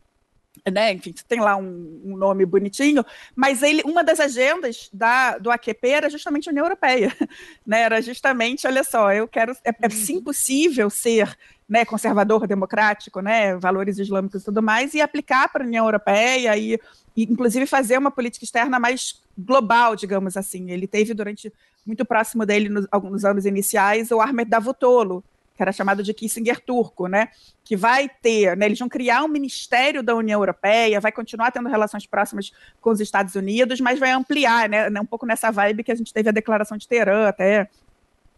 Né? 0.69 0.93
Enfim, 0.93 1.13
tem 1.27 1.39
lá 1.39 1.55
um, 1.55 2.01
um, 2.03 2.17
nome 2.17 2.45
bonitinho, 2.45 3.05
mas 3.35 3.63
ele, 3.63 3.81
uma 3.85 4.03
das 4.03 4.19
agendas 4.19 4.89
da, 4.91 5.37
do 5.37 5.49
AQP 5.49 5.87
era 5.87 6.09
justamente 6.09 6.49
a 6.49 6.51
União 6.51 6.65
Europeia, 6.65 7.15
né? 7.65 7.81
Era 7.81 8.01
justamente, 8.01 8.67
olha 8.67 8.83
só, 8.83 9.13
eu 9.13 9.27
quero, 9.27 9.53
é, 9.63 9.71
é 9.81 9.89
sim 9.89 10.21
possível 10.21 10.89
ser 10.89 11.37
né, 11.67 11.85
conservador 11.85 12.47
democrático, 12.47 13.21
né, 13.21 13.55
valores 13.57 13.99
islâmicos 13.99 14.41
e 14.41 14.45
tudo 14.45 14.61
mais, 14.61 14.95
e 14.95 15.01
aplicar 15.01 15.47
para 15.49 15.63
a 15.63 15.67
União 15.67 15.85
Europeia 15.85 16.57
e, 16.57 16.73
e, 17.15 17.23
inclusive, 17.23 17.67
fazer 17.67 17.97
uma 17.97 18.09
política 18.09 18.43
externa 18.43 18.79
mais 18.79 19.21
global, 19.37 19.95
digamos 19.95 20.35
assim. 20.35 20.71
Ele 20.71 20.87
teve 20.87 21.13
durante 21.13 21.53
muito 21.85 22.03
próximo 22.03 22.45
dele, 22.45 22.69
nos, 22.69 22.87
alguns 22.91 23.23
anos 23.23 23.45
iniciais, 23.45 24.09
o 24.09 24.19
Ahmed 24.19 24.49
Davutoglu, 24.49 25.23
que 25.59 25.63
era 25.63 25.73
chamado 25.73 26.01
de 26.01 26.13
Kissinger 26.13 26.61
turco, 26.61 27.07
né? 27.07 27.27
Que 27.65 27.75
vai 27.75 28.07
ter, 28.07 28.55
né? 28.55 28.65
Eles 28.65 28.79
vão 28.79 28.87
criar 28.87 29.25
um 29.25 29.27
ministério 29.27 30.01
da 30.01 30.15
União 30.15 30.39
Europeia, 30.39 31.01
vai 31.01 31.11
continuar 31.11 31.51
tendo 31.51 31.67
relações 31.67 32.07
próximas 32.07 32.53
com 32.79 32.91
os 32.91 33.01
Estados 33.01 33.35
Unidos, 33.35 33.81
mas 33.81 33.99
vai 33.99 34.11
ampliar, 34.11 34.69
né? 34.69 34.87
Um 35.01 35.05
pouco 35.05 35.25
nessa 35.25 35.51
vibe 35.51 35.83
que 35.83 35.91
a 35.91 35.95
gente 35.95 36.13
teve 36.13 36.29
a 36.29 36.31
declaração 36.31 36.77
de 36.77 36.87
Teherã, 36.87 37.27
até, 37.27 37.69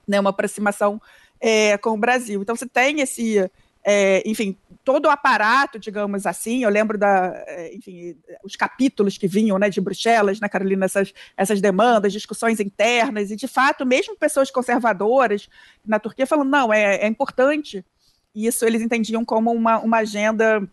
né? 0.08 0.20
Uma 0.20 0.32
aproximação 0.32 1.00
é, 1.40 1.78
com 1.78 1.92
o 1.92 1.98
Brasil. 1.98 2.42
Então 2.42 2.56
você 2.56 2.66
tem 2.66 3.02
esse 3.02 3.48
é, 3.84 4.22
enfim, 4.26 4.58
todo 4.84 5.06
o 5.06 5.10
aparato, 5.10 5.80
digamos 5.80 6.26
assim, 6.26 6.64
eu 6.64 6.70
lembro 6.70 6.98
da, 6.98 7.34
é, 7.48 7.74
enfim, 7.76 8.16
os 8.44 8.56
capítulos 8.56 9.18
que 9.18 9.28
vinham, 9.28 9.58
né, 9.58 9.70
de 9.70 9.82
Bruxelas, 9.82 10.40
né, 10.40 10.50
Carolina, 10.50 10.86
essas, 10.86 11.14
essas 11.38 11.62
demandas, 11.62 12.14
discussões 12.14 12.60
internas, 12.60 13.32
e 13.32 13.36
de 13.36 13.48
fato, 13.48 13.86
mesmo 13.86 14.16
pessoas 14.16 14.52
conservadoras 14.52 15.50
na 15.86 16.00
Turquia 16.00 16.28
falando, 16.28 16.50
não, 16.50 16.74
é, 16.74 16.98
é 16.98 17.08
importante, 17.08 17.86
isso 18.34 18.66
eles 18.66 18.82
entendiam 18.82 19.26
como 19.26 19.52
uma, 19.52 19.80
uma 19.80 19.98
agenda 19.98 20.68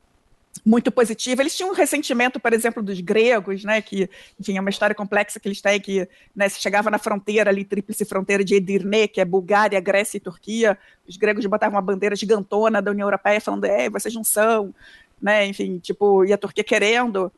muito 0.65 0.91
positiva. 0.91 1.43
Eles 1.43 1.57
tinham 1.57 1.71
um 1.71 1.75
ressentimento, 1.75 2.41
por 2.41 2.53
exemplo, 2.53 2.83
dos 2.83 3.01
gregos, 3.01 3.65
né, 3.65 3.81
que, 3.81 4.09
é 4.49 4.61
uma 4.61 4.71
história 4.71 4.95
complexa 4.95 5.39
que 5.39 5.49
eles 5.49 5.61
têm, 5.61 5.81
que 5.81 6.09
né, 6.35 6.49
se 6.49 6.61
chegava 6.61 6.91
na 6.91 6.99
fronteira 6.99 7.51
ali, 7.51 7.65
tríplice 7.65 8.05
fronteira 8.05 8.45
de 8.45 8.55
Edirne, 8.55 9.09
que 9.09 9.21
é 9.21 9.25
Bulgária, 9.25 9.81
Grécia 9.81 10.17
e 10.17 10.21
Turquia, 10.21 10.79
os 11.07 11.17
gregos 11.17 11.45
botavam 11.47 11.77
uma 11.77 11.83
bandeira 11.83 12.17
gigantona 12.17 12.81
da 12.83 12.91
União 12.91 13.07
Europeia 13.07 13.41
falando, 13.41 13.65
é, 13.65 13.89
vocês 13.89 14.15
não 14.15 14.25
são, 14.25 14.75
né, 15.21 15.47
enfim, 15.47 15.79
tipo, 15.79 16.25
e 16.25 16.33
a 16.33 16.39
Turquia 16.39 16.65
querendo, 16.65 17.33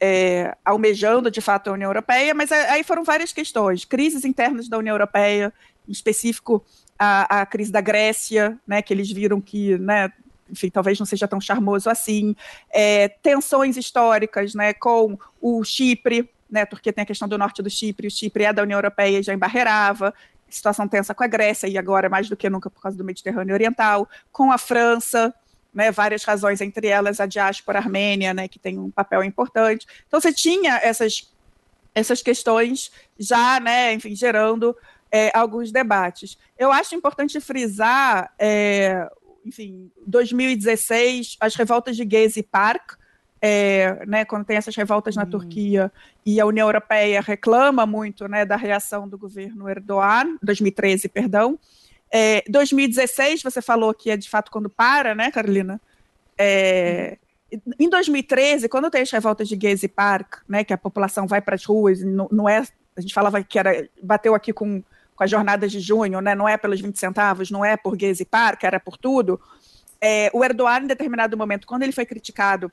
é, 0.00 0.56
almejando, 0.64 1.30
de 1.30 1.40
fato, 1.40 1.70
a 1.70 1.72
União 1.72 1.90
Europeia, 1.90 2.34
mas 2.34 2.50
aí 2.50 2.82
foram 2.82 3.04
várias 3.04 3.32
questões, 3.32 3.84
crises 3.84 4.24
internas 4.24 4.68
da 4.68 4.78
União 4.78 4.94
Europeia, 4.94 5.52
em 5.88 5.92
específico 5.92 6.64
a, 6.98 7.40
a 7.40 7.46
crise 7.46 7.72
da 7.72 7.80
Grécia, 7.80 8.58
né, 8.66 8.82
que 8.82 8.92
eles 8.92 9.10
viram 9.10 9.40
que, 9.40 9.78
né, 9.78 10.12
enfim, 10.50 10.70
talvez 10.70 10.98
não 10.98 11.06
seja 11.06 11.28
tão 11.28 11.40
charmoso 11.40 11.88
assim, 11.88 12.34
é, 12.72 13.08
tensões 13.08 13.76
históricas 13.76 14.54
né, 14.54 14.72
com 14.72 15.18
o 15.40 15.64
Chipre, 15.64 16.28
né? 16.50 16.66
Turquia 16.66 16.92
tem 16.92 17.02
a 17.02 17.06
questão 17.06 17.28
do 17.28 17.38
norte 17.38 17.62
do 17.62 17.70
Chipre, 17.70 18.08
o 18.08 18.10
Chipre 18.10 18.44
é 18.44 18.52
da 18.52 18.62
União 18.62 18.78
Europeia 18.78 19.20
e 19.20 19.22
já 19.22 19.32
embarreirava, 19.32 20.12
situação 20.48 20.88
tensa 20.88 21.14
com 21.14 21.22
a 21.22 21.26
Grécia 21.26 21.68
e 21.68 21.78
agora 21.78 22.08
mais 22.08 22.28
do 22.28 22.36
que 22.36 22.50
nunca 22.50 22.68
por 22.68 22.82
causa 22.82 22.98
do 22.98 23.04
Mediterrâneo 23.04 23.54
Oriental, 23.54 24.08
com 24.32 24.50
a 24.50 24.58
França, 24.58 25.32
né, 25.72 25.92
várias 25.92 26.24
razões, 26.24 26.60
entre 26.60 26.88
elas 26.88 27.20
a 27.20 27.26
diáspora 27.26 27.78
armênia, 27.78 28.34
né, 28.34 28.48
que 28.48 28.58
tem 28.58 28.78
um 28.78 28.90
papel 28.90 29.22
importante. 29.22 29.86
Então 30.08 30.20
você 30.20 30.32
tinha 30.32 30.80
essas, 30.82 31.32
essas 31.94 32.20
questões 32.22 32.90
já, 33.18 33.60
né, 33.60 33.92
enfim, 33.94 34.14
gerando 34.16 34.76
é, 35.12 35.30
alguns 35.36 35.70
debates. 35.70 36.36
Eu 36.58 36.72
acho 36.72 36.94
importante 36.94 37.40
frisar, 37.40 38.32
é, 38.38 39.08
enfim, 39.44 39.90
2016, 40.06 41.36
as 41.40 41.54
revoltas 41.54 41.96
de 41.96 42.06
Gezi 42.08 42.42
Park, 42.42 42.92
é, 43.42 44.04
né, 44.06 44.24
quando 44.24 44.44
tem 44.44 44.56
essas 44.56 44.76
revoltas 44.76 45.16
na 45.16 45.22
hum. 45.22 45.30
Turquia 45.30 45.90
e 46.26 46.38
a 46.40 46.46
União 46.46 46.68
Europeia 46.68 47.20
reclama 47.20 47.86
muito 47.86 48.28
né, 48.28 48.44
da 48.44 48.56
reação 48.56 49.08
do 49.08 49.16
governo 49.16 49.68
Erdogan, 49.68 50.36
2013, 50.42 51.08
perdão. 51.08 51.58
É, 52.12 52.42
2016, 52.48 53.42
você 53.42 53.62
falou 53.62 53.94
que 53.94 54.10
é 54.10 54.16
de 54.16 54.28
fato 54.28 54.50
quando 54.50 54.68
para, 54.68 55.14
né, 55.14 55.30
Carolina? 55.30 55.80
É, 56.36 57.16
em 57.78 57.88
2013, 57.88 58.68
quando 58.68 58.90
tem 58.90 59.02
as 59.02 59.10
revoltas 59.10 59.48
de 59.48 59.58
Gezi 59.60 59.88
Park, 59.88 60.42
né, 60.48 60.62
que 60.62 60.72
a 60.72 60.78
população 60.78 61.26
vai 61.26 61.40
para 61.40 61.54
as 61.54 61.64
ruas, 61.64 62.02
não, 62.02 62.28
não, 62.30 62.48
é, 62.48 62.62
a 62.96 63.00
gente 63.00 63.14
falava 63.14 63.42
que 63.42 63.58
era, 63.58 63.88
bateu 64.02 64.34
aqui 64.34 64.52
com, 64.52 64.82
com 65.20 65.24
as 65.24 65.30
jornadas 65.30 65.70
de 65.70 65.80
junho, 65.80 66.18
né, 66.22 66.34
não 66.34 66.48
é 66.48 66.56
pelos 66.56 66.80
20 66.80 66.98
centavos, 66.98 67.50
não 67.50 67.62
é 67.62 67.76
por 67.76 67.94
Gezi 67.94 68.24
Park, 68.24 68.64
era 68.64 68.80
por 68.80 68.96
tudo. 68.96 69.38
É, 70.00 70.30
o 70.32 70.42
Erdogan, 70.42 70.84
em 70.84 70.86
determinado 70.86 71.36
momento, 71.36 71.66
quando 71.66 71.82
ele 71.82 71.92
foi 71.92 72.06
criticado 72.06 72.72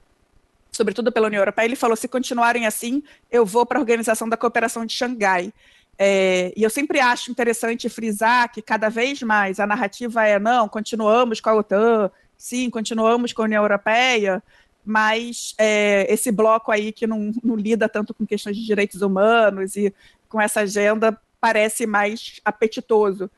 sobretudo 0.71 1.11
pela 1.11 1.27
União 1.27 1.41
Europeia, 1.41 1.65
ele 1.65 1.75
falou: 1.75 1.97
se 1.97 2.07
continuarem 2.07 2.65
assim, 2.65 3.03
eu 3.29 3.45
vou 3.45 3.65
para 3.65 3.79
a 3.79 3.81
Organização 3.81 4.29
da 4.29 4.37
Cooperação 4.37 4.85
de 4.85 4.93
Xangai. 4.93 5.51
É, 5.99 6.53
e 6.55 6.63
eu 6.63 6.69
sempre 6.69 7.01
acho 7.01 7.31
interessante 7.31 7.89
frisar 7.89 8.49
que 8.49 8.61
cada 8.61 8.87
vez 8.87 9.21
mais 9.23 9.59
a 9.59 9.67
narrativa 9.67 10.25
é: 10.25 10.39
não, 10.39 10.69
continuamos 10.69 11.41
com 11.41 11.49
a 11.49 11.55
OTAN, 11.55 12.09
sim, 12.37 12.69
continuamos 12.69 13.33
com 13.33 13.41
a 13.41 13.45
União 13.45 13.61
Europeia, 13.61 14.41
mas 14.85 15.53
é, 15.57 16.05
esse 16.09 16.31
bloco 16.31 16.71
aí 16.71 16.93
que 16.93 17.05
não, 17.05 17.33
não 17.43 17.57
lida 17.57 17.89
tanto 17.89 18.13
com 18.13 18.25
questões 18.25 18.55
de 18.55 18.65
direitos 18.65 19.01
humanos 19.01 19.75
e 19.75 19.93
com 20.29 20.39
essa 20.39 20.61
agenda 20.61 21.19
parece 21.39 21.85
mais 21.85 22.39
apetitoso 22.43 23.29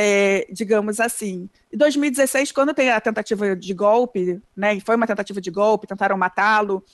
é, 0.00 0.46
digamos 0.52 1.00
assim. 1.00 1.50
Em 1.72 1.76
2016, 1.76 2.52
quando 2.52 2.72
tem 2.72 2.88
a 2.88 3.00
tentativa 3.00 3.56
de 3.56 3.74
golpe, 3.74 4.40
né, 4.56 4.78
foi 4.78 4.94
uma 4.94 5.08
tentativa 5.08 5.40
de 5.40 5.50
golpe, 5.50 5.88
tentaram 5.88 6.16
matá-lo, 6.16 6.84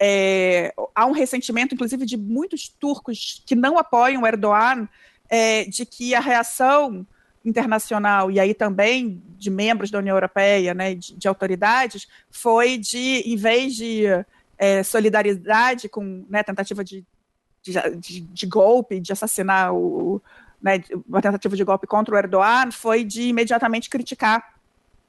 é, 0.00 0.72
há 0.94 1.04
um 1.06 1.10
ressentimento, 1.10 1.74
inclusive, 1.74 2.06
de 2.06 2.16
muitos 2.16 2.68
turcos 2.68 3.42
que 3.44 3.56
não 3.56 3.76
apoiam 3.76 4.24
Erdogan, 4.24 4.88
é, 5.28 5.64
de 5.64 5.84
que 5.84 6.14
a 6.14 6.20
reação 6.20 7.04
internacional 7.44 8.30
e 8.30 8.38
aí 8.38 8.54
também 8.54 9.20
de 9.36 9.50
membros 9.50 9.90
da 9.90 9.98
União 9.98 10.14
Europeia, 10.14 10.72
né, 10.72 10.94
de, 10.94 11.16
de 11.16 11.26
autoridades, 11.26 12.06
foi 12.30 12.78
de, 12.78 13.22
em 13.26 13.34
vez 13.34 13.74
de 13.74 14.04
é, 14.56 14.84
solidariedade 14.84 15.88
com 15.88 16.24
né, 16.28 16.44
tentativa 16.44 16.84
de, 16.84 17.04
de, 17.62 18.20
de, 18.20 18.46
golpe, 18.46 18.98
de 18.98 19.12
assassinar 19.12 19.72
o, 19.72 20.20
né, 20.60 20.82
uma 21.08 21.22
tentativa 21.22 21.56
de 21.56 21.64
golpe 21.64 21.86
contra 21.86 22.14
o 22.14 22.18
Erdogan, 22.18 22.70
foi 22.70 23.04
de 23.04 23.22
imediatamente 23.22 23.88
criticar 23.88 24.54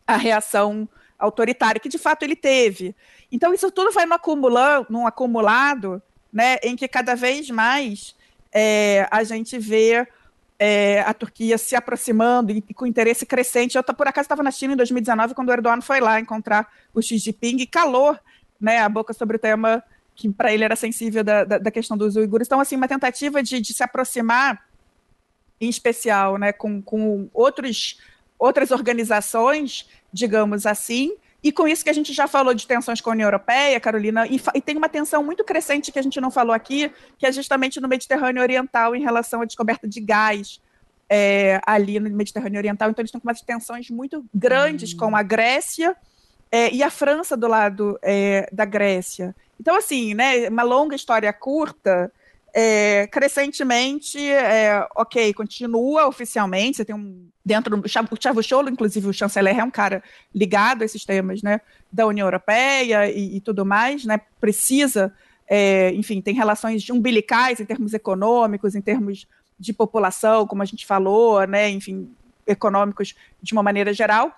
a 0.05 0.17
reação 0.17 0.87
autoritária, 1.17 1.79
que 1.79 1.89
de 1.89 1.97
fato 1.97 2.23
ele 2.23 2.35
teve. 2.35 2.95
Então, 3.31 3.53
isso 3.53 3.71
tudo 3.71 3.91
vai 3.91 4.05
no 4.05 4.13
acumulando, 4.13 4.87
num 4.89 5.07
acumulado, 5.07 6.01
né, 6.31 6.57
em 6.63 6.75
que 6.75 6.87
cada 6.87 7.15
vez 7.15 7.49
mais 7.49 8.15
é, 8.51 9.07
a 9.09 9.23
gente 9.23 9.57
vê 9.57 10.07
é, 10.59 11.01
a 11.01 11.13
Turquia 11.13 11.57
se 11.57 11.75
aproximando 11.75 12.51
e, 12.51 12.63
e, 12.69 12.73
com 12.73 12.85
interesse 12.85 13.25
crescente. 13.25 13.75
Eu, 13.75 13.83
por 13.83 14.07
acaso, 14.07 14.25
estava 14.25 14.43
na 14.43 14.51
China 14.51 14.73
em 14.73 14.77
2019, 14.77 15.33
quando 15.33 15.49
o 15.49 15.51
Erdogan 15.51 15.81
foi 15.81 15.99
lá 15.99 16.19
encontrar 16.19 16.71
o 16.93 17.01
Xi 17.01 17.17
Jinping 17.17 17.57
e 17.57 17.67
calou 17.67 18.17
né, 18.59 18.79
a 18.79 18.89
boca 18.89 19.13
sobre 19.13 19.37
o 19.37 19.39
tema 19.39 19.83
que 20.15 20.29
para 20.29 20.53
ele 20.53 20.63
era 20.63 20.75
sensível 20.75 21.23
da, 21.23 21.43
da, 21.43 21.57
da, 21.57 21.71
questão 21.71 21.97
dos 21.97 22.15
uigures. 22.15 22.47
Então, 22.47 22.59
assim, 22.59 22.75
uma 22.75 22.87
tentativa 22.87 23.41
de, 23.41 23.59
de 23.59 23.73
se 23.73 23.83
aproximar 23.83 24.63
em 25.59 25.69
especial, 25.69 26.37
né, 26.37 26.51
com, 26.51 26.81
com 26.81 27.29
outros, 27.33 27.99
outras 28.37 28.71
organizações, 28.71 29.87
digamos 30.11 30.65
assim, 30.65 31.15
e 31.41 31.51
com 31.51 31.67
isso 31.67 31.83
que 31.83 31.89
a 31.89 31.93
gente 31.93 32.13
já 32.13 32.27
falou 32.27 32.53
de 32.53 32.65
tensões 32.65 33.01
com 33.01 33.09
a 33.09 33.13
União 33.13 33.27
Europeia, 33.27 33.79
Carolina, 33.79 34.25
e, 34.27 34.41
e, 34.55 34.61
tem 34.61 34.77
uma 34.77 34.87
tensão 34.87 35.23
muito 35.23 35.43
crescente 35.43 35.91
que 35.91 35.99
a 35.99 36.01
gente 36.01 36.19
não 36.21 36.31
falou 36.31 36.53
aqui, 36.53 36.91
que 37.17 37.25
é 37.25 37.31
justamente 37.31 37.81
no 37.81 37.87
Mediterrâneo 37.87 38.41
Oriental 38.41 38.95
em 38.95 39.01
relação 39.01 39.41
à 39.41 39.45
descoberta 39.45 39.87
de 39.87 39.99
gás 39.99 40.61
é, 41.09 41.59
ali 41.65 41.99
no 41.99 42.09
Mediterrâneo 42.09 42.59
Oriental. 42.59 42.89
Então, 42.89 43.01
eles 43.01 43.09
estão 43.09 43.19
com 43.19 43.27
umas 43.27 43.41
tensões 43.41 43.89
muito 43.89 44.25
grandes 44.33 44.93
hum. 44.93 44.97
com 44.97 45.15
a 45.15 45.23
Grécia 45.23 45.95
é, 46.53 46.71
e 46.71 46.83
a 46.83 46.91
França 46.91 47.35
do 47.35 47.47
lado 47.47 47.97
é, 48.03 48.47
da 48.51 48.63
Grécia. 48.63 49.35
Então, 49.59 49.75
assim, 49.75 50.13
né, 50.13 50.47
uma 50.49 50.61
longa 50.61 50.95
história 50.95 51.33
curta, 51.33 52.11
é, 52.53 53.07
crescentemente, 53.07 54.19
é, 54.19 54.87
ok, 54.95 55.33
continua 55.33 56.07
oficialmente, 56.07 56.77
você 56.77 56.85
tem 56.85 56.93
um, 56.93 57.25
dentro 57.43 57.75
do, 57.75 57.87
o 57.87 58.21
Chavusoglu, 58.21 58.69
inclusive 58.69 59.07
o 59.07 59.13
chanceler 59.13 59.57
é 59.57 59.63
um 59.63 59.71
cara 59.71 60.03
ligado 60.33 60.83
a 60.83 60.85
esses 60.85 61.03
temas, 61.03 61.41
né, 61.41 61.59
da 61.91 62.05
União 62.05 62.27
Europeia 62.27 63.09
e, 63.09 63.37
e 63.37 63.41
tudo 63.41 63.65
mais, 63.65 64.05
né, 64.05 64.21
precisa, 64.39 65.11
é, 65.47 65.91
enfim, 65.95 66.21
tem 66.21 66.35
relações 66.35 66.87
umbilicais 66.87 67.59
em 67.59 67.65
termos 67.65 67.95
econômicos, 67.95 68.75
em 68.75 68.81
termos 68.81 69.25
de 69.57 69.73
população, 69.73 70.45
como 70.45 70.61
a 70.61 70.65
gente 70.65 70.85
falou, 70.85 71.47
né, 71.47 71.67
enfim, 71.71 72.07
econômicos 72.45 73.15
de 73.41 73.53
uma 73.53 73.63
maneira 73.63 73.91
geral, 73.91 74.31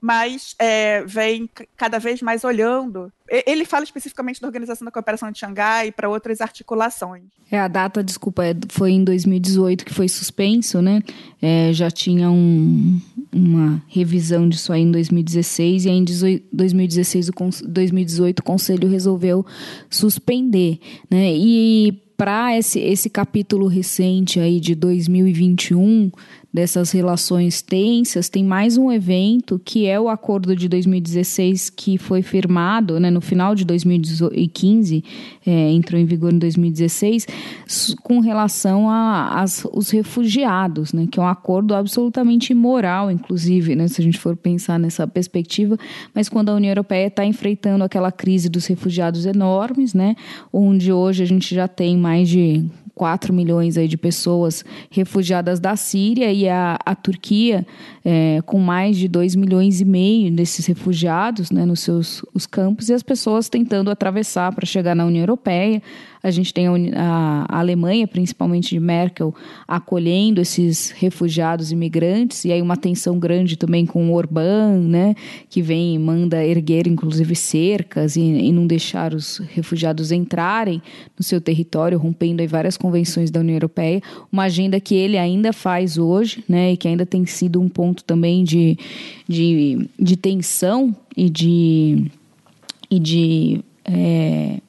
mas 0.00 0.54
é, 0.58 1.04
vem 1.04 1.48
cada 1.76 1.98
vez 1.98 2.22
mais 2.22 2.44
olhando. 2.44 3.12
Ele 3.28 3.64
fala 3.64 3.84
especificamente 3.84 4.40
da 4.40 4.46
Organização 4.46 4.84
da 4.84 4.90
Cooperação 4.90 5.30
de 5.32 5.38
Xangai 5.38 5.90
para 5.90 6.08
outras 6.08 6.40
articulações. 6.40 7.24
É, 7.50 7.58
a 7.58 7.66
data, 7.68 8.02
desculpa, 8.02 8.44
é, 8.44 8.54
foi 8.68 8.92
em 8.92 9.02
2018 9.02 9.84
que 9.84 9.92
foi 9.92 10.08
suspenso, 10.08 10.80
né? 10.80 11.02
É, 11.42 11.72
já 11.72 11.90
tinha 11.90 12.30
um, 12.30 13.00
uma 13.32 13.82
revisão 13.88 14.48
disso 14.48 14.72
aí 14.72 14.82
em 14.82 14.90
2016 14.90 15.86
e 15.86 15.90
em 15.90 16.04
2016, 16.52 17.28
o, 17.28 17.32
2018 17.66 18.40
o 18.40 18.42
Conselho 18.42 18.88
resolveu 18.88 19.44
suspender, 19.90 20.78
né? 21.10 21.32
E 21.34 22.02
para 22.16 22.56
esse, 22.56 22.80
esse 22.80 23.10
capítulo 23.10 23.66
recente 23.66 24.40
aí 24.40 24.58
de 24.58 24.74
2021 24.74 26.10
dessas 26.56 26.90
relações 26.90 27.60
tensas, 27.60 28.30
tem 28.30 28.42
mais 28.42 28.78
um 28.78 28.90
evento 28.90 29.60
que 29.62 29.86
é 29.86 30.00
o 30.00 30.08
acordo 30.08 30.56
de 30.56 30.70
2016 30.70 31.68
que 31.68 31.98
foi 31.98 32.22
firmado 32.22 32.98
né, 32.98 33.10
no 33.10 33.20
final 33.20 33.54
de 33.54 33.62
2015, 33.62 35.04
é, 35.46 35.70
entrou 35.70 36.00
em 36.00 36.06
vigor 36.06 36.32
em 36.32 36.38
2016, 36.38 37.26
com 38.02 38.20
relação 38.20 38.88
aos 38.88 39.90
refugiados, 39.90 40.94
né, 40.94 41.06
que 41.12 41.20
é 41.20 41.22
um 41.22 41.28
acordo 41.28 41.74
absolutamente 41.74 42.52
imoral, 42.52 43.10
inclusive, 43.10 43.76
né, 43.76 43.86
se 43.86 44.00
a 44.00 44.04
gente 44.04 44.18
for 44.18 44.34
pensar 44.34 44.78
nessa 44.78 45.06
perspectiva, 45.06 45.76
mas 46.14 46.26
quando 46.26 46.48
a 46.48 46.54
União 46.54 46.70
Europeia 46.70 47.08
está 47.08 47.22
enfrentando 47.22 47.84
aquela 47.84 48.10
crise 48.10 48.48
dos 48.48 48.64
refugiados 48.64 49.26
enormes, 49.26 49.92
né, 49.92 50.16
onde 50.50 50.90
hoje 50.90 51.22
a 51.22 51.26
gente 51.26 51.54
já 51.54 51.68
tem 51.68 51.98
mais 51.98 52.30
de 52.30 52.64
4 52.96 53.30
milhões 53.30 53.76
aí 53.76 53.86
de 53.86 53.98
pessoas 53.98 54.64
refugiadas 54.90 55.60
da 55.60 55.76
Síria 55.76 56.32
e 56.32 56.45
a, 56.48 56.78
a 56.84 56.94
Turquia 56.94 57.66
é, 58.04 58.40
com 58.44 58.58
mais 58.58 58.96
de 58.96 59.08
2 59.08 59.34
milhões 59.34 59.80
e 59.80 59.84
meio 59.84 60.30
desses 60.30 60.66
refugiados 60.66 61.50
né, 61.50 61.64
nos 61.64 61.80
seus 61.80 62.24
os 62.34 62.46
campos 62.46 62.88
e 62.88 62.94
as 62.94 63.02
pessoas 63.02 63.48
tentando 63.48 63.90
atravessar 63.90 64.52
para 64.52 64.66
chegar 64.66 64.94
na 64.94 65.04
União 65.04 65.22
Europeia. 65.22 65.82
A 66.26 66.30
gente 66.32 66.52
tem 66.52 66.66
a, 66.66 67.46
a, 67.48 67.60
Alemanha, 67.60 68.04
principalmente 68.08 68.70
de 68.70 68.80
Merkel, 68.80 69.32
acolhendo 69.66 70.40
esses 70.40 70.90
refugiados 70.90 71.70
imigrantes, 71.70 72.44
e 72.44 72.50
aí 72.50 72.60
uma 72.60 72.76
tensão 72.76 73.16
grande 73.16 73.56
também 73.56 73.86
com 73.86 74.10
o 74.10 74.14
Orbán, 74.14 74.76
né, 74.88 75.14
que 75.48 75.62
vem 75.62 75.94
e 75.94 75.98
manda 76.00 76.44
erguer, 76.44 76.88
inclusive, 76.88 77.36
cercas 77.36 78.16
e, 78.16 78.22
e 78.22 78.50
não 78.50 78.66
deixar 78.66 79.14
os 79.14 79.38
refugiados 79.54 80.10
entrarem 80.10 80.82
no 81.16 81.22
seu 81.22 81.40
território, 81.40 81.96
rompendo 81.96 82.42
aí 82.42 82.48
várias 82.48 82.76
convenções 82.76 83.30
da 83.30 83.38
União 83.38 83.54
Europeia. 83.54 84.02
Uma 84.32 84.44
agenda 84.44 84.80
que 84.80 84.96
ele 84.96 85.16
ainda 85.16 85.52
faz 85.52 85.96
hoje, 85.96 86.42
né, 86.48 86.72
e 86.72 86.76
que 86.76 86.88
ainda 86.88 87.06
tem 87.06 87.24
sido 87.24 87.60
um 87.60 87.68
ponto 87.68 88.02
também 88.02 88.42
de, 88.42 88.76
de, 89.28 89.88
de 89.96 90.16
tensão 90.16 90.92
e 91.16 91.30
de. 91.30 92.10
E 92.88 93.00
de 93.00 93.64
é, 93.84 94.60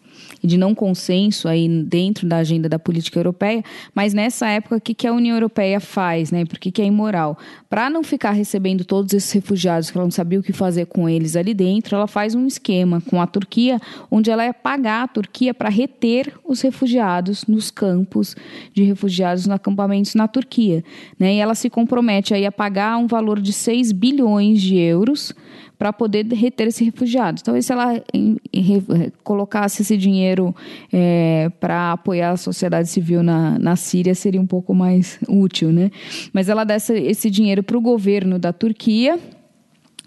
de 0.47 0.57
não 0.57 0.73
consenso 0.73 1.47
aí 1.47 1.67
dentro 1.83 2.27
da 2.27 2.37
agenda 2.37 2.69
da 2.69 2.79
política 2.79 3.19
europeia, 3.19 3.63
mas 3.93 4.13
nessa 4.13 4.47
época, 4.47 4.77
o 4.77 4.81
que, 4.81 4.93
que 4.93 5.05
a 5.05 5.13
União 5.13 5.35
Europeia 5.35 5.79
faz, 5.79 6.31
né? 6.31 6.45
Por 6.45 6.57
que, 6.57 6.81
é 6.81 6.85
imoral? 6.85 7.37
Para 7.69 7.89
não 7.89 8.03
ficar 8.03 8.31
recebendo 8.31 8.85
todos 8.85 9.13
esses 9.13 9.31
refugiados 9.31 9.91
que 9.91 9.97
ela 9.97 10.05
não 10.05 10.11
sabia 10.11 10.39
o 10.39 10.43
que 10.43 10.53
fazer 10.53 10.85
com 10.85 11.09
eles 11.09 11.35
ali 11.35 11.53
dentro, 11.53 11.95
ela 11.95 12.07
faz 12.07 12.33
um 12.33 12.47
esquema 12.47 13.01
com 13.01 13.21
a 13.21 13.27
Turquia, 13.27 13.79
onde 14.09 14.31
ela 14.31 14.45
ia 14.45 14.53
pagar 14.53 15.03
a 15.03 15.07
Turquia 15.07 15.53
para 15.53 15.69
reter 15.69 16.33
os 16.45 16.61
refugiados 16.61 17.45
nos 17.45 17.69
campos 17.69 18.35
de 18.73 18.83
refugiados, 18.83 19.45
nos 19.45 19.55
acampamentos 19.55 20.15
na 20.15 20.27
Turquia. 20.27 20.83
Né? 21.19 21.35
E 21.35 21.39
ela 21.39 21.55
se 21.55 21.69
compromete 21.69 22.33
aí 22.33 22.45
a 22.45 22.51
pagar 22.51 22.97
um 22.97 23.07
valor 23.07 23.41
de 23.41 23.51
6 23.51 23.91
bilhões 23.91 24.61
de 24.61 24.77
euros 24.77 25.33
para 25.77 25.93
poder 25.93 26.25
reter 26.27 26.67
esses 26.67 26.85
refugiados. 26.85 27.41
Talvez 27.41 27.65
se 27.65 27.71
ela 27.71 28.01
em, 28.13 28.37
em, 28.51 28.83
colocasse 29.23 29.83
esse 29.83 29.95
dinheiro 29.95 30.55
é, 30.91 31.49
para 31.59 31.93
apoiar 31.93 32.31
a 32.31 32.37
sociedade 32.37 32.89
civil 32.89 33.21
na, 33.21 33.59
na 33.59 33.75
Síria, 33.75 34.15
seria 34.15 34.41
um 34.41 34.47
pouco 34.47 34.73
mais 34.73 35.19
útil, 35.27 35.71
né? 35.71 35.91
Mas 36.33 36.49
ela 36.49 36.63
dá 36.63 36.75
esse, 36.75 36.93
esse 36.93 37.29
dinheiro 37.29 37.61
para 37.61 37.77
o 37.77 37.81
governo 37.81 38.39
da 38.39 38.51
Turquia, 38.51 39.19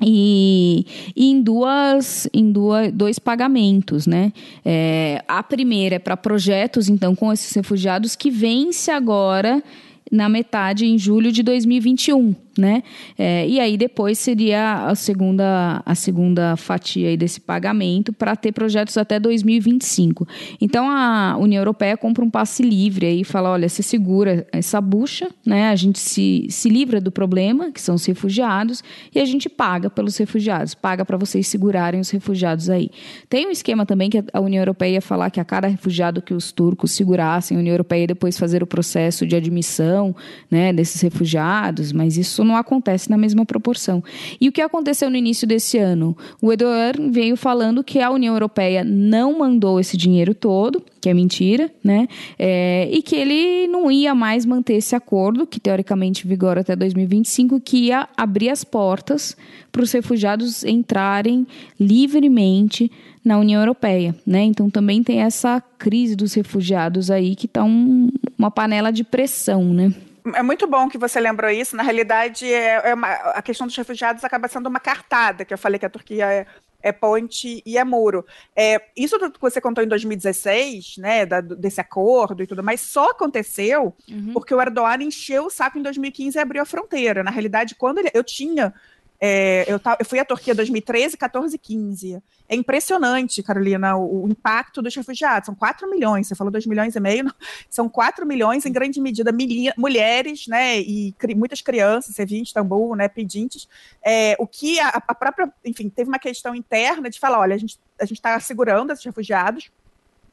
e, 0.03 0.87
e, 1.15 1.31
em 1.31 1.43
duas 1.43 2.27
em 2.33 2.51
duas, 2.51 2.91
dois 2.91 3.19
pagamentos, 3.19 4.07
né? 4.07 4.33
É, 4.65 5.23
a 5.29 5.43
primeira 5.43 5.97
é 5.97 5.99
para 5.99 6.17
projetos, 6.17 6.89
então, 6.89 7.15
com 7.15 7.31
esses 7.33 7.55
refugiados 7.55 8.17
que 8.17 8.31
vence 8.31 8.91
agora 8.91 9.63
na 10.11 10.29
metade 10.29 10.87
em 10.87 10.99
julho 10.99 11.31
de 11.31 11.43
2021 11.43 12.35
né? 12.59 12.83
É, 13.19 13.47
e 13.47 13.61
aí 13.61 13.77
depois 13.77 14.19
seria 14.19 14.87
a 14.87 14.95
segunda, 14.95 15.83
a 15.85 15.95
segunda 15.95 16.57
fatia 16.57 17.17
desse 17.17 17.41
pagamento 17.41 18.13
para 18.13 18.35
ter 18.37 18.53
projetos 18.53 18.97
até 18.97 19.19
2025. 19.21 20.27
Então 20.61 20.89
a 20.89 21.37
União 21.39 21.61
Europeia 21.61 21.97
compra 21.97 22.25
um 22.25 22.31
passe 22.31 22.63
livre 22.63 23.07
aí 23.07 23.21
e 23.21 23.25
fala, 23.25 23.51
olha, 23.51 23.69
você 23.69 23.83
segura 23.83 24.47
essa 24.53 24.81
bucha, 24.81 25.29
né? 25.45 25.71
A 25.71 25.77
gente 25.77 25.99
se, 25.99 26.47
se 26.51 26.69
livra 26.69 27.01
do 27.01 27.11
problema, 27.11 27.71
que 27.71 27.81
são 27.81 27.95
os 27.95 28.05
refugiados, 28.05 28.83
e 29.15 29.21
a 29.21 29.25
gente 29.25 29.49
paga 29.49 29.89
pelos 29.89 30.17
refugiados, 30.17 30.75
paga 30.75 31.05
para 31.05 31.17
vocês 31.17 31.47
segurarem 31.47 32.01
os 32.01 32.11
refugiados 32.11 32.69
aí. 32.69 32.91
Tem 33.29 33.47
um 33.47 33.51
esquema 33.51 33.87
também 33.87 34.11
que 34.11 34.23
a 34.33 34.41
União 34.41 34.61
Europeia 34.61 34.95
ia 34.95 35.03
falar 35.03 35.31
que 35.31 35.41
a 35.41 35.45
cada 35.45 35.69
refugiado 35.69 36.21
que 36.21 36.35
os 36.35 36.53
turcos 36.53 36.93
segurassem, 36.93 37.57
a 37.57 37.61
União 37.61 37.73
Europeia 37.73 38.03
ia 38.03 38.07
depois 38.09 38.39
fazer 38.39 38.63
o 38.63 38.67
processo 38.67 39.27
de 39.27 39.37
admissão, 39.37 40.15
né, 40.51 40.73
desses 40.73 41.01
refugiados, 41.01 41.93
mas 41.93 42.17
isso 42.17 42.40
não 42.45 42.57
acontece 42.57 43.11
na 43.11 43.17
mesma 43.17 43.45
proporção. 43.45 44.03
E 44.41 44.49
o 44.49 44.53
que 44.53 44.61
aconteceu 44.61 45.11
no 45.11 45.17
início 45.17 45.47
desse 45.47 45.79
ano? 45.79 46.17
O 46.41 46.53
Eduard 46.53 47.11
veio 47.11 47.37
falando 47.37 47.85
que 47.85 48.01
a 48.01 48.11
União 48.11 48.35
Europeia 48.35 48.85
não 48.85 49.39
mandou 49.39 49.81
esse 49.81 49.97
dinheiro 49.97 50.35
todo, 50.35 50.83
que 51.01 51.09
é 51.09 51.15
mentira, 51.15 51.71
né? 51.83 52.07
É, 52.39 52.89
e 52.93 53.03
que 53.03 53.17
ele 53.17 53.67
não 53.67 53.91
ia 53.91 54.15
mais 54.15 54.45
manter 54.45 54.75
esse 54.75 54.95
acordo, 54.95 55.47
que 55.47 55.59
teoricamente 55.59 56.27
vigora 56.27 56.61
até 56.61 56.77
2025, 56.77 57.61
que 57.61 57.87
ia 57.87 58.09
abrir 58.17 58.51
as 58.51 58.65
portas 58.65 59.37
para 59.73 59.83
os 59.83 59.93
refugiados 59.93 60.65
entrarem 60.65 61.47
livremente 61.79 62.91
na 63.25 63.39
União 63.39 63.61
Europeia, 63.61 64.15
né? 64.27 64.43
Então 64.43 64.71
também 64.71 65.03
tem 65.03 65.21
essa 65.21 65.61
crise 65.79 66.17
dos 66.17 66.35
refugiados 66.35 67.11
aí 67.11 67.35
que 67.37 67.47
está 67.47 67.63
um, 67.65 68.09
uma 68.39 68.51
panela 68.51 68.91
de 68.91 69.05
pressão, 69.05 69.65
né? 69.73 69.93
É 70.35 70.43
muito 70.43 70.67
bom 70.67 70.89
que 70.89 70.99
você 70.99 71.21
lembrou 71.21 71.51
isso. 71.51 71.77
Na 71.77 71.83
realidade, 71.83 72.53
é, 72.53 72.91
é 72.91 72.95
uma, 72.95 73.09
a 73.09 73.43
questão 73.43 73.67
dos 73.67 73.77
refugiados 73.77 74.25
acaba 74.25 74.49
sendo 74.49 74.69
uma 74.69 74.81
cartada, 74.81 75.45
que 75.45 75.53
eu 75.53 75.59
falei 75.59 75.79
que 75.79 75.87
a 75.87 75.91
Turquia 75.91 76.27
é, 76.33 76.47
é 76.83 76.93
ponte 76.93 77.63
e 77.65 77.79
é 77.79 77.85
muro. 77.85 78.25
É, 78.57 78.81
isso 78.97 79.19
que 79.19 79.41
você 79.41 79.61
contou 79.61 79.85
em 79.85 79.89
2016, 79.89 80.97
né, 80.99 81.27
da, 81.27 81.41
desse 81.41 81.81
acordo 81.81 82.43
e 82.43 82.47
tudo 82.47 82.63
mais, 82.63 82.81
só 82.81 83.11
aconteceu 83.11 83.95
uhum. 84.09 84.33
porque 84.33 84.55
o 84.55 84.61
Erdogan 84.61 85.03
encheu 85.03 85.47
o 85.47 85.51
saco 85.51 85.79
em 85.79 85.83
2015 85.83 86.37
e 86.37 86.41
abriu 86.41 86.63
a 86.63 86.67
fronteira. 86.67 87.23
Na 87.23 87.31
realidade, 87.31 87.75
quando 87.75 87.99
ele, 87.99 88.11
eu 88.15 88.25
tinha 88.25 88.75
é, 89.21 89.71
eu, 89.71 89.79
eu, 89.99 90.07
fui 90.07 90.19
à 90.19 90.25
Turquia 90.25 90.55
2013, 90.55 91.17
14 91.17 91.55
e 91.55 91.59
15. 91.59 92.23
É 92.49 92.57
impressionante, 92.57 93.43
Carolina, 93.43 93.95
o, 93.97 94.25
o, 94.25 94.29
impacto 94.29 94.81
dos 94.81 94.95
refugiados. 94.97 95.47
São 95.47 95.55
4 95.55 95.91
milhões, 95.91 96.27
você 96.27 96.35
falou 96.35 96.51
2 96.51 96.65
milhões 96.65 96.97
e 96.97 97.01
meio, 97.01 97.25
não, 97.25 97.35
são 97.69 97.87
4 97.87 98.27
milhões, 98.27 98.65
em 98.65 98.73
grande 98.73 98.99
medida, 98.99 99.31
mulheres, 99.77 100.47
né, 100.47 100.79
e 100.79 101.13
cri, 101.19 101.35
muitas 101.35 101.61
crianças, 101.61 102.17
você 102.17 102.25
viu 102.25 102.39
em 102.39 102.43
Istambul, 102.43 102.97
né, 102.97 103.09
pedintes. 103.09 103.69
É, 104.03 104.37
o 104.39 104.47
que 104.47 104.81
a, 104.81 104.89
a, 104.89 105.15
própria, 105.15 105.53
enfim, 105.65 105.91
teve 105.91 106.09
uma 106.09 106.19
questão 106.19 106.55
interna 106.55 107.11
de 107.11 107.21
falar, 107.21 107.41
olha, 107.41 107.55
a 107.55 107.59
gente 107.59 107.79
a 108.01 108.05
está 108.05 108.41
segurando 108.41 108.91
esses 108.93 109.05
refugiados, 109.05 109.71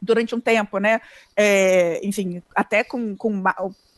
durante 0.02 0.36
um 0.36 0.40
tempo, 0.40 0.78
né? 0.78 1.02
É, 1.36 2.00
enfim, 2.06 2.42
até 2.56 2.84
com, 2.84 3.16
com 3.16 3.44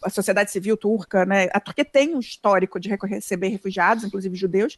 a 0.04 0.10
sociedade 0.10 0.52
civil 0.52 0.78
turca, 0.78 1.26
né? 1.26 1.50
A 1.54 1.60
Turquia 1.60 1.86
tem 1.86 2.16
um 2.16 2.20
histórico 2.20 2.80
de 2.80 2.90
receber 2.90 3.50
refugiados, 3.50 4.04
inclusive 4.04 4.36
judeus, 4.36 4.78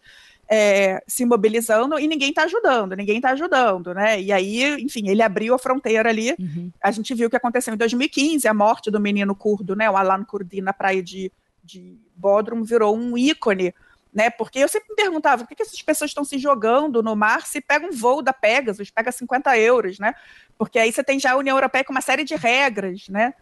é, 0.50 1.04
se 1.08 1.26
mobilizando 1.26 2.00
e 2.00 2.08
ninguém 2.08 2.30
está 2.30 2.44
ajudando, 2.44 2.96
ninguém 2.96 3.18
está 3.18 3.32
ajudando, 3.32 3.94
né? 3.94 4.22
E 4.22 4.32
aí, 4.32 4.82
enfim, 4.82 5.08
ele 5.10 5.22
abriu 5.22 5.54
a 5.54 5.60
fronteira 5.60 6.10
ali. 6.10 6.36
Uhum. 6.40 6.72
A 6.82 6.92
gente 6.92 7.14
viu 7.14 7.28
o 7.28 7.30
que 7.30 7.38
aconteceu 7.38 7.74
em 7.74 7.78
2015, 7.78 8.48
a 8.48 8.54
morte 8.54 8.92
do 8.92 9.00
menino 9.00 9.36
curdo, 9.36 9.76
né? 9.76 9.90
O 9.90 9.98
Alan 9.98 10.24
Kurdi 10.24 10.62
na 10.62 10.74
praia 10.74 11.02
de, 11.02 11.32
de 11.64 11.98
Bodrum 12.16 12.64
virou 12.64 12.96
um 12.96 13.18
ícone 13.18 13.74
né? 14.14 14.30
Porque 14.30 14.60
eu 14.60 14.68
sempre 14.68 14.90
me 14.90 14.96
perguntava 14.96 15.46
por 15.46 15.56
que, 15.56 15.64
essas 15.64 15.82
pessoas 15.82 16.12
estão 16.12 16.24
se 16.24 16.38
jogando 16.38 17.02
no 17.02 17.16
mar 17.16 17.46
se 17.46 17.62
pega 17.62 17.86
um 17.86 17.92
voo 17.92 18.22
da 18.22 18.34
Pegasus, 18.34 18.92
pega 18.92 19.12
50 19.12 19.58
euros, 19.58 20.00
né? 20.00 20.14
Porque 20.58 20.78
aí 20.78 20.92
você 20.92 21.04
tem 21.04 21.20
já 21.20 21.32
a 21.32 21.38
União 21.38 21.56
Europeia 21.56 21.84
com 21.84 21.94
uma 21.94 22.02
série 22.02 22.24
de 22.24 22.36
regras, 22.36 23.08
né? 23.08 23.34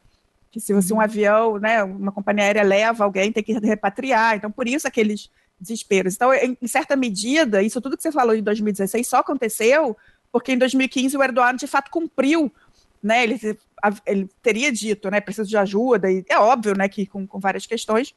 Que 0.52 0.60
se 0.60 0.74
você 0.74 0.94
um 0.94 0.98
uhum. 0.98 1.02
avião, 1.02 1.60
né, 1.60 1.84
uma 1.84 2.12
companhia 2.12 2.46
aérea 2.46 2.64
leva 2.64 3.04
alguém, 3.04 3.32
tem 3.32 3.44
que 3.44 3.54
repatriar. 3.54 4.36
Então, 4.36 4.52
por 4.52 4.68
isso 4.68 4.88
aqueles 4.88 5.30
desesperos. 5.60 6.16
Então, 6.16 6.32
em 6.34 6.68
certa 6.68 6.96
medida, 6.96 7.62
isso 7.62 7.82
tudo 7.82 7.98
que 7.98 8.04
você 8.04 8.12
falou 8.12 8.34
em 8.34 8.42
2016 8.42 9.08
só 9.08 9.18
aconteceu 9.18 9.96
porque 10.32 10.52
em 10.52 10.58
2015 10.58 11.18
o 11.18 11.24
Erdogan 11.24 11.56
de 11.56 11.68
fato 11.68 11.90
cumpriu, 11.90 12.52
né? 13.02 13.24
Ele, 13.24 13.40
ele 14.06 14.30
teria 14.42 14.72
dito, 14.72 15.10
né? 15.10 15.20
Preciso 15.20 15.50
de 15.50 15.58
ajuda, 15.58 16.12
e 16.12 16.24
é 16.30 16.38
óbvio, 16.38 16.76
né, 16.78 16.88
que 16.88 17.06
com, 17.06 17.26
com 17.26 17.40
várias 17.40 17.66
questões, 17.66 18.14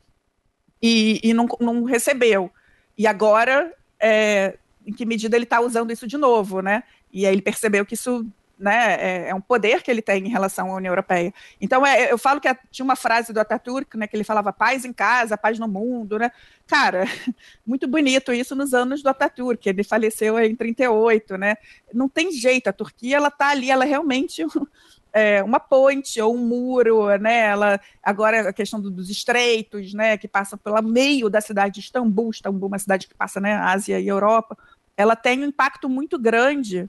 e, 0.80 1.20
e 1.22 1.32
não, 1.32 1.46
não, 1.60 1.84
recebeu. 1.84 2.50
E 2.98 3.06
agora, 3.06 3.72
é, 4.00 4.58
em 4.86 4.92
que 4.92 5.06
medida 5.06 5.36
ele 5.36 5.44
está 5.44 5.60
usando 5.60 5.92
isso 5.92 6.06
de 6.06 6.16
novo, 6.16 6.60
né? 6.60 6.82
E 7.12 7.26
aí 7.26 7.32
ele 7.32 7.42
percebeu 7.42 7.86
que 7.86 7.94
isso 7.94 8.26
né, 8.58 8.96
é, 8.98 9.28
é, 9.30 9.34
um 9.34 9.40
poder 9.40 9.82
que 9.82 9.90
ele 9.90 10.02
tem 10.02 10.26
em 10.26 10.30
relação 10.30 10.70
à 10.70 10.76
União 10.76 10.92
Europeia. 10.92 11.32
Então, 11.60 11.84
é, 11.84 12.12
eu 12.12 12.18
falo 12.18 12.40
que 12.40 12.48
tinha 12.70 12.84
uma 12.84 12.96
frase 12.96 13.32
do 13.32 13.40
Ataturk, 13.40 13.96
né, 13.96 14.06
que 14.06 14.16
ele 14.16 14.24
falava 14.24 14.52
paz 14.52 14.84
em 14.84 14.92
casa, 14.92 15.36
paz 15.36 15.58
no 15.58 15.66
mundo, 15.68 16.18
né? 16.18 16.30
Cara, 16.66 17.04
muito 17.66 17.88
bonito 17.88 18.32
isso 18.32 18.54
nos 18.54 18.72
anos 18.72 19.02
do 19.02 19.08
Ataturk, 19.08 19.68
ele 19.68 19.82
faleceu 19.82 20.38
em 20.38 20.54
38, 20.54 21.36
né? 21.36 21.56
Não 21.92 22.08
tem 22.08 22.32
jeito, 22.32 22.68
a 22.68 22.72
Turquia, 22.72 23.16
ela 23.16 23.30
tá 23.30 23.48
ali, 23.48 23.70
ela 23.70 23.84
é 23.84 23.88
realmente 23.88 24.44
é, 25.12 25.42
uma 25.42 25.60
ponte 25.60 26.20
ou 26.20 26.34
um 26.34 26.38
muro, 26.38 27.08
né? 27.18 27.46
Ela, 27.46 27.80
agora 28.02 28.48
a 28.48 28.52
questão 28.52 28.80
do, 28.80 28.90
dos 28.90 29.10
estreitos, 29.10 29.92
né? 29.92 30.16
Que 30.16 30.26
passa 30.26 30.56
pelo 30.56 30.80
meio 30.82 31.28
da 31.28 31.40
cidade 31.40 31.74
de 31.74 31.80
Istambul, 31.80 32.30
Istambul, 32.30 32.68
uma 32.68 32.78
cidade 32.78 33.06
que 33.06 33.14
passa, 33.14 33.40
né? 33.40 33.54
Ásia 33.54 34.00
e 34.00 34.08
Europa. 34.08 34.56
Ela 34.96 35.14
tem 35.16 35.40
um 35.40 35.46
impacto 35.46 35.88
muito 35.88 36.18
grande 36.18 36.88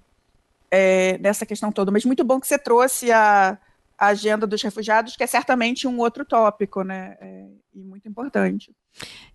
é, 0.75 1.19
nessa 1.19 1.45
questão 1.45 1.71
toda. 1.71 1.91
Mas 1.91 2.03
muito 2.03 2.23
bom 2.23 2.39
que 2.39 2.47
você 2.47 2.57
trouxe 2.57 3.11
a, 3.11 3.55
a 3.95 4.07
agenda 4.07 4.47
dos 4.47 4.59
refugiados, 4.63 5.15
que 5.15 5.23
é 5.23 5.27
certamente 5.27 5.87
um 5.87 5.99
outro 5.99 6.25
tópico, 6.25 6.81
né? 6.81 7.15
É, 7.21 7.45
e 7.75 7.83
muito 7.83 8.09
importante. 8.09 8.75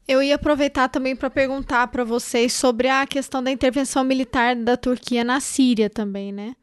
Eu 0.06 0.20
ia 0.20 0.34
aproveitar 0.34 0.88
também 0.88 1.14
para 1.14 1.30
perguntar 1.30 1.86
para 1.88 2.02
vocês 2.02 2.52
sobre 2.52 2.88
a 2.88 3.06
questão 3.06 3.40
da 3.40 3.52
intervenção 3.52 4.02
militar 4.02 4.56
da 4.56 4.76
Turquia 4.76 5.22
na 5.22 5.38
Síria 5.38 5.88
também, 5.88 6.32
né? 6.32 6.56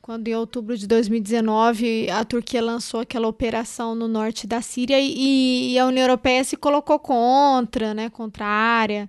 quando 0.00 0.26
em 0.28 0.34
outubro 0.34 0.74
de 0.74 0.86
2019 0.86 2.10
a 2.10 2.24
Turquia 2.24 2.62
lançou 2.62 3.00
aquela 3.00 3.28
operação 3.28 3.94
no 3.94 4.08
norte 4.08 4.46
da 4.46 4.62
Síria 4.62 4.98
e, 4.98 5.74
e 5.74 5.78
a 5.78 5.84
União 5.84 6.04
Europeia 6.04 6.42
se 6.44 6.56
colocou 6.56 6.98
contra, 6.98 7.92
né, 7.92 8.08
contrária, 8.08 9.06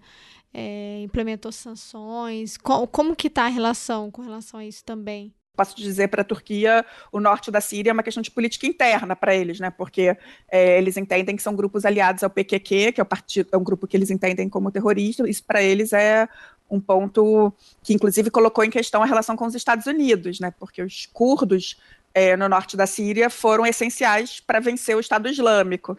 é, 0.53 1.01
implementou 1.01 1.51
sanções. 1.51 2.57
Com, 2.57 2.85
como 2.87 3.15
que 3.15 3.27
está 3.27 3.45
a 3.45 3.49
relação 3.49 4.09
com 4.11 4.21
relação 4.21 4.59
a 4.59 4.65
isso 4.65 4.83
também? 4.83 5.33
posso 5.59 5.75
dizer 5.75 6.07
para 6.07 6.21
a 6.21 6.23
Turquia, 6.23 6.85
o 7.11 7.19
norte 7.19 7.51
da 7.51 7.59
Síria 7.59 7.89
é 7.89 7.93
uma 7.93 8.01
questão 8.01 8.23
de 8.23 8.31
política 8.31 8.65
interna 8.65 9.13
para 9.13 9.35
eles, 9.35 9.59
né? 9.59 9.69
Porque 9.69 10.15
é, 10.49 10.77
eles 10.77 10.95
entendem 10.95 11.35
que 11.35 11.41
são 11.41 11.53
grupos 11.53 11.83
aliados 11.83 12.23
ao 12.23 12.29
PQQ, 12.29 12.93
que 12.93 13.01
é 13.01 13.03
o 13.03 13.05
partido, 13.05 13.49
é 13.51 13.57
um 13.57 13.63
grupo 13.63 13.85
que 13.85 13.97
eles 13.97 14.09
entendem 14.09 14.47
como 14.47 14.71
terrorista. 14.71 15.29
Isso 15.29 15.43
para 15.43 15.61
eles 15.61 15.91
é 15.91 16.29
um 16.69 16.79
ponto 16.79 17.51
que, 17.83 17.93
inclusive, 17.93 18.29
colocou 18.29 18.63
em 18.63 18.69
questão 18.69 19.03
a 19.03 19.05
relação 19.05 19.35
com 19.35 19.45
os 19.45 19.53
Estados 19.53 19.85
Unidos, 19.85 20.39
né? 20.39 20.53
Porque 20.57 20.81
os 20.81 21.05
curdos 21.07 21.77
é, 22.13 22.37
no 22.37 22.47
norte 22.47 22.77
da 22.77 22.87
Síria 22.87 23.29
foram 23.29 23.65
essenciais 23.65 24.39
para 24.39 24.61
vencer 24.61 24.95
o 24.95 25.01
Estado 25.01 25.27
Islâmico. 25.27 25.97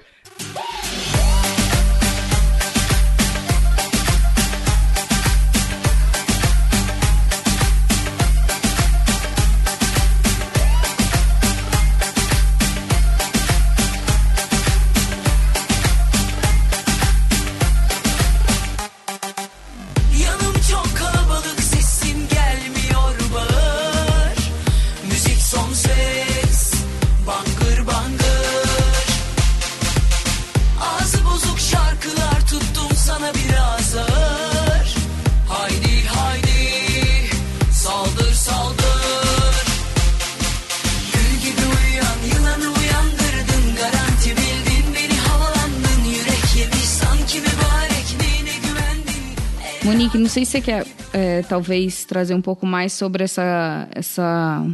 Sei 50.41 50.45
se 50.45 50.51
você 50.53 50.61
quer 50.61 50.86
é, 51.12 51.43
talvez 51.43 52.05
trazer 52.05 52.34
um 52.34 52.41
pouco 52.41 52.64
mais 52.64 52.93
sobre 52.93 53.24
essa, 53.24 53.88
essa 53.93 54.66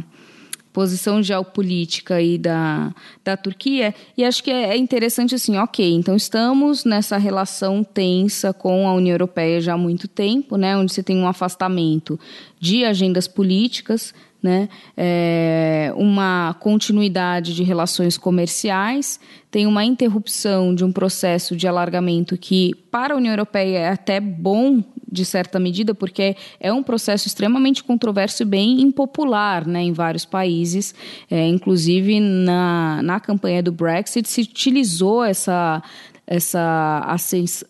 posição 0.71 1.21
geopolítica 1.21 2.15
aí 2.15 2.37
da, 2.37 2.93
da 3.23 3.35
Turquia. 3.35 3.93
E 4.17 4.23
acho 4.23 4.43
que 4.43 4.51
é, 4.51 4.69
é 4.69 4.77
interessante 4.77 5.35
assim, 5.35 5.57
ok, 5.57 5.93
então 5.93 6.15
estamos 6.15 6.85
nessa 6.85 7.17
relação 7.17 7.83
tensa 7.83 8.53
com 8.53 8.87
a 8.87 8.93
União 8.93 9.13
Europeia 9.13 9.59
já 9.59 9.73
há 9.73 9.77
muito 9.77 10.07
tempo, 10.07 10.55
né, 10.55 10.77
onde 10.77 10.93
você 10.93 11.03
tem 11.03 11.17
um 11.17 11.27
afastamento 11.27 12.19
de 12.59 12.85
agendas 12.85 13.27
políticas, 13.27 14.13
né? 14.41 14.69
É 14.95 15.91
uma 15.95 16.55
continuidade 16.59 17.55
de 17.55 17.63
relações 17.63 18.17
comerciais, 18.17 19.19
tem 19.57 19.65
uma 19.65 19.83
interrupção 19.83 20.75
de 20.75 20.85
um 20.85 20.91
processo 20.91 21.55
de 21.55 21.67
alargamento 21.67 22.37
que, 22.37 22.75
para 22.91 23.15
a 23.15 23.17
União 23.17 23.33
Europeia, 23.33 23.79
é 23.79 23.89
até 23.89 24.19
bom 24.19 24.83
de 25.11 25.25
certa 25.25 25.59
medida, 25.59 25.95
porque 25.95 26.35
é 26.59 26.71
um 26.71 26.83
processo 26.83 27.27
extremamente 27.27 27.83
controverso 27.83 28.43
e 28.43 28.45
bem 28.45 28.79
impopular 28.81 29.67
né, 29.67 29.81
em 29.81 29.91
vários 29.91 30.25
países. 30.25 30.93
É, 31.27 31.47
inclusive, 31.47 32.19
na, 32.19 33.01
na 33.01 33.19
campanha 33.19 33.63
do 33.63 33.71
Brexit, 33.71 34.29
se 34.29 34.41
utilizou 34.41 35.23
essa 35.23 35.81
essa 36.29 37.17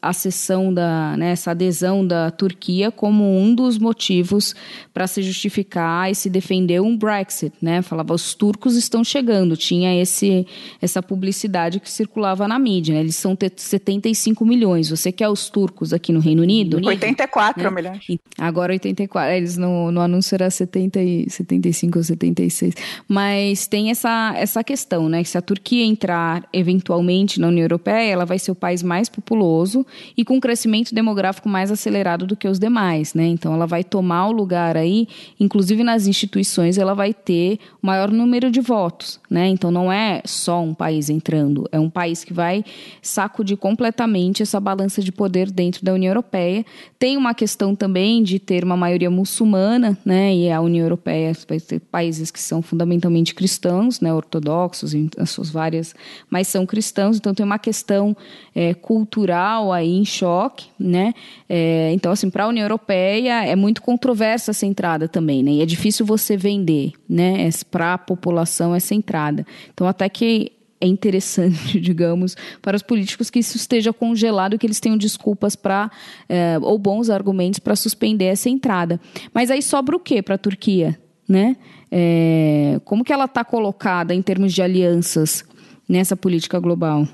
acessão 0.01 0.73
da, 0.73 1.15
né, 1.15 1.29
essa 1.29 1.51
adesão 1.51 2.05
da 2.05 2.31
Turquia 2.31 2.89
como 2.89 3.39
um 3.39 3.53
dos 3.53 3.77
motivos 3.77 4.55
para 4.91 5.05
se 5.05 5.21
justificar 5.21 6.09
e 6.09 6.15
se 6.15 6.27
defender 6.27 6.81
um 6.81 6.97
Brexit, 6.97 7.53
né? 7.61 7.83
Falava 7.83 8.15
os 8.15 8.33
turcos 8.33 8.75
estão 8.75 9.03
chegando, 9.03 9.55
tinha 9.55 10.01
esse 10.01 10.47
essa 10.81 11.03
publicidade 11.03 11.76
que 11.79 11.89
circulava 11.89 12.47
na 12.47 12.57
mídia, 12.59 12.95
né? 12.95 13.01
Eles 13.01 13.15
são 13.15 13.37
75 13.55 14.45
milhões. 14.45 14.89
Você 14.89 15.11
quer 15.11 15.29
os 15.29 15.49
turcos 15.49 15.93
aqui 15.93 16.11
no 16.11 16.19
Reino 16.19 16.41
Unido? 16.41 16.77
84 16.85 17.63
né? 17.63 17.69
milhões. 17.69 18.05
Agora 18.37 18.73
84. 18.73 19.33
Eles 19.33 19.57
no, 19.57 19.91
no 19.91 20.01
anúncio 20.01 20.35
era 20.35 20.49
70 20.49 21.01
e 21.01 21.29
75 21.29 21.97
ou 21.97 22.03
76. 22.03 22.73
Mas 23.07 23.67
tem 23.67 23.89
essa 23.89 24.33
essa 24.35 24.63
questão, 24.63 25.09
né? 25.09 25.23
Que 25.23 25.29
se 25.29 25.37
a 25.37 25.41
Turquia 25.41 25.83
entrar 25.83 26.47
eventualmente 26.53 27.39
na 27.39 27.47
União 27.47 27.63
Europeia, 27.63 28.11
ela 28.11 28.25
vai 28.25 28.39
ser 28.39 28.51
o 28.51 28.55
país 28.55 28.83
mais 28.83 29.09
populoso 29.09 29.85
e 30.15 30.23
com 30.23 30.35
um 30.35 30.39
crescimento 30.39 30.93
demográfico 30.93 31.49
mais 31.49 31.71
acelerado 31.71 32.25
do 32.25 32.35
que 32.35 32.47
os 32.47 32.59
demais, 32.59 33.13
né? 33.13 33.25
Então 33.27 33.53
ela 33.53 33.65
vai 33.65 33.83
tomar 33.83 34.27
o 34.27 34.31
lugar 34.31 34.77
aí, 34.77 35.07
inclusive 35.39 35.83
nas 35.83 36.07
instituições, 36.07 36.77
ela 36.77 36.93
vai 36.93 37.13
ter 37.13 37.59
o 37.81 37.87
maior 37.87 38.11
número 38.11 38.51
de 38.51 38.59
votos, 38.59 39.19
né? 39.29 39.47
Então 39.47 39.71
não 39.71 39.91
é 39.91 40.21
só 40.25 40.61
um 40.61 40.73
país 40.73 41.09
entrando, 41.09 41.56
é 41.71 41.79
um 41.79 41.89
país 41.89 42.23
que 42.23 42.33
vai 42.33 42.63
sacudir 43.01 43.57
completamente 43.57 44.43
essa 44.43 44.59
balança 44.59 45.01
de 45.01 45.11
poder 45.11 45.51
dentro 45.51 45.83
da 45.83 45.93
União 45.93 46.11
Europeia. 46.11 46.65
Tem 46.99 47.17
uma 47.17 47.33
questão 47.33 47.75
também 47.75 48.23
de 48.23 48.39
ter 48.39 48.63
uma 48.63 48.77
maioria 48.77 49.09
muçulmana, 49.09 49.97
né? 50.05 50.33
E 50.35 50.51
a 50.51 50.61
União 50.61 50.83
Europeia 50.83 51.31
vai 51.47 51.59
ter 51.59 51.79
países 51.79 52.31
que 52.31 52.39
são 52.39 52.61
fundamentalmente 52.61 53.33
cristãos, 53.33 53.99
né? 53.99 54.13
Ortodoxos 54.13 54.93
em 54.93 55.09
as 55.17 55.29
suas 55.29 55.49
várias, 55.49 55.95
mas 56.29 56.47
são 56.47 56.65
cristãos, 56.65 57.17
então 57.17 57.33
tem 57.33 57.45
uma 57.45 57.59
questão 57.59 58.15
é, 58.53 58.73
cultural 58.73 59.71
aí 59.71 59.95
em 59.95 60.05
choque, 60.05 60.67
né? 60.79 61.13
É, 61.47 61.91
então, 61.93 62.11
assim, 62.11 62.29
para 62.29 62.45
a 62.45 62.47
União 62.47 62.63
Europeia 62.63 63.45
é 63.45 63.55
muito 63.55 63.81
controversa 63.81 64.51
essa 64.51 64.65
entrada 64.65 65.07
também, 65.07 65.43
né? 65.43 65.51
E 65.51 65.61
é 65.61 65.65
difícil 65.65 66.05
você 66.05 66.35
vender, 66.35 66.93
né? 67.09 67.49
Para 67.71 67.93
a 67.93 67.97
população 67.97 68.75
essa 68.75 68.93
entrada. 68.93 69.45
Então, 69.73 69.87
até 69.87 70.09
que 70.09 70.51
é 70.79 70.87
interessante, 70.87 71.79
digamos, 71.81 72.35
para 72.61 72.75
os 72.75 72.83
políticos 72.83 73.29
que 73.29 73.39
isso 73.39 73.57
esteja 73.57 73.91
congelado 73.91 74.57
que 74.57 74.65
eles 74.65 74.79
tenham 74.79 74.97
desculpas 74.97 75.55
para 75.55 75.91
é, 76.29 76.57
ou 76.61 76.77
bons 76.77 77.09
argumentos 77.09 77.59
para 77.59 77.75
suspender 77.75 78.25
essa 78.25 78.49
entrada. 78.49 78.99
Mas 79.33 79.51
aí 79.51 79.61
sobra 79.61 79.95
o 79.95 79.99
que 79.99 80.21
para 80.21 80.35
a 80.35 80.37
Turquia, 80.37 80.99
né? 81.27 81.57
É, 81.91 82.79
como 82.83 83.03
que 83.03 83.13
ela 83.13 83.25
está 83.25 83.43
colocada 83.43 84.13
em 84.13 84.21
termos 84.21 84.53
de 84.53 84.61
alianças 84.61 85.43
nessa 85.87 86.15
política 86.15 86.59
global? 86.59 87.07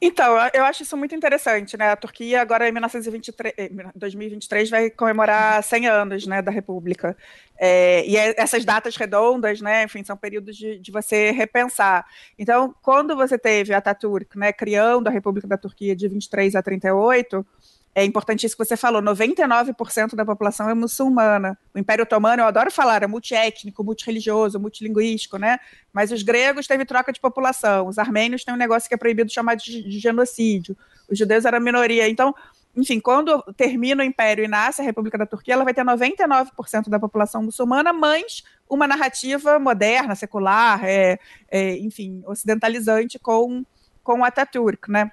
Então, 0.00 0.36
eu 0.52 0.64
acho 0.64 0.82
isso 0.82 0.96
muito 0.96 1.14
interessante, 1.14 1.76
né? 1.76 1.90
A 1.90 1.96
Turquia 1.96 2.42
agora 2.42 2.68
em 2.68 2.72
1923, 2.72 3.54
2023 3.94 4.70
vai 4.70 4.90
comemorar 4.90 5.62
100 5.62 5.86
anos, 5.86 6.26
né, 6.26 6.42
da 6.42 6.50
República. 6.50 7.16
É, 7.56 8.04
e 8.06 8.16
é, 8.16 8.34
essas 8.36 8.64
datas 8.64 8.96
redondas, 8.96 9.60
né, 9.60 9.84
enfim, 9.84 10.02
são 10.04 10.16
períodos 10.16 10.56
de, 10.56 10.78
de, 10.78 10.92
você 10.92 11.30
repensar. 11.30 12.04
Então, 12.38 12.74
quando 12.82 13.14
você 13.16 13.38
teve 13.38 13.72
a 13.72 13.78
Ataturk, 13.78 14.36
né, 14.36 14.52
criando 14.52 15.06
a 15.06 15.10
República 15.10 15.46
da 15.46 15.56
Turquia 15.56 15.94
de 15.94 16.08
23 16.08 16.56
a 16.56 16.62
38, 16.62 17.46
é 17.94 18.04
importante 18.04 18.44
isso 18.44 18.56
que 18.56 18.64
você 18.64 18.76
falou, 18.76 19.00
99% 19.00 20.16
da 20.16 20.24
população 20.24 20.68
é 20.68 20.74
muçulmana. 20.74 21.56
O 21.72 21.78
Império 21.78 22.02
Otomano, 22.02 22.42
eu 22.42 22.46
adoro 22.46 22.70
falar, 22.70 23.04
é 23.04 23.06
multiétnico, 23.06 23.84
multireligioso, 23.84 24.58
multilinguístico, 24.58 25.36
né? 25.36 25.60
Mas 25.92 26.10
os 26.10 26.22
gregos 26.22 26.66
teve 26.66 26.84
troca 26.84 27.12
de 27.12 27.20
população, 27.20 27.86
os 27.86 27.96
armênios 27.96 28.42
têm 28.42 28.52
um 28.52 28.58
negócio 28.58 28.88
que 28.88 28.94
é 28.94 28.98
proibido 28.98 29.32
chamar 29.32 29.54
de, 29.54 29.82
de 29.82 29.98
genocídio, 30.00 30.76
os 31.08 31.16
judeus 31.16 31.44
eram 31.44 31.60
minoria. 31.60 32.08
Então, 32.08 32.34
enfim, 32.76 32.98
quando 32.98 33.40
termina 33.56 34.02
o 34.02 34.06
Império 34.06 34.44
e 34.44 34.48
nasce 34.48 34.82
a 34.82 34.84
República 34.84 35.16
da 35.16 35.26
Turquia, 35.26 35.54
ela 35.54 35.62
vai 35.62 35.72
ter 35.72 35.84
99% 35.84 36.88
da 36.88 36.98
população 36.98 37.44
muçulmana, 37.44 37.92
mas 37.92 38.42
uma 38.68 38.88
narrativa 38.88 39.60
moderna, 39.60 40.16
secular, 40.16 40.84
é, 40.84 41.18
é, 41.48 41.76
enfim, 41.78 42.24
ocidentalizante 42.26 43.20
com, 43.20 43.64
com 44.02 44.24
Ataturk, 44.24 44.90
né? 44.90 45.12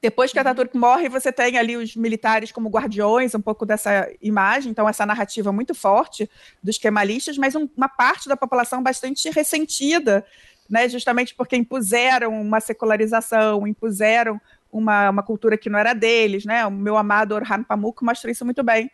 Depois 0.00 0.32
que 0.32 0.38
Ataturk 0.38 0.76
morre, 0.76 1.08
você 1.08 1.32
tem 1.32 1.56
ali 1.58 1.76
os 1.76 1.96
militares 1.96 2.52
como 2.52 2.68
guardiões, 2.68 3.34
um 3.34 3.40
pouco 3.40 3.64
dessa 3.64 4.10
imagem, 4.20 4.70
então 4.70 4.88
essa 4.88 5.06
narrativa 5.06 5.52
muito 5.52 5.74
forte 5.74 6.30
dos 6.62 6.78
kemalistas, 6.78 7.38
mas 7.38 7.54
um, 7.54 7.68
uma 7.76 7.88
parte 7.88 8.28
da 8.28 8.36
população 8.36 8.82
bastante 8.82 9.30
ressentida, 9.30 10.24
né, 10.68 10.88
justamente 10.88 11.34
porque 11.34 11.56
impuseram 11.56 12.40
uma 12.40 12.60
secularização, 12.60 13.66
impuseram 13.66 14.40
uma, 14.70 15.10
uma 15.10 15.22
cultura 15.22 15.56
que 15.56 15.70
não 15.70 15.78
era 15.78 15.94
deles, 15.94 16.44
né? 16.44 16.66
O 16.66 16.70
meu 16.70 16.96
amado 16.96 17.34
Orhan 17.34 17.62
Pamuk 17.62 18.04
mostra 18.04 18.30
isso 18.30 18.44
muito 18.44 18.62
bem 18.62 18.90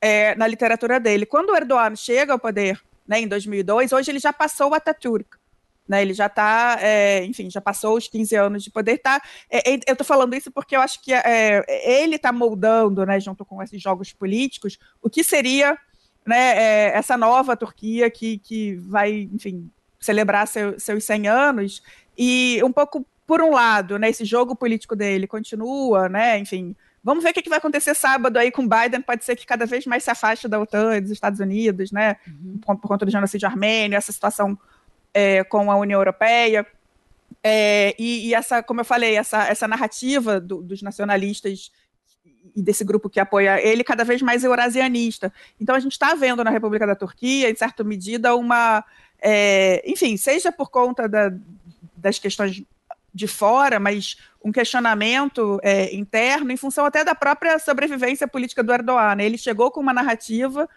é, 0.00 0.34
na 0.36 0.46
literatura 0.46 0.98
dele. 0.98 1.26
Quando 1.26 1.50
o 1.50 1.56
Erdogan 1.56 1.94
chega 1.96 2.32
ao 2.32 2.38
poder, 2.38 2.80
né, 3.06 3.20
em 3.20 3.28
2002, 3.28 3.92
hoje 3.92 4.10
ele 4.10 4.18
já 4.18 4.32
passou 4.32 4.70
o 4.70 4.74
Ataturk, 4.74 5.36
né, 5.88 6.02
ele 6.02 6.14
já 6.14 6.26
está, 6.26 6.78
é, 6.80 7.24
enfim, 7.24 7.50
já 7.50 7.60
passou 7.60 7.96
os 7.96 8.08
15 8.08 8.34
anos 8.34 8.62
de 8.64 8.70
poder. 8.70 8.98
Tá, 8.98 9.20
é, 9.50 9.74
é 9.74 9.74
eu 9.86 9.92
estou 9.92 10.06
falando 10.06 10.34
isso 10.34 10.50
porque 10.50 10.76
eu 10.76 10.80
acho 10.80 11.02
que 11.02 11.12
é, 11.12 11.64
ele 12.00 12.16
está 12.16 12.32
moldando, 12.32 13.04
né, 13.06 13.20
junto 13.20 13.44
com 13.44 13.62
esses 13.62 13.80
jogos 13.80 14.12
políticos, 14.12 14.78
o 15.02 15.08
que 15.08 15.22
seria 15.22 15.78
né, 16.26 16.58
é, 16.58 16.98
essa 16.98 17.16
nova 17.16 17.56
Turquia 17.56 18.10
que, 18.10 18.38
que 18.38 18.74
vai, 18.76 19.28
enfim, 19.32 19.70
celebrar 20.00 20.46
seu, 20.48 20.78
seus 20.78 21.04
100 21.04 21.28
anos. 21.28 21.82
E 22.18 22.60
um 22.64 22.72
pouco, 22.72 23.06
por 23.26 23.40
um 23.40 23.50
lado, 23.50 23.98
né, 23.98 24.10
esse 24.10 24.24
jogo 24.24 24.56
político 24.56 24.96
dele 24.96 25.26
continua, 25.26 26.08
né, 26.08 26.38
enfim. 26.38 26.74
Vamos 27.02 27.22
ver 27.22 27.30
o 27.30 27.34
que 27.34 27.48
vai 27.48 27.58
acontecer 27.58 27.94
sábado 27.94 28.36
aí 28.36 28.50
com 28.50 28.66
Biden. 28.66 29.00
Pode 29.00 29.24
ser 29.24 29.36
que 29.36 29.46
cada 29.46 29.64
vez 29.64 29.86
mais 29.86 30.02
se 30.02 30.10
afaste 30.10 30.48
da 30.48 30.58
OTAN 30.58 30.96
e 30.96 31.00
dos 31.00 31.12
Estados 31.12 31.38
Unidos, 31.38 31.92
né? 31.92 32.16
Uhum. 32.26 32.58
Por, 32.60 32.76
por 32.78 32.88
conta 32.88 33.06
do 33.06 33.12
genocídio 33.12 33.46
armênio, 33.46 33.96
essa 33.96 34.10
situação 34.10 34.58
é, 35.16 35.42
com 35.42 35.70
a 35.70 35.76
União 35.76 35.98
Europeia. 35.98 36.66
É, 37.42 37.94
e, 37.98 38.28
e, 38.28 38.34
essa, 38.34 38.62
como 38.62 38.82
eu 38.82 38.84
falei, 38.84 39.16
essa, 39.16 39.48
essa 39.48 39.66
narrativa 39.66 40.38
do, 40.38 40.60
dos 40.60 40.82
nacionalistas 40.82 41.72
e 42.54 42.62
desse 42.62 42.84
grupo 42.84 43.08
que 43.08 43.18
apoia 43.18 43.60
ele 43.66 43.82
cada 43.82 44.04
vez 44.04 44.20
mais 44.20 44.44
eurasianista. 44.44 45.32
Então 45.58 45.74
a 45.74 45.80
gente 45.80 45.92
está 45.92 46.14
vendo 46.14 46.44
na 46.44 46.50
República 46.50 46.86
da 46.86 46.94
Turquia, 46.94 47.50
em 47.50 47.54
certa 47.54 47.82
medida, 47.82 48.36
uma. 48.36 48.84
É, 49.18 49.82
enfim, 49.90 50.18
seja 50.18 50.52
por 50.52 50.70
conta 50.70 51.08
da, 51.08 51.32
das 51.96 52.18
questões 52.18 52.62
de 53.14 53.26
fora, 53.26 53.80
mas 53.80 54.18
um 54.44 54.52
questionamento 54.52 55.58
é, 55.62 55.94
interno 55.94 56.52
em 56.52 56.56
função 56.58 56.84
até 56.84 57.02
da 57.02 57.14
própria 57.14 57.58
sobrevivência 57.58 58.28
política 58.28 58.62
do 58.62 58.72
Erdogan. 58.72 59.14
Né? 59.14 59.24
Ele 59.24 59.38
chegou 59.38 59.70
com 59.70 59.80
uma 59.80 59.94
narrativa 59.94 60.68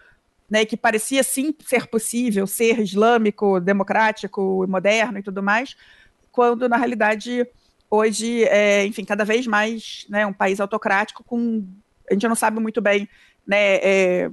né, 0.50 0.66
que 0.66 0.76
parecia 0.76 1.24
sim 1.24 1.54
ser 1.66 1.88
possível 1.88 2.47
ser 2.47 2.80
islâmico, 2.80 3.60
democrático, 3.60 4.66
moderno 4.68 5.20
e 5.20 5.24
tudo 5.24 5.43
mais, 5.43 5.76
quando 6.32 6.68
na 6.68 6.78
realidade 6.78 7.45
hoje 7.89 8.43
é, 8.45 8.86
enfim, 8.86 9.06
cada 9.06 9.26
vez 9.26 9.45
mais, 9.47 10.06
né, 10.10 10.26
um 10.26 10.34
país 10.34 10.60
autocrático 10.60 11.24
com 11.24 11.66
a 12.10 12.14
gente 12.14 12.28
não 12.28 12.36
sabe 12.36 12.60
muito 12.60 12.82
bem, 12.82 13.08
né, 13.45 13.76
é, 13.76 14.32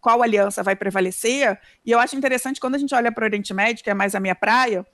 qual 0.00 0.22
aliança 0.22 0.62
vai 0.62 0.76
prevalecer. 0.76 1.58
E 1.84 1.90
eu 1.90 1.98
acho 1.98 2.14
interessante 2.14 2.60
quando 2.60 2.76
a 2.76 2.78
gente 2.78 2.94
olha 2.94 3.10
para 3.10 3.22
o 3.22 3.26
Oriente 3.26 3.52
Médio, 3.52 3.82
que 3.82 3.90
é 3.90 3.94
mais 3.94 4.14
a 4.14 4.20
minha 4.20 4.34
praia, 4.34 4.86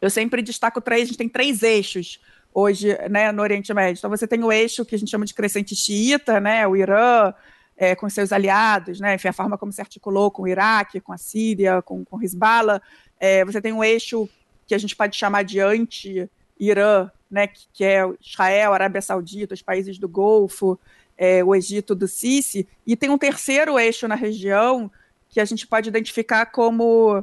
eu 0.00 0.08
sempre 0.08 0.40
destaco 0.40 0.80
três, 0.80 1.02
a 1.02 1.06
gente 1.06 1.18
tem 1.18 1.28
três 1.28 1.62
eixos 1.62 2.20
hoje, 2.52 2.96
né, 3.10 3.30
no 3.30 3.42
Oriente 3.42 3.72
Médio. 3.74 3.98
Então 3.98 4.10
você 4.10 4.26
tem 4.26 4.42
o 4.42 4.50
eixo 4.50 4.84
que 4.84 4.94
a 4.94 4.98
gente 4.98 5.10
chama 5.10 5.26
de 5.26 5.34
crescente 5.34 5.76
xiita, 5.76 6.40
né, 6.40 6.66
o 6.66 6.74
Irã, 6.74 7.34
é, 7.80 7.96
com 7.96 8.10
seus 8.10 8.30
aliados, 8.30 9.00
né? 9.00 9.14
Enfim, 9.14 9.28
a 9.28 9.32
forma 9.32 9.56
como 9.56 9.72
se 9.72 9.80
articulou 9.80 10.30
com 10.30 10.42
o 10.42 10.48
Iraque, 10.48 11.00
com 11.00 11.14
a 11.14 11.16
Síria, 11.16 11.80
com, 11.80 12.04
com 12.04 12.22
Hezbollah. 12.22 12.82
É, 13.18 13.42
você 13.42 13.58
tem 13.58 13.72
um 13.72 13.82
eixo 13.82 14.28
que 14.66 14.74
a 14.74 14.78
gente 14.78 14.94
pode 14.94 15.16
chamar 15.16 15.44
de 15.44 15.60
anti-Irã, 15.60 17.10
né? 17.30 17.46
Que, 17.46 17.66
que, 17.72 17.84
é 17.84 18.02
Israel, 18.20 18.74
Arábia 18.74 19.00
Saudita, 19.00 19.54
os 19.54 19.62
países 19.62 19.98
do 19.98 20.06
Golfo. 20.06 20.78
é, 21.16 21.42
o 21.42 21.54
Egito 21.54 21.94
do 21.94 22.08
Sisi, 22.08 22.66
e 22.86 22.96
tem 22.96 23.10
um 23.10 23.18
terceiro 23.18 23.78
eixo 23.78 24.08
na 24.08 24.14
região 24.14 24.90
que 25.28 25.38
a 25.38 25.44
gente 25.44 25.66
pode 25.66 25.88
identificar 25.88 26.46
como 26.46 27.22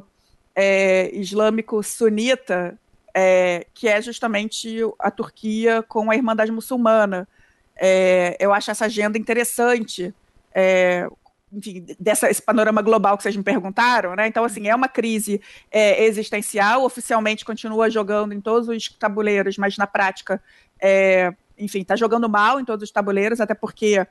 é, 0.54 1.10
islâmico 1.16 1.82
sunita, 1.82 2.78
é, 3.12 3.66
que 3.74 3.88
é 3.88 4.00
justamente 4.00 4.78
a 5.00 5.10
Turquia 5.10 5.82
com 5.82 6.10
a 6.10 6.16
Irmandade 6.16 6.52
Muçulmana. 6.52 7.28
É, 7.76 8.36
eu 8.38 8.52
acho 8.52 8.70
essa 8.70 8.84
agenda 8.84 9.18
interessante, 9.18 10.14
é, 10.54 11.08
enfim, 11.52 11.86
dessa, 11.98 12.30
esse 12.30 12.42
panorama 12.42 12.82
global 12.82 13.16
que 13.16 13.22
vocês 13.22 13.36
me 13.36 13.42
perguntaram, 13.42 14.14
né? 14.14 14.26
Então, 14.26 14.44
assim, 14.44 14.68
é 14.68 14.74
uma 14.74 14.88
crise 14.88 15.40
é, 15.70 16.04
existencial, 16.04 16.84
oficialmente 16.84 17.44
continua 17.44 17.88
jogando 17.90 18.32
em 18.32 18.40
todos 18.40 18.68
os 18.68 18.88
tabuleiros, 18.88 19.56
mas 19.56 19.76
na 19.76 19.86
prática 19.86 20.42
é, 20.80 21.32
enfim, 21.58 21.80
está 21.80 21.96
jogando 21.96 22.28
mal 22.28 22.60
em 22.60 22.64
todos 22.64 22.84
os 22.84 22.90
tabuleiros, 22.90 23.40
até 23.40 23.54
porque 23.54 24.06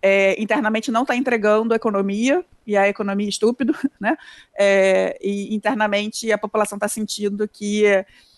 é, 0.00 0.40
internamente 0.40 0.90
não 0.90 1.02
está 1.02 1.16
entregando 1.16 1.72
a 1.72 1.76
economia, 1.76 2.44
e 2.66 2.76
a 2.76 2.88
economia 2.88 3.26
é 3.26 3.28
estúpido, 3.28 3.74
né? 4.00 4.16
É, 4.56 5.18
e 5.20 5.54
internamente 5.54 6.30
a 6.30 6.38
população 6.38 6.76
está 6.76 6.88
sentindo 6.88 7.48
que, 7.48 7.84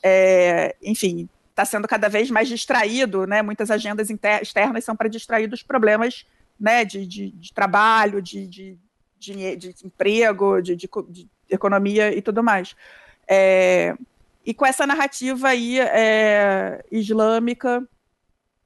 é, 0.03 0.75
enfim, 0.83 1.29
está 1.51 1.65
sendo 1.65 1.87
cada 1.87 2.09
vez 2.09 2.31
mais 2.31 2.49
distraído, 2.49 3.27
né? 3.27 3.43
Muitas 3.43 3.71
agendas 3.71 4.09
externas 4.11 4.85
são 4.85 4.97
para 4.97 5.09
distrair 5.09 5.47
dos 5.47 5.63
problemas 5.63 6.27
né, 6.59 6.85
de, 6.85 7.07
de, 7.07 7.31
de 7.31 7.53
trabalho, 7.53 8.23
de, 8.23 8.47
de, 8.47 8.79
de, 9.19 9.57
de 9.57 9.75
emprego, 9.85 10.61
de, 10.61 10.77
de, 10.77 10.89
economia 11.51 12.17
e 12.17 12.23
tudo 12.23 12.43
mais. 12.43 12.75
É, 13.29 13.97
e 14.45 14.53
com 14.53 14.67
essa 14.67 14.87
narrativa 14.87 15.49
aí 15.49 15.81
é, 15.81 16.85
islâmica 16.91 17.87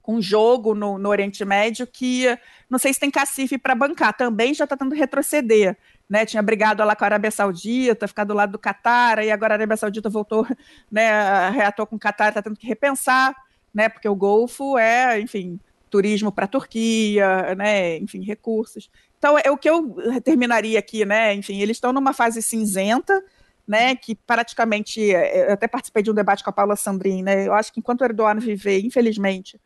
um 0.09 0.23
jogo 0.23 0.75
no, 0.75 0.99
no 0.99 1.11
Oriente 1.11 1.45
Médio 1.45 1.87
que 1.87 2.27
não 2.69 2.79
sei 2.79 2.95
se 2.95 2.99
tem 2.99 3.11
cacife 3.11 3.59
para 3.59 3.75
bancar, 3.75 4.17
também 4.17 4.55
já 4.55 4.65
está 4.65 4.75
tentando 4.75 4.95
retroceder. 4.95 5.77
Né, 6.09 6.25
tinha 6.25 6.43
brigado 6.43 6.83
lá 6.83 6.97
com 6.97 7.05
a 7.05 7.07
Arábia 7.07 7.31
Saudita, 7.31 8.09
ficado 8.09 8.29
do 8.29 8.35
lado 8.35 8.53
do 8.53 8.59
Catar, 8.59 9.23
e 9.23 9.31
agora 9.31 9.53
a 9.53 9.57
Arábia 9.57 9.77
Saudita 9.77 10.09
voltou, 10.09 10.47
né, 10.91 11.51
reatou 11.51 11.87
com 11.87 11.97
o 11.97 11.99
Catar, 11.99 12.29
está 12.29 12.41
tendo 12.41 12.57
que 12.57 12.67
repensar, 12.67 13.37
né, 13.75 13.91
porque 13.91 14.09
o 14.09 14.15
Golfo 14.15 14.79
é, 14.79 15.21
enfim, 15.21 15.61
turismo 15.89 16.31
para 16.31 16.45
a 16.45 16.49
Turquia, 16.49 17.55
né, 17.55 17.97
enfim, 17.97 18.23
recursos. 18.23 18.91
Então, 19.19 19.37
é 19.43 19.51
o 19.51 19.57
que 19.57 19.69
eu 19.69 19.97
terminaria 20.23 20.79
aqui, 20.79 21.05
né, 21.05 21.35
enfim, 21.35 21.61
eles 21.61 21.77
estão 21.77 21.93
numa 21.93 22.13
fase 22.13 22.41
cinzenta, 22.43 23.25
né, 23.67 23.97
que 23.97 24.15
praticamente, 24.15 25.01
eu 25.01 25.53
até 25.53 25.67
participei 25.67 26.03
de 26.03 26.11
um 26.11 26.15
debate 26.15 26.45
com 26.45 26.51
a 26.51 26.53
Paula 26.53 26.77
Sandrin, 26.77 27.23
né, 27.23 27.47
eu 27.47 27.53
acho 27.53 27.73
que 27.73 27.81
enquanto 27.81 28.03
o 28.03 28.05
Erdogan 28.05 28.39
viver, 28.39 28.85
infelizmente, 28.85 29.61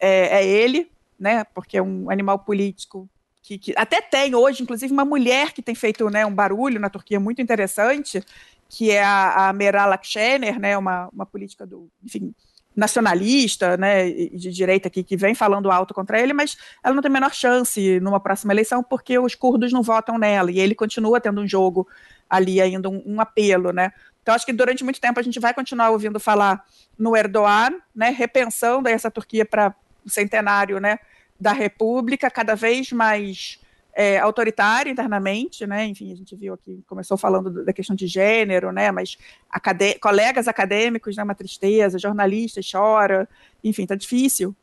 é, 0.00 0.40
é 0.40 0.46
ele, 0.46 0.90
né? 1.20 1.44
Porque 1.54 1.76
é 1.76 1.82
um 1.82 2.10
animal 2.10 2.38
político 2.38 3.08
que, 3.42 3.58
que, 3.58 3.74
até 3.76 4.00
tem 4.00 4.34
hoje, 4.34 4.62
inclusive, 4.62 4.92
uma 4.92 5.04
mulher 5.04 5.52
que 5.52 5.62
tem 5.62 5.74
feito 5.74 6.08
né, 6.08 6.24
um 6.24 6.34
barulho 6.34 6.80
na 6.80 6.88
Turquia 6.88 7.20
muito 7.20 7.42
interessante, 7.42 8.24
que 8.70 8.92
é 8.92 9.02
a, 9.02 9.48
a 9.48 9.52
Meral 9.52 9.92
Akşener, 9.92 10.58
né? 10.58 10.78
Uma, 10.78 11.08
uma 11.12 11.26
política 11.26 11.66
do, 11.66 11.90
enfim, 12.02 12.32
nacionalista, 12.74 13.76
né, 13.76 14.08
de 14.10 14.50
direita 14.50 14.86
aqui, 14.86 15.02
que 15.02 15.16
vem 15.16 15.34
falando 15.34 15.70
alto 15.70 15.92
contra 15.92 16.20
ele, 16.20 16.32
mas 16.32 16.56
ela 16.82 16.94
não 16.94 17.02
tem 17.02 17.10
a 17.10 17.12
menor 17.12 17.34
chance 17.34 17.98
numa 17.98 18.20
próxima 18.20 18.52
eleição 18.52 18.82
porque 18.82 19.18
os 19.18 19.34
curdos 19.34 19.72
não 19.72 19.82
votam 19.82 20.16
nela 20.16 20.52
e 20.52 20.60
ele 20.60 20.74
continua 20.74 21.20
tendo 21.20 21.40
um 21.40 21.48
jogo 21.48 21.86
ali 22.28 22.60
ainda 22.60 22.88
um, 22.88 23.02
um 23.04 23.20
apelo, 23.20 23.72
né? 23.72 23.92
Então 24.22 24.34
acho 24.34 24.46
que 24.46 24.52
durante 24.52 24.84
muito 24.84 25.00
tempo 25.00 25.18
a 25.18 25.22
gente 25.22 25.40
vai 25.40 25.52
continuar 25.52 25.90
ouvindo 25.90 26.20
falar 26.20 26.64
no 26.96 27.16
Erdogan, 27.16 27.72
né, 27.94 28.10
repensando 28.10 28.88
essa 28.88 29.10
Turquia 29.10 29.44
para 29.44 29.74
o 30.06 30.08
centenário 30.08 30.78
né, 30.78 31.00
da 31.40 31.52
República, 31.52 32.30
cada 32.30 32.54
vez 32.54 32.92
mais 32.92 33.58
é, 34.00 34.18
autoritária 34.18 34.90
internamente, 34.90 35.66
né? 35.66 35.84
Enfim, 35.84 36.10
a 36.10 36.16
gente 36.16 36.34
viu 36.34 36.54
aqui, 36.54 36.82
começou 36.86 37.18
falando 37.18 37.62
da 37.62 37.70
questão 37.70 37.94
de 37.94 38.06
gênero, 38.06 38.72
né? 38.72 38.90
Mas 38.90 39.18
acadê 39.50 39.98
colegas 39.98 40.48
acadêmicos, 40.48 41.18
né? 41.18 41.22
Uma 41.22 41.34
tristeza, 41.34 41.98
jornalistas 41.98 42.66
chora, 42.72 43.28
enfim, 43.62 43.84
tá 43.84 43.94
difícil, 43.94 44.56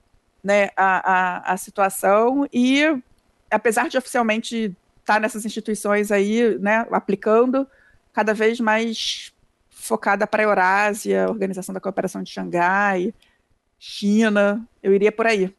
né? 0.44 0.72
A, 0.76 1.52
a, 1.52 1.54
a 1.54 1.58
situação 1.58 2.48
e 2.52 2.82
apesar 3.52 3.88
de 3.90 3.98
oficialmente 4.00 4.76
estar 5.02 5.14
tá 5.14 5.20
nessas 5.20 5.46
instituições 5.46 6.12
aí, 6.12 6.58
né? 6.58 6.88
Aplicando 6.90 7.68
cada 8.12 8.34
vez 8.34 8.60
mais 8.60 9.32
focada 9.70 10.26
para 10.26 10.42
a 10.42 10.46
Eurásia, 10.46 11.30
Organização 11.30 11.74
da 11.74 11.80
Cooperação 11.80 12.24
de 12.24 12.32
Xangai, 12.32 13.14
China, 13.78 14.68
eu 14.82 14.96
iria 14.96 15.12
por 15.12 15.28
aí. 15.28 15.56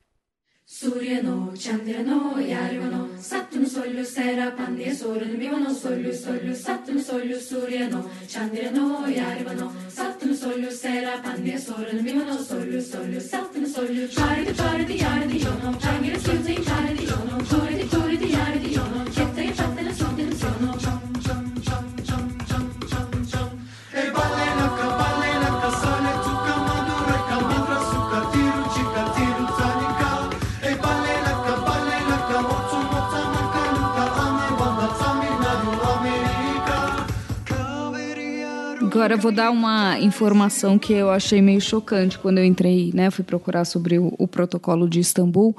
Suryano, 0.70 1.50
Chandrano, 1.56 2.36
Yarvano, 2.38 3.08
Sattum 3.18 3.64
Sollu, 3.64 4.04
Sera 4.04 4.50
Pandya, 4.50 4.92
Sorun 4.92 5.38
Bivano, 5.38 5.72
Sollu, 5.72 6.12
Sollu, 6.12 6.54
Sattum 6.54 6.98
Sollu, 7.00 7.36
Suryano, 7.40 8.06
Chandrano, 8.26 9.06
Yarvano, 9.06 9.72
Sattum 9.88 10.34
Sollu, 10.34 10.70
Sera 10.70 11.22
Pandya, 11.22 11.58
Sorun 11.58 12.04
Bivano, 12.04 12.36
Sollu, 12.36 12.82
Sollu, 12.82 13.18
Sattum 13.18 13.64
Sollu, 13.64 14.06
Charidi, 14.08 14.52
Charidi, 14.52 14.98
Yaridi, 14.98 15.38
Yono, 15.40 15.72
Changira, 15.80 16.18
Suzi, 16.18 16.56
Charidi, 16.62 17.06
Yono, 17.06 17.38
Choridi, 17.48 17.84
Choridi, 17.88 18.28
Yaridi, 18.28 18.74
Yono, 18.74 19.04
Kettaya, 19.06 19.52
Chattana, 19.54 19.92
Sondin, 19.94 20.32
Sono, 20.36 20.87
Agora 38.98 39.16
vou 39.16 39.30
dar 39.30 39.52
uma 39.52 39.96
informação 40.00 40.76
que 40.76 40.92
eu 40.92 41.08
achei 41.08 41.40
meio 41.40 41.60
chocante 41.60 42.18
quando 42.18 42.38
eu 42.38 42.44
entrei, 42.44 42.90
né? 42.92 43.12
Fui 43.12 43.22
procurar 43.22 43.64
sobre 43.64 43.96
o, 43.96 44.12
o 44.18 44.26
protocolo 44.26 44.88
de 44.88 44.98
Istambul 44.98 45.56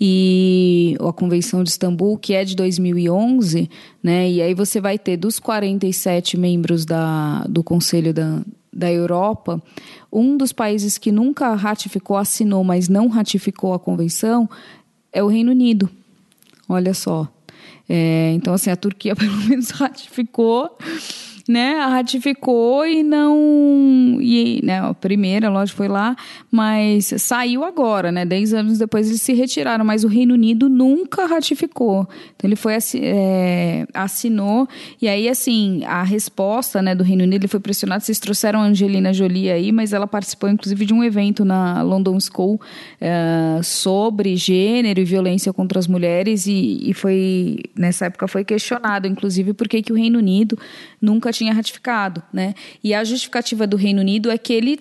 e 0.00 0.96
a 0.98 1.12
Convenção 1.12 1.62
de 1.62 1.70
Istambul, 1.70 2.18
que 2.18 2.34
é 2.34 2.44
de 2.44 2.56
2011, 2.56 3.70
né? 4.02 4.28
E 4.28 4.42
aí 4.42 4.52
você 4.52 4.80
vai 4.80 4.98
ter 4.98 5.16
dos 5.16 5.38
47 5.38 6.36
membros 6.36 6.84
da, 6.84 7.44
do 7.48 7.62
Conselho 7.62 8.12
da, 8.12 8.42
da 8.72 8.90
Europa, 8.90 9.62
um 10.12 10.36
dos 10.36 10.52
países 10.52 10.98
que 10.98 11.12
nunca 11.12 11.54
ratificou, 11.54 12.16
assinou, 12.16 12.64
mas 12.64 12.88
não 12.88 13.06
ratificou 13.06 13.74
a 13.74 13.78
convenção 13.78 14.50
é 15.12 15.22
o 15.22 15.28
Reino 15.28 15.52
Unido. 15.52 15.88
Olha 16.68 16.92
só. 16.94 17.28
É, 17.88 18.32
então, 18.34 18.52
assim, 18.52 18.70
a 18.70 18.76
Turquia 18.76 19.14
pelo 19.16 19.36
menos 19.44 19.70
ratificou 19.70 20.76
né, 21.48 21.74
ratificou 21.80 22.86
e 22.86 23.02
não. 23.02 24.18
E, 24.20 24.60
né, 24.62 24.80
a 24.80 24.94
primeira, 24.94 25.48
lógico, 25.48 25.78
foi 25.78 25.88
lá, 25.88 26.16
mas 26.50 27.12
saiu 27.18 27.64
agora, 27.64 28.12
né? 28.12 28.24
Dez 28.24 28.54
anos 28.54 28.78
depois 28.78 29.08
eles 29.08 29.22
se 29.22 29.32
retiraram, 29.32 29.84
mas 29.84 30.04
o 30.04 30.08
Reino 30.08 30.34
Unido 30.34 30.68
nunca 30.68 31.26
ratificou. 31.26 32.08
Então 32.36 32.48
ele 32.48 32.56
foi 32.56 32.74
é, 32.96 33.86
assinou, 33.92 34.68
e 35.00 35.08
aí, 35.08 35.28
assim, 35.28 35.84
a 35.84 36.02
resposta 36.02 36.80
né, 36.80 36.94
do 36.94 37.04
Reino 37.04 37.24
Unido 37.24 37.42
ele 37.42 37.48
foi 37.48 37.60
pressionado. 37.60 38.02
Vocês 38.04 38.18
trouxeram 38.18 38.60
a 38.60 38.64
Angelina 38.64 39.12
Jolie 39.12 39.50
aí, 39.50 39.72
mas 39.72 39.92
ela 39.92 40.06
participou, 40.06 40.48
inclusive, 40.48 40.84
de 40.84 40.94
um 40.94 41.02
evento 41.02 41.44
na 41.44 41.82
London 41.82 42.18
School 42.20 42.60
é, 43.00 43.60
sobre 43.62 44.36
gênero 44.36 45.00
e 45.00 45.04
violência 45.04 45.52
contra 45.52 45.78
as 45.78 45.86
mulheres, 45.86 46.46
e, 46.46 46.80
e 46.88 46.94
foi, 46.94 47.58
nessa 47.76 48.06
época, 48.06 48.28
foi 48.28 48.44
questionado, 48.44 49.06
inclusive, 49.06 49.52
por 49.52 49.68
que, 49.68 49.82
que 49.82 49.92
o 49.92 49.96
Reino 49.96 50.18
Unido 50.18 50.58
nunca 51.00 51.31
tinha 51.32 51.52
ratificado, 51.52 52.22
né? 52.32 52.54
E 52.82 52.94
a 52.94 53.02
justificativa 53.02 53.66
do 53.66 53.76
Reino 53.76 54.00
Unido 54.00 54.30
é 54.30 54.38
que 54.38 54.52
ele 54.52 54.78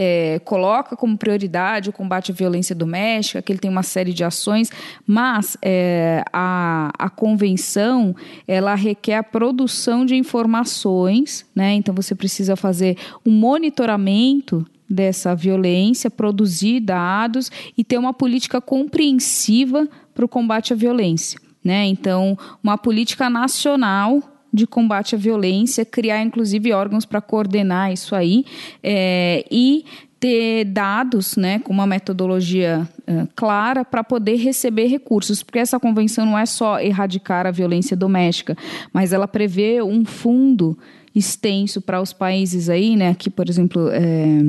é, 0.00 0.38
coloca 0.44 0.94
como 0.94 1.18
prioridade 1.18 1.90
o 1.90 1.92
combate 1.92 2.30
à 2.30 2.34
violência 2.34 2.72
doméstica, 2.72 3.42
que 3.42 3.50
ele 3.50 3.58
tem 3.58 3.68
uma 3.68 3.82
série 3.82 4.12
de 4.12 4.22
ações, 4.22 4.70
mas 5.04 5.56
é, 5.60 6.22
a, 6.32 6.92
a 6.96 7.10
convenção 7.10 8.14
ela 8.46 8.76
requer 8.76 9.16
a 9.16 9.24
produção 9.24 10.06
de 10.06 10.14
informações, 10.14 11.44
né? 11.52 11.74
Então 11.74 11.92
você 11.92 12.14
precisa 12.14 12.54
fazer 12.54 12.96
um 13.26 13.32
monitoramento 13.32 14.64
dessa 14.88 15.34
violência, 15.34 16.08
produzir 16.08 16.78
dados 16.80 17.50
e 17.76 17.82
ter 17.82 17.98
uma 17.98 18.14
política 18.14 18.60
compreensiva 18.60 19.88
para 20.14 20.24
o 20.24 20.28
combate 20.28 20.72
à 20.72 20.76
violência. 20.76 21.40
Né? 21.62 21.86
Então, 21.86 22.38
uma 22.62 22.78
política 22.78 23.28
nacional 23.28 24.22
de 24.52 24.66
combate 24.66 25.14
à 25.14 25.18
violência, 25.18 25.84
criar 25.84 26.22
inclusive 26.22 26.72
órgãos 26.72 27.04
para 27.04 27.20
coordenar 27.20 27.92
isso 27.92 28.14
aí 28.14 28.44
é, 28.82 29.44
e 29.50 29.84
ter 30.20 30.64
dados, 30.64 31.36
né, 31.36 31.60
com 31.60 31.72
uma 31.72 31.86
metodologia 31.86 32.88
uh, 33.06 33.28
clara 33.36 33.84
para 33.84 34.02
poder 34.02 34.36
receber 34.36 34.86
recursos, 34.86 35.42
porque 35.42 35.60
essa 35.60 35.78
convenção 35.78 36.26
não 36.26 36.36
é 36.36 36.44
só 36.44 36.80
erradicar 36.80 37.46
a 37.46 37.52
violência 37.52 37.96
doméstica, 37.96 38.56
mas 38.92 39.12
ela 39.12 39.28
prevê 39.28 39.80
um 39.80 40.04
fundo 40.04 40.76
extenso 41.14 41.80
para 41.80 42.00
os 42.00 42.12
países 42.12 42.68
aí, 42.68 42.96
né, 42.96 43.10
aqui 43.10 43.30
por 43.30 43.48
exemplo 43.48 43.88
é, 43.92 44.40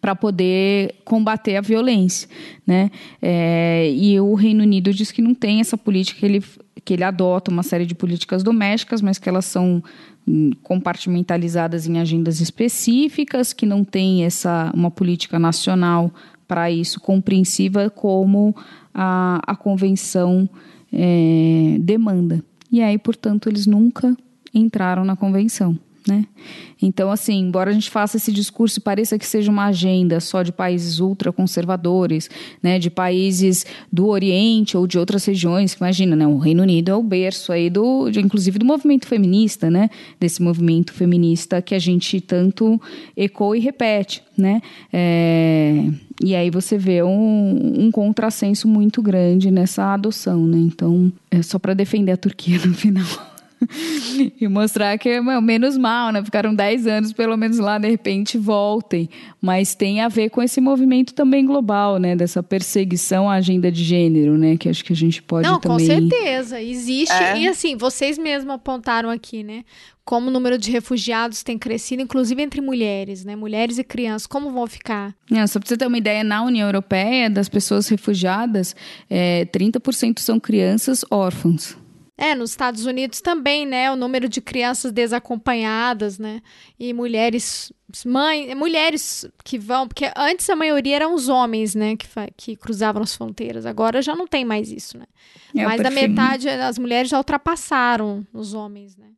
para 0.00 0.14
poder 0.14 0.96
combater 1.04 1.56
a 1.56 1.60
violência, 1.60 2.28
né? 2.66 2.90
É, 3.22 3.90
e 3.92 4.18
o 4.20 4.34
Reino 4.34 4.62
Unido 4.62 4.92
diz 4.92 5.12
que 5.12 5.22
não 5.22 5.34
tem 5.34 5.60
essa 5.60 5.78
política, 5.78 6.20
que 6.20 6.26
ele, 6.26 6.44
que 6.84 6.92
ele 6.92 7.04
adota 7.04 7.50
uma 7.50 7.62
série 7.62 7.86
de 7.86 7.94
políticas 7.94 8.42
domésticas, 8.42 9.00
mas 9.00 9.18
que 9.18 9.28
elas 9.28 9.44
são 9.44 9.82
hum, 10.26 10.50
compartimentalizadas 10.62 11.86
em 11.86 12.00
agendas 12.00 12.40
específicas, 12.40 13.52
que 13.52 13.64
não 13.64 13.84
tem 13.84 14.24
essa 14.24 14.72
uma 14.74 14.90
política 14.90 15.38
nacional 15.38 16.12
para 16.48 16.70
isso 16.70 17.00
compreensiva 17.00 17.90
como 17.90 18.54
a, 18.92 19.40
a 19.46 19.56
convenção 19.56 20.48
é, 20.92 21.76
demanda. 21.80 22.42
E 22.70 22.82
aí, 22.82 22.98
portanto, 22.98 23.48
eles 23.48 23.66
nunca 23.66 24.16
entraram 24.52 25.04
na 25.04 25.16
convenção. 25.16 25.78
Né? 26.06 26.24
Então, 26.80 27.10
assim, 27.10 27.40
embora 27.40 27.70
a 27.70 27.72
gente 27.72 27.90
faça 27.90 28.16
esse 28.16 28.30
discurso 28.30 28.78
e 28.78 28.82
pareça 28.82 29.18
que 29.18 29.26
seja 29.26 29.50
uma 29.50 29.66
agenda 29.66 30.20
só 30.20 30.42
de 30.42 30.52
países 30.52 31.00
ultraconservadores, 31.00 32.30
né, 32.62 32.78
de 32.78 32.90
países 32.90 33.66
do 33.92 34.06
Oriente 34.06 34.76
ou 34.76 34.86
de 34.86 34.98
outras 34.98 35.24
regiões, 35.24 35.72
imagina, 35.72 36.14
né, 36.14 36.26
o 36.26 36.38
Reino 36.38 36.62
Unido 36.62 36.90
é 36.90 36.94
o 36.94 37.02
berço 37.02 37.50
aí 37.50 37.68
do, 37.68 38.08
de, 38.10 38.20
inclusive 38.20 38.58
do 38.58 38.64
movimento 38.64 39.06
feminista, 39.06 39.68
né, 39.68 39.90
desse 40.20 40.40
movimento 40.40 40.92
feminista 40.92 41.60
que 41.60 41.74
a 41.74 41.78
gente 41.78 42.20
tanto 42.20 42.80
ecoa 43.16 43.56
e 43.56 43.60
repete, 43.60 44.22
né, 44.38 44.60
é, 44.92 45.88
e 46.22 46.36
aí 46.36 46.50
você 46.50 46.78
vê 46.78 47.02
um, 47.02 47.86
um 47.86 47.90
contrassenso 47.90 48.68
muito 48.68 49.02
grande 49.02 49.50
nessa 49.50 49.92
adoção, 49.92 50.46
né, 50.46 50.58
então 50.58 51.12
é 51.30 51.42
só 51.42 51.58
para 51.58 51.74
defender 51.74 52.12
a 52.12 52.16
Turquia 52.16 52.58
no 52.64 52.74
final. 52.74 53.35
e 54.40 54.46
mostrar 54.48 54.98
que 54.98 55.08
é 55.08 55.20
menos 55.40 55.76
mal, 55.76 56.12
né? 56.12 56.22
Ficaram 56.22 56.54
10 56.54 56.86
anos, 56.86 57.12
pelo 57.12 57.36
menos 57.36 57.58
lá, 57.58 57.78
de 57.78 57.88
repente 57.88 58.38
voltem. 58.38 59.08
Mas 59.40 59.74
tem 59.74 60.00
a 60.00 60.08
ver 60.08 60.30
com 60.30 60.42
esse 60.42 60.60
movimento 60.60 61.14
também 61.14 61.44
global, 61.44 61.98
né? 61.98 62.14
Dessa 62.14 62.42
perseguição 62.42 63.28
à 63.28 63.34
agenda 63.34 63.70
de 63.70 63.82
gênero, 63.82 64.36
né? 64.36 64.56
Que 64.56 64.68
acho 64.68 64.84
que 64.84 64.92
a 64.92 64.96
gente 64.96 65.22
pode 65.22 65.48
Não, 65.48 65.58
também... 65.60 65.78
com 65.78 65.94
certeza, 65.94 66.60
existe. 66.60 67.14
É. 67.14 67.38
E 67.38 67.48
assim, 67.48 67.76
vocês 67.76 68.18
mesmos 68.18 68.54
apontaram 68.54 69.10
aqui, 69.10 69.42
né? 69.42 69.64
Como 70.04 70.28
o 70.28 70.30
número 70.30 70.56
de 70.56 70.70
refugiados 70.70 71.42
tem 71.42 71.58
crescido, 71.58 72.00
inclusive 72.00 72.40
entre 72.40 72.60
mulheres, 72.60 73.24
né? 73.24 73.34
Mulheres 73.34 73.76
e 73.78 73.82
crianças, 73.82 74.26
como 74.26 74.52
vão 74.52 74.66
ficar? 74.66 75.14
É, 75.32 75.44
só 75.48 75.58
para 75.58 75.68
você 75.68 75.76
ter 75.76 75.86
uma 75.86 75.98
ideia, 75.98 76.22
na 76.22 76.44
União 76.44 76.68
Europeia, 76.68 77.28
das 77.28 77.48
pessoas 77.48 77.88
refugiadas, 77.88 78.76
é, 79.10 79.46
30% 79.46 80.20
são 80.20 80.38
crianças 80.38 81.04
órfãs. 81.10 81.76
É, 82.18 82.34
nos 82.34 82.50
Estados 82.50 82.86
Unidos 82.86 83.20
também, 83.20 83.66
né? 83.66 83.92
O 83.92 83.96
número 83.96 84.26
de 84.26 84.40
crianças 84.40 84.90
desacompanhadas, 84.90 86.18
né? 86.18 86.40
E 86.80 86.94
mulheres, 86.94 87.70
mãe, 88.06 88.54
mulheres 88.54 89.26
que 89.44 89.58
vão, 89.58 89.86
porque 89.86 90.10
antes 90.16 90.48
a 90.48 90.56
maioria 90.56 90.96
eram 90.96 91.14
os 91.14 91.28
homens, 91.28 91.74
né? 91.74 91.94
Que, 91.94 92.08
que 92.34 92.56
cruzavam 92.56 93.02
as 93.02 93.14
fronteiras. 93.14 93.66
Agora 93.66 94.00
já 94.00 94.16
não 94.16 94.26
tem 94.26 94.46
mais 94.46 94.72
isso, 94.72 94.96
né? 94.96 95.04
É, 95.54 95.64
mais 95.64 95.82
da 95.82 95.90
metade 95.90 96.48
as 96.48 96.78
mulheres 96.78 97.10
já 97.10 97.18
ultrapassaram 97.18 98.26
os 98.32 98.54
homens, 98.54 98.96
né? 98.96 99.08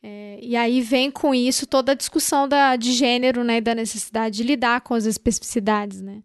É, 0.00 0.38
e 0.40 0.54
aí 0.54 0.80
vem 0.82 1.10
com 1.10 1.34
isso 1.34 1.66
toda 1.66 1.90
a 1.90 1.94
discussão 1.96 2.46
da, 2.46 2.76
de 2.76 2.92
gênero, 2.92 3.42
né? 3.42 3.60
Da 3.60 3.74
necessidade 3.74 4.36
de 4.36 4.44
lidar 4.44 4.82
com 4.82 4.94
as 4.94 5.04
especificidades, 5.04 6.00
né? 6.00 6.22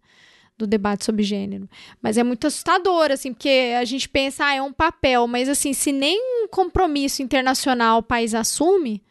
Do 0.62 0.66
debate 0.66 1.04
sobre 1.04 1.22
gênero. 1.22 1.68
Mas 2.00 2.16
é 2.16 2.22
muito 2.22 2.46
assustador, 2.46 3.10
assim, 3.10 3.32
porque 3.32 3.74
a 3.78 3.84
gente 3.84 4.08
pensa, 4.08 4.46
ah, 4.46 4.54
é 4.54 4.62
um 4.62 4.72
papel, 4.72 5.26
mas 5.26 5.48
assim, 5.48 5.72
se 5.72 5.92
nem 5.92 6.18
um 6.44 6.48
compromisso 6.48 7.22
internacional 7.22 7.98
o 7.98 8.02
país 8.02 8.34
assume, 8.34 9.02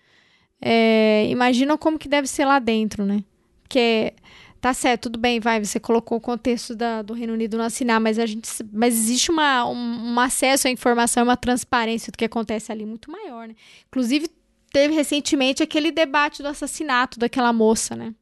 é, 0.62 1.28
imagina 1.30 1.78
como 1.78 1.99
que 1.99 2.08
deve 2.08 2.28
ser 2.28 2.45
lá 2.45 2.60
dentro, 2.60 3.06
né? 3.06 3.24
Porque 3.64 4.14
tá 4.62 4.74
certo, 4.74 5.04
tudo 5.04 5.20
bem, 5.20 5.39
vai, 5.39 5.64
você 5.64 5.80
colocou 5.80 6.18
o 6.18 6.22
contexto 6.22 6.76
da, 6.76 7.02
do 7.02 7.14
Reino 7.14 7.34
Unido 7.34 7.58
não 7.58 7.66
assinar, 7.66 7.99
mas 7.99 8.20
a 8.20 8.26
gente, 8.26 8.47
mas 8.72 8.93
existe 8.93 9.32
uma, 9.32 9.66
um, 9.66 10.14
um 10.14 10.20
acesso 10.20 10.68
à 10.68 10.72
informação, 10.72 11.24
uma 11.24 11.36
transparência 11.36 12.12
do 12.12 12.18
que 12.18 12.26
acontece 12.26 12.72
ali 12.72 12.86
muito 12.86 13.12
maior, 13.12 13.47
né? 13.47 13.56
Inclusive 13.88 14.30
teve 14.72 14.93
recentemente 14.93 15.62
aquele 15.62 15.91
debate 15.91 16.41
do 16.41 16.47
assassinato 16.47 17.20
daquela 17.20 17.52
moça, 17.52 17.95
né? 17.95 18.14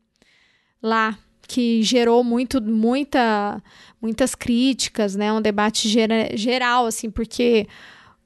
Lá 0.82 1.18
que 1.50 1.82
gerou 1.82 2.24
muito, 2.24 2.62
muita, 2.62 3.62
muitas 4.00 4.36
críticas, 4.36 5.16
né? 5.16 5.34
Um 5.34 5.42
debate 5.42 5.90
gera, 5.90 6.30
geral, 6.38 6.86
assim, 6.86 7.10
porque 7.10 7.68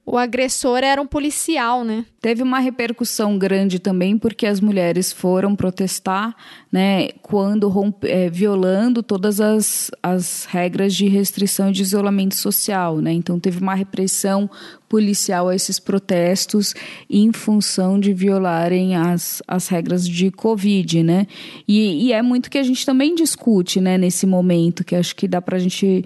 o 0.05 0.17
agressor 0.17 0.79
era 0.79 1.01
um 1.01 1.07
policial, 1.07 1.85
né? 1.85 2.05
Teve 2.21 2.43
uma 2.43 2.59
repercussão 2.59 3.37
grande 3.37 3.79
também 3.79 4.17
porque 4.17 4.45
as 4.45 4.59
mulheres 4.59 5.13
foram 5.13 5.55
protestar, 5.55 6.35
né, 6.69 7.09
quando 7.21 7.69
rompe, 7.69 8.09
é, 8.09 8.29
violando 8.29 9.01
todas 9.01 9.39
as, 9.39 9.89
as 10.01 10.43
regras 10.43 10.93
de 10.93 11.07
restrição 11.07 11.69
e 11.69 11.71
de 11.71 11.81
isolamento 11.81 12.35
social, 12.35 12.97
né? 12.97 13.13
Então 13.13 13.39
teve 13.39 13.61
uma 13.61 13.75
repressão 13.75 14.49
policial 14.93 15.49
a 15.49 15.55
esses 15.55 15.79
protestos 15.79 16.75
em 17.09 17.31
função 17.31 17.99
de 17.99 18.13
violarem 18.13 18.95
as, 18.95 19.41
as 19.47 19.67
regras 19.67 20.07
de 20.07 20.29
Covid, 20.29 21.01
né? 21.01 21.25
E, 21.67 22.05
e 22.05 22.13
é 22.13 22.21
muito 22.21 22.47
que 22.47 22.59
a 22.59 22.63
gente 22.63 22.85
também 22.85 23.15
discute, 23.15 23.81
né, 23.81 23.97
nesse 23.97 24.27
momento, 24.27 24.83
que 24.83 24.95
acho 24.95 25.15
que 25.15 25.27
dá 25.27 25.41
para 25.41 25.57
a 25.57 25.59
gente 25.59 26.05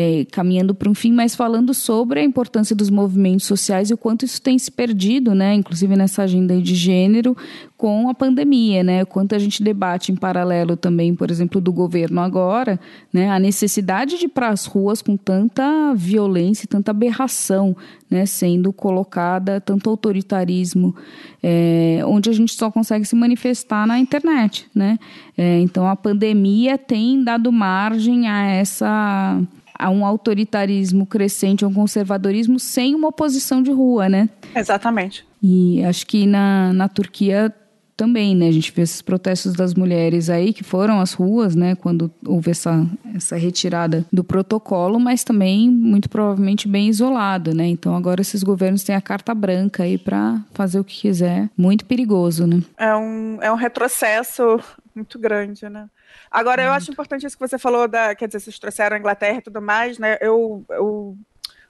é, 0.00 0.24
caminhando 0.30 0.76
para 0.76 0.88
um 0.88 0.94
fim, 0.94 1.12
mas 1.12 1.34
falando 1.34 1.74
sobre 1.74 2.20
a 2.20 2.22
importância 2.22 2.76
dos 2.76 2.88
movimentos 2.88 3.46
sociais 3.46 3.90
e 3.90 3.94
o 3.94 3.96
quanto 3.96 4.24
isso 4.24 4.40
tem 4.40 4.56
se 4.56 4.70
perdido, 4.70 5.34
né? 5.34 5.54
Inclusive 5.54 5.96
nessa 5.96 6.22
agenda 6.22 6.56
de 6.60 6.74
gênero, 6.76 7.36
com 7.76 8.08
a 8.08 8.14
pandemia, 8.14 8.84
né? 8.84 9.04
Quanto 9.04 9.34
a 9.34 9.38
gente 9.38 9.60
debate 9.60 10.12
em 10.12 10.16
paralelo 10.16 10.76
também, 10.76 11.14
por 11.16 11.30
exemplo, 11.30 11.60
do 11.60 11.72
governo 11.72 12.20
agora, 12.20 12.78
né? 13.12 13.28
A 13.30 13.40
necessidade 13.40 14.18
de 14.18 14.26
ir 14.26 14.28
para 14.28 14.50
as 14.50 14.66
ruas 14.66 15.02
com 15.02 15.16
tanta 15.16 15.92
violência, 15.94 16.68
tanta 16.68 16.92
aberração, 16.92 17.76
né? 18.08 18.24
Sendo 18.28 18.72
colocada, 18.72 19.60
tanto 19.60 19.90
autoritarismo, 19.90 20.94
é, 21.42 22.00
onde 22.04 22.30
a 22.30 22.32
gente 22.32 22.52
só 22.52 22.70
consegue 22.70 23.04
se 23.04 23.16
manifestar 23.16 23.86
na 23.86 23.98
internet, 23.98 24.68
né? 24.74 24.98
É, 25.36 25.58
então 25.60 25.88
a 25.88 25.96
pandemia 25.96 26.78
tem 26.78 27.24
dado 27.24 27.50
margem 27.50 28.28
a 28.28 28.46
essa 28.46 29.40
a 29.78 29.90
um 29.90 30.04
autoritarismo 30.04 31.06
crescente, 31.06 31.64
a 31.64 31.68
um 31.68 31.72
conservadorismo 31.72 32.58
sem 32.58 32.96
uma 32.96 33.08
oposição 33.08 33.62
de 33.62 33.70
rua, 33.70 34.08
né? 34.08 34.28
Exatamente. 34.54 35.24
E 35.40 35.84
acho 35.84 36.04
que 36.04 36.26
na, 36.26 36.72
na 36.72 36.88
Turquia 36.88 37.54
também, 37.98 38.34
né? 38.36 38.46
A 38.46 38.52
gente 38.52 38.70
vê 38.70 38.82
esses 38.82 39.02
protestos 39.02 39.54
das 39.54 39.74
mulheres 39.74 40.30
aí 40.30 40.52
que 40.52 40.62
foram 40.62 41.00
às 41.00 41.12
ruas, 41.12 41.56
né? 41.56 41.74
Quando 41.74 42.08
houve 42.24 42.52
essa, 42.52 42.86
essa 43.12 43.36
retirada 43.36 44.06
do 44.12 44.22
protocolo, 44.22 45.00
mas 45.00 45.24
também 45.24 45.68
muito 45.68 46.08
provavelmente 46.08 46.68
bem 46.68 46.88
isolado, 46.88 47.52
né? 47.52 47.66
Então 47.66 47.96
agora 47.96 48.20
esses 48.20 48.44
governos 48.44 48.84
têm 48.84 48.94
a 48.94 49.00
carta 49.00 49.34
branca 49.34 49.82
aí 49.82 49.98
para 49.98 50.40
fazer 50.54 50.78
o 50.78 50.84
que 50.84 51.00
quiser. 51.00 51.50
Muito 51.56 51.84
perigoso, 51.84 52.46
né? 52.46 52.62
É 52.76 52.94
um, 52.94 53.38
é 53.42 53.50
um 53.50 53.56
retrocesso 53.56 54.60
muito 54.94 55.18
grande, 55.18 55.68
né? 55.68 55.90
Agora, 56.30 56.62
eu 56.62 56.70
acho 56.70 56.92
importante 56.92 57.26
isso 57.26 57.36
que 57.36 57.48
você 57.48 57.58
falou, 57.58 57.88
da, 57.88 58.14
quer 58.14 58.28
dizer, 58.28 58.40
vocês 58.40 58.58
trouxeram 58.58 58.96
a 58.96 58.98
Inglaterra 58.98 59.38
e 59.38 59.42
tudo 59.42 59.60
mais, 59.60 59.98
né? 59.98 60.18
Eu, 60.20 60.64
eu, 60.70 61.16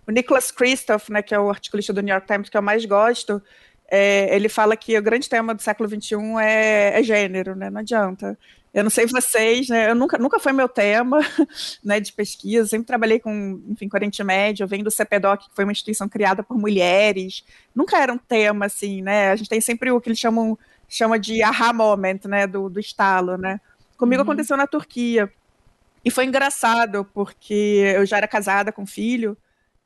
o 0.07 0.11
Nicholas 0.11 0.51
Christoph, 0.51 1.09
né, 1.09 1.22
que 1.22 1.35
é 1.35 1.41
o 1.41 1.49
articulista 1.49 1.93
do 1.93 2.03
New 2.03 2.12
York 2.12 2.26
Times 2.26 2.49
que 2.49 2.57
eu 2.57 2.62
mais 2.62 2.85
gosto, 2.85 3.43
é, 3.91 4.34
ele 4.34 4.49
fala 4.49 4.76
que 4.76 4.97
o 4.99 5.03
grande 5.03 5.28
tema 5.28 5.55
do 5.55 5.62
século 5.62 5.89
XXI 5.89 6.16
é, 6.43 7.01
é, 7.01 7.03
gênero, 7.03 7.57
né? 7.57 7.70
Não 7.70 7.80
adianta. 7.80 8.39
Eu 8.72 8.84
não 8.84 8.91
sei 8.91 9.07
vocês, 9.07 9.68
né? 9.68 9.91
Eu 9.91 9.95
nunca, 9.95 10.18
nunca 10.18 10.39
foi 10.39 10.53
meu 10.53 10.68
tema 10.68 11.20
né, 11.82 11.99
de 11.99 12.12
pesquisa, 12.12 12.68
sempre 12.68 12.86
trabalhei 12.86 13.18
com, 13.18 13.62
enfim, 13.66 13.89
com 13.89 13.97
Oriente 13.97 14.22
Médio, 14.22 14.64
eu 14.64 14.68
venho 14.68 14.84
do 14.84 14.91
CPDOC, 14.91 15.49
que 15.49 15.55
foi 15.55 15.64
uma 15.64 15.72
instituição 15.72 16.07
criada 16.07 16.43
por 16.43 16.59
mulheres, 16.59 17.43
nunca 17.74 17.97
era 17.97 18.12
um 18.12 18.18
tema, 18.18 18.66
assim, 18.66 19.01
né? 19.01 19.30
A 19.30 19.36
gente 19.36 19.49
tem 19.49 19.61
sempre 19.61 19.91
o 19.91 20.01
que 20.01 20.11
eles 20.11 20.18
chamam 20.18 20.57
chama 20.86 21.18
de 21.18 21.43
aha 21.43 21.72
moment, 21.72 22.20
né? 22.26 22.47
Do, 22.47 22.68
do 22.68 22.78
estalo, 22.78 23.39
né? 23.39 23.59
Comigo 23.97 24.22
uhum. 24.22 24.28
aconteceu 24.28 24.57
na 24.57 24.66
Turquia. 24.66 25.32
E 26.05 26.11
foi 26.11 26.26
engraçado, 26.26 27.07
porque 27.14 27.93
eu 27.97 28.05
já 28.07 28.18
era 28.18 28.28
casada 28.28 28.70
com 28.70 28.86
filho, 28.86 29.36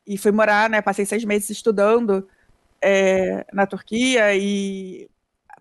e 0.06 0.18
fui 0.18 0.32
morar, 0.32 0.68
né? 0.68 0.82
Passei 0.82 1.06
seis 1.06 1.24
meses 1.24 1.50
estudando 1.50 2.28
é, 2.82 3.46
na 3.52 3.66
Turquia 3.66 4.34
e 4.34 5.08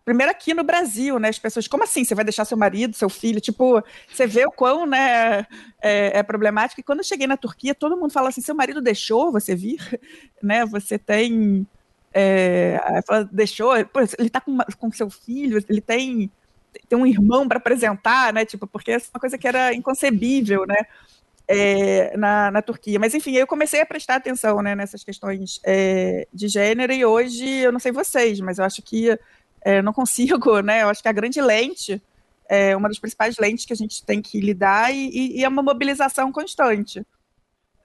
primeiro 0.03 0.31
aqui 0.31 0.53
no 0.53 0.63
Brasil, 0.63 1.19
né? 1.19 1.29
As 1.29 1.39
pessoas, 1.39 1.67
como 1.67 1.83
assim? 1.83 2.03
Você 2.03 2.15
vai 2.15 2.25
deixar 2.25 2.45
seu 2.45 2.57
marido, 2.57 2.95
seu 2.95 3.09
filho? 3.09 3.39
Tipo, 3.39 3.83
você 4.11 4.25
vê 4.25 4.45
o 4.45 4.51
quão, 4.51 4.85
né, 4.85 5.45
é, 5.81 6.19
é, 6.19 6.23
problemático. 6.23 6.81
E 6.81 6.83
quando 6.83 6.99
eu 6.99 7.05
cheguei 7.05 7.27
na 7.27 7.37
Turquia, 7.37 7.75
todo 7.75 7.97
mundo 7.97 8.11
fala 8.11 8.29
assim: 8.29 8.41
seu 8.41 8.55
marido 8.55 8.81
deixou 8.81 9.31
você 9.31 9.55
vir, 9.55 9.79
né? 10.41 10.65
Você 10.65 10.97
tem. 10.97 11.65
É, 12.13 12.77
fala, 13.07 13.23
deixou, 13.31 13.73
ele 13.77 14.29
tá 14.29 14.41
com, 14.41 14.57
com 14.77 14.91
seu 14.91 15.09
filho, 15.09 15.63
ele 15.69 15.79
tem, 15.79 16.29
tem 16.89 16.99
um 16.99 17.05
irmão 17.05 17.47
para 17.47 17.57
apresentar, 17.57 18.33
né? 18.33 18.43
Tipo, 18.43 18.67
porque 18.67 18.91
é 18.91 18.97
uma 18.97 19.19
coisa 19.19 19.37
que 19.37 19.47
era 19.47 19.73
inconcebível, 19.73 20.65
né? 20.65 20.75
É, 21.51 22.15
na, 22.15 22.49
na 22.49 22.61
Turquia. 22.61 22.97
Mas, 22.97 23.13
enfim, 23.13 23.33
eu 23.33 23.45
comecei 23.45 23.81
a 23.81 23.85
prestar 23.85 24.15
atenção 24.15 24.61
né, 24.61 24.73
nessas 24.73 25.03
questões 25.03 25.59
é, 25.65 26.25
de 26.33 26.47
gênero 26.47 26.93
e 26.93 27.03
hoje, 27.03 27.45
eu 27.45 27.71
não 27.71 27.79
sei 27.79 27.91
vocês, 27.91 28.39
mas 28.39 28.57
eu 28.57 28.63
acho 28.63 28.81
que 28.81 29.17
é, 29.61 29.81
não 29.81 29.91
consigo, 29.91 30.59
né? 30.63 30.83
Eu 30.83 30.89
acho 30.89 31.01
que 31.01 31.09
a 31.09 31.13
grande 31.13 31.41
lente 31.41 32.01
é 32.47 32.75
uma 32.75 32.87
das 32.87 32.99
principais 32.99 33.37
lentes 33.37 33.65
que 33.65 33.73
a 33.73 33.75
gente 33.75 34.03
tem 34.03 34.21
que 34.21 34.39
lidar 34.39 34.93
e, 34.93 35.37
e 35.37 35.43
é 35.43 35.47
uma 35.47 35.61
mobilização 35.61 36.31
constante. 36.31 37.05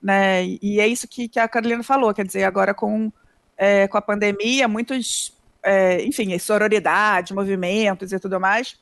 Né? 0.00 0.44
E 0.62 0.80
é 0.80 0.86
isso 0.86 1.08
que, 1.08 1.28
que 1.28 1.40
a 1.40 1.48
Carolina 1.48 1.82
falou, 1.82 2.14
quer 2.14 2.24
dizer, 2.24 2.44
agora 2.44 2.72
com, 2.72 3.12
é, 3.56 3.88
com 3.88 3.98
a 3.98 4.02
pandemia, 4.02 4.68
muitos, 4.68 5.32
é, 5.62 6.04
enfim, 6.04 6.36
sororidade, 6.38 7.34
movimentos 7.34 8.12
e 8.12 8.18
tudo 8.20 8.38
mais, 8.38 8.76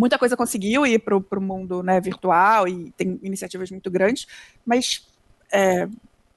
muita 0.00 0.18
coisa 0.18 0.34
conseguiu 0.34 0.86
ir 0.86 0.98
para 0.98 1.14
o 1.14 1.42
mundo 1.42 1.82
né, 1.82 2.00
virtual 2.00 2.66
e 2.66 2.90
tem 2.92 3.20
iniciativas 3.22 3.70
muito 3.70 3.90
grandes, 3.90 4.26
mas 4.64 5.06
é, 5.52 5.86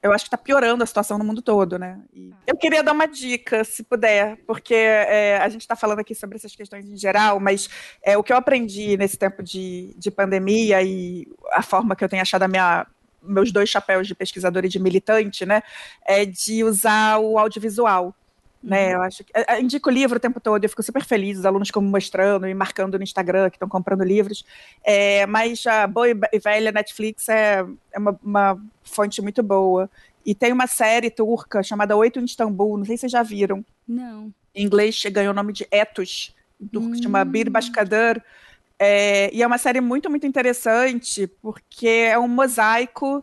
eu 0.02 0.12
acho 0.12 0.24
que 0.24 0.28
está 0.28 0.36
piorando 0.36 0.84
a 0.84 0.86
situação 0.86 1.16
no 1.16 1.24
mundo 1.24 1.40
todo, 1.40 1.78
né? 1.78 1.98
E 2.12 2.30
eu 2.46 2.54
queria 2.58 2.82
dar 2.82 2.92
uma 2.92 3.06
dica, 3.06 3.64
se 3.64 3.82
puder, 3.82 4.36
porque 4.46 4.74
é, 4.74 5.38
a 5.38 5.48
gente 5.48 5.62
está 5.62 5.74
falando 5.74 6.00
aqui 6.00 6.14
sobre 6.14 6.36
essas 6.36 6.54
questões 6.54 6.86
em 6.86 6.94
geral, 6.94 7.40
mas 7.40 7.70
é, 8.02 8.18
o 8.18 8.22
que 8.22 8.30
eu 8.30 8.36
aprendi 8.36 8.98
nesse 8.98 9.16
tempo 9.16 9.42
de, 9.42 9.94
de 9.96 10.10
pandemia 10.10 10.82
e 10.82 11.26
a 11.52 11.62
forma 11.62 11.96
que 11.96 12.04
eu 12.04 12.08
tenho 12.08 12.20
achado 12.20 12.42
a 12.42 12.48
minha 12.48 12.86
meus 13.22 13.50
dois 13.50 13.70
chapéus 13.70 14.06
de 14.06 14.14
pesquisador 14.14 14.66
e 14.66 14.68
de 14.68 14.78
militante, 14.78 15.46
né, 15.46 15.62
é 16.06 16.26
de 16.26 16.62
usar 16.62 17.18
o 17.18 17.38
audiovisual. 17.38 18.14
Né, 18.64 18.86
uhum. 18.86 18.92
eu 18.92 19.02
acho 19.02 19.22
que 19.22 19.30
eu 19.36 19.42
é, 19.42 19.56
é, 19.56 19.60
indico 19.60 19.90
livro 19.90 20.16
o 20.16 20.20
tempo 20.20 20.40
todo, 20.40 20.64
eu 20.64 20.70
fico 20.70 20.82
super 20.82 21.04
feliz, 21.04 21.38
os 21.38 21.44
alunos 21.44 21.70
como 21.70 21.86
mostrando 21.86 22.48
e 22.48 22.54
marcando 22.54 22.96
no 22.96 23.04
Instagram 23.04 23.50
que 23.50 23.56
estão 23.56 23.68
comprando 23.68 24.02
livros. 24.02 24.42
É, 24.82 25.26
mas 25.26 25.66
a 25.66 25.86
boa 25.86 26.08
e 26.08 26.38
velha 26.38 26.72
Netflix 26.72 27.28
é, 27.28 27.62
é 27.92 27.98
uma, 27.98 28.18
uma, 28.22 28.58
fonte 28.82 29.20
muito 29.20 29.42
boa. 29.42 29.90
E 30.24 30.34
tem 30.34 30.50
uma 30.50 30.66
série 30.66 31.10
turca 31.10 31.62
chamada 31.62 31.94
Oito 31.94 32.18
em 32.18 32.24
Istambul, 32.24 32.78
não 32.78 32.86
sei 32.86 32.96
se 32.96 33.02
vocês 33.02 33.12
já 33.12 33.22
viram. 33.22 33.62
Não. 33.86 34.32
Em 34.54 34.64
inglês 34.64 35.02
ganhou 35.12 35.32
o 35.32 35.36
nome 35.36 35.52
de 35.52 35.68
Etos, 35.70 36.34
turco 36.72 36.88
hum. 36.88 37.02
chama 37.02 37.22
Bir 37.22 37.50
Başkadır. 37.50 38.22
É, 38.78 39.30
e 39.32 39.42
é 39.42 39.46
uma 39.46 39.58
série 39.58 39.80
muito, 39.82 40.08
muito 40.08 40.26
interessante, 40.26 41.26
porque 41.42 41.86
é 41.86 42.18
um 42.18 42.26
mosaico 42.26 43.22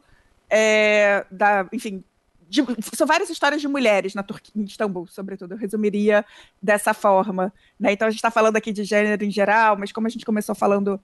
é, 0.49 1.25
da, 1.31 1.67
enfim, 1.73 2.03
de, 2.51 2.61
são 2.93 3.07
várias 3.07 3.29
histórias 3.29 3.61
de 3.61 3.67
mulheres 3.67 4.13
na 4.13 4.21
Turquia, 4.21 4.51
em 4.55 4.65
Istambul, 4.65 5.07
sobretudo. 5.07 5.53
Eu 5.53 5.57
resumiria 5.57 6.25
dessa 6.61 6.93
forma. 6.93 7.53
Né? 7.79 7.93
Então, 7.93 8.07
a 8.07 8.11
gente 8.11 8.19
está 8.19 8.29
falando 8.29 8.57
aqui 8.57 8.73
de 8.73 8.83
gênero 8.83 9.23
em 9.23 9.31
geral, 9.31 9.77
mas 9.77 9.93
como 9.93 10.05
a 10.05 10.09
gente 10.09 10.25
começou 10.25 10.53
falando 10.53 10.99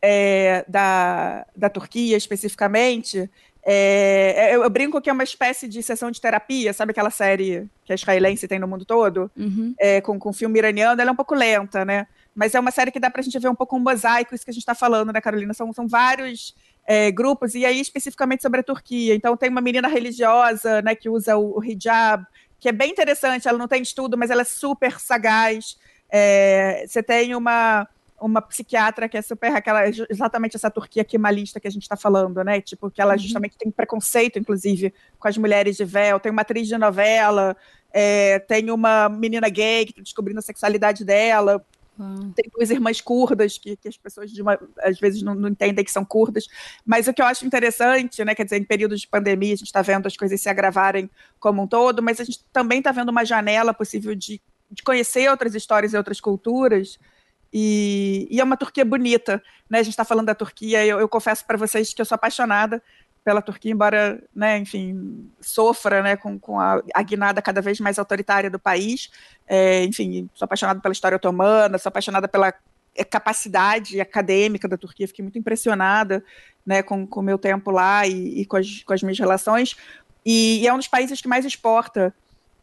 é, 0.00 0.64
da, 0.66 1.46
da 1.54 1.68
Turquia 1.68 2.16
especificamente, 2.16 3.30
é, 3.64 4.54
eu, 4.54 4.62
eu, 4.62 4.70
brinco 4.70 5.00
que 5.00 5.10
é 5.10 5.12
uma 5.12 5.22
espécie 5.22 5.68
de 5.68 5.82
sessão 5.82 6.10
de 6.10 6.20
terapia, 6.20 6.72
sabe 6.72 6.90
aquela 6.90 7.10
série 7.10 7.68
que 7.84 7.92
a 7.92 7.94
israelense 7.94 8.48
tem 8.48 8.58
no 8.58 8.66
mundo 8.66 8.86
todo? 8.86 9.30
Uhum. 9.36 9.74
É, 9.78 10.00
com, 10.00 10.18
com 10.18 10.32
filme 10.32 10.58
iraniano, 10.58 11.00
ela 11.00 11.10
é 11.10 11.12
um 11.12 11.16
pouco 11.16 11.34
lenta, 11.34 11.84
né? 11.84 12.06
Mas 12.34 12.54
é 12.54 12.60
uma 12.60 12.70
série 12.70 12.90
que 12.90 12.98
dá 12.98 13.10
para 13.10 13.20
a 13.20 13.24
gente 13.24 13.38
ver 13.38 13.48
um 13.48 13.54
pouco 13.54 13.76
um 13.76 13.80
mosaico, 13.80 14.34
isso 14.34 14.44
que 14.44 14.50
a 14.50 14.54
gente 14.54 14.62
está 14.62 14.74
falando, 14.74 15.12
né, 15.12 15.20
Carolina? 15.20 15.52
São, 15.52 15.70
são 15.74 15.86
vários 15.86 16.54
é, 16.86 17.10
grupos, 17.10 17.54
e 17.54 17.64
aí 17.64 17.80
especificamente 17.80 18.42
sobre 18.42 18.60
a 18.60 18.62
Turquia. 18.62 19.14
Então 19.14 19.36
tem 19.36 19.48
uma 19.48 19.60
menina 19.60 19.88
religiosa, 19.88 20.82
né, 20.82 20.94
que 20.94 21.08
usa 21.08 21.36
o, 21.36 21.58
o 21.58 21.64
hijab, 21.64 22.24
que 22.58 22.68
é 22.68 22.72
bem 22.72 22.90
interessante, 22.90 23.48
ela 23.48 23.58
não 23.58 23.68
tem 23.68 23.82
estudo, 23.82 24.16
mas 24.16 24.30
ela 24.30 24.42
é 24.42 24.44
super 24.44 25.00
sagaz. 25.00 25.76
É, 26.08 26.84
você 26.86 27.02
tem 27.02 27.34
uma, 27.34 27.88
uma 28.20 28.40
psiquiatra 28.40 29.08
que 29.08 29.16
é 29.16 29.22
super 29.22 29.52
aquela 29.52 29.88
exatamente 29.88 30.56
essa 30.56 30.70
Turquia 30.70 31.04
quimalista 31.04 31.58
que 31.58 31.66
a 31.66 31.70
gente 31.70 31.82
está 31.82 31.96
falando, 31.96 32.44
né? 32.44 32.60
Tipo, 32.60 32.90
que 32.90 33.00
ela 33.00 33.14
uhum. 33.14 33.18
justamente 33.18 33.56
tem 33.58 33.70
preconceito, 33.70 34.38
inclusive, 34.38 34.94
com 35.18 35.26
as 35.26 35.36
mulheres 35.36 35.76
de 35.76 35.84
véu, 35.84 36.20
tem 36.20 36.30
uma 36.30 36.42
atriz 36.42 36.68
de 36.68 36.78
novela, 36.78 37.56
é, 37.92 38.38
tem 38.38 38.70
uma 38.70 39.08
menina 39.08 39.48
gay 39.48 39.84
que 39.84 39.92
está 39.92 40.02
descobrindo 40.02 40.38
a 40.38 40.42
sexualidade 40.42 41.04
dela. 41.04 41.64
Tem 42.34 42.50
duas 42.54 42.70
irmãs 42.70 43.00
curdas, 43.00 43.58
que, 43.58 43.76
que 43.76 43.88
as 43.88 43.96
pessoas 43.96 44.32
uma, 44.38 44.58
às 44.80 44.98
vezes 44.98 45.22
não, 45.22 45.34
não, 45.34 45.48
entendem 45.50 45.84
que 45.84 45.90
são 45.90 46.04
curdas. 46.04 46.48
Mas 46.84 47.06
o 47.06 47.12
que 47.12 47.20
eu 47.20 47.26
acho 47.26 47.46
interessante, 47.46 48.24
né, 48.24 48.34
quer 48.34 48.44
dizer, 48.44 48.56
em 48.56 48.64
períodos 48.64 49.02
de 49.02 49.08
pandemia, 49.08 49.52
a 49.52 49.56
gente 49.56 49.66
está 49.66 49.82
vendo 49.82 50.06
as 50.06 50.16
coisas 50.16 50.40
se 50.40 50.48
agravarem 50.48 51.10
como 51.38 51.62
um 51.62 51.66
todo, 51.66 52.02
mas 52.02 52.20
a 52.20 52.24
gente 52.24 52.42
também 52.52 52.78
está 52.78 52.92
vendo 52.92 53.10
uma 53.10 53.24
janela 53.24 53.74
possível 53.74 54.14
de, 54.14 54.40
de 54.70 54.82
conhecer 54.82 55.30
outras 55.30 55.54
histórias 55.54 55.92
e 55.92 55.96
outras 55.96 56.20
culturas. 56.20 56.98
E, 57.52 58.26
e, 58.30 58.40
é 58.40 58.44
uma 58.44 58.56
Turquia 58.56 58.84
bonita, 58.84 59.42
né? 59.68 59.80
A 59.80 59.82
gente 59.82 59.92
está 59.92 60.04
falando 60.04 60.26
da 60.26 60.34
Turquia, 60.34 60.86
eu, 60.86 60.98
eu 60.98 61.08
confesso 61.08 61.44
para 61.44 61.58
vocês 61.58 61.92
que 61.92 62.00
eu 62.00 62.06
sou 62.06 62.14
apaixonada 62.14 62.82
pela 63.24 63.40
Turquia, 63.40 63.72
embora, 63.72 64.22
né, 64.34 64.58
enfim, 64.58 65.30
sofra 65.40 66.02
né, 66.02 66.16
com, 66.16 66.38
com 66.38 66.58
a, 66.58 66.82
a 66.92 67.02
guinada 67.02 67.40
cada 67.40 67.60
vez 67.60 67.78
mais 67.78 67.98
autoritária 67.98 68.50
do 68.50 68.58
país. 68.58 69.10
É, 69.46 69.84
enfim, 69.84 70.28
sou 70.34 70.44
apaixonada 70.44 70.80
pela 70.80 70.92
história 70.92 71.16
otomana, 71.16 71.78
sou 71.78 71.88
apaixonada 71.88 72.26
pela 72.26 72.52
é, 72.94 73.04
capacidade 73.04 74.00
acadêmica 74.00 74.68
da 74.68 74.76
Turquia, 74.76 75.06
fiquei 75.06 75.22
muito 75.22 75.38
impressionada 75.38 76.24
né, 76.66 76.82
com 76.82 77.06
o 77.10 77.22
meu 77.22 77.38
tempo 77.38 77.70
lá 77.70 78.06
e, 78.06 78.40
e 78.40 78.46
com, 78.46 78.56
as, 78.56 78.82
com 78.82 78.92
as 78.92 79.02
minhas 79.02 79.18
relações. 79.18 79.76
E, 80.24 80.60
e, 80.60 80.66
é 80.66 80.72
um 80.72 80.78
dos 80.78 80.88
países 80.88 81.20
que 81.20 81.28
mais 81.28 81.44
exporta 81.44 82.14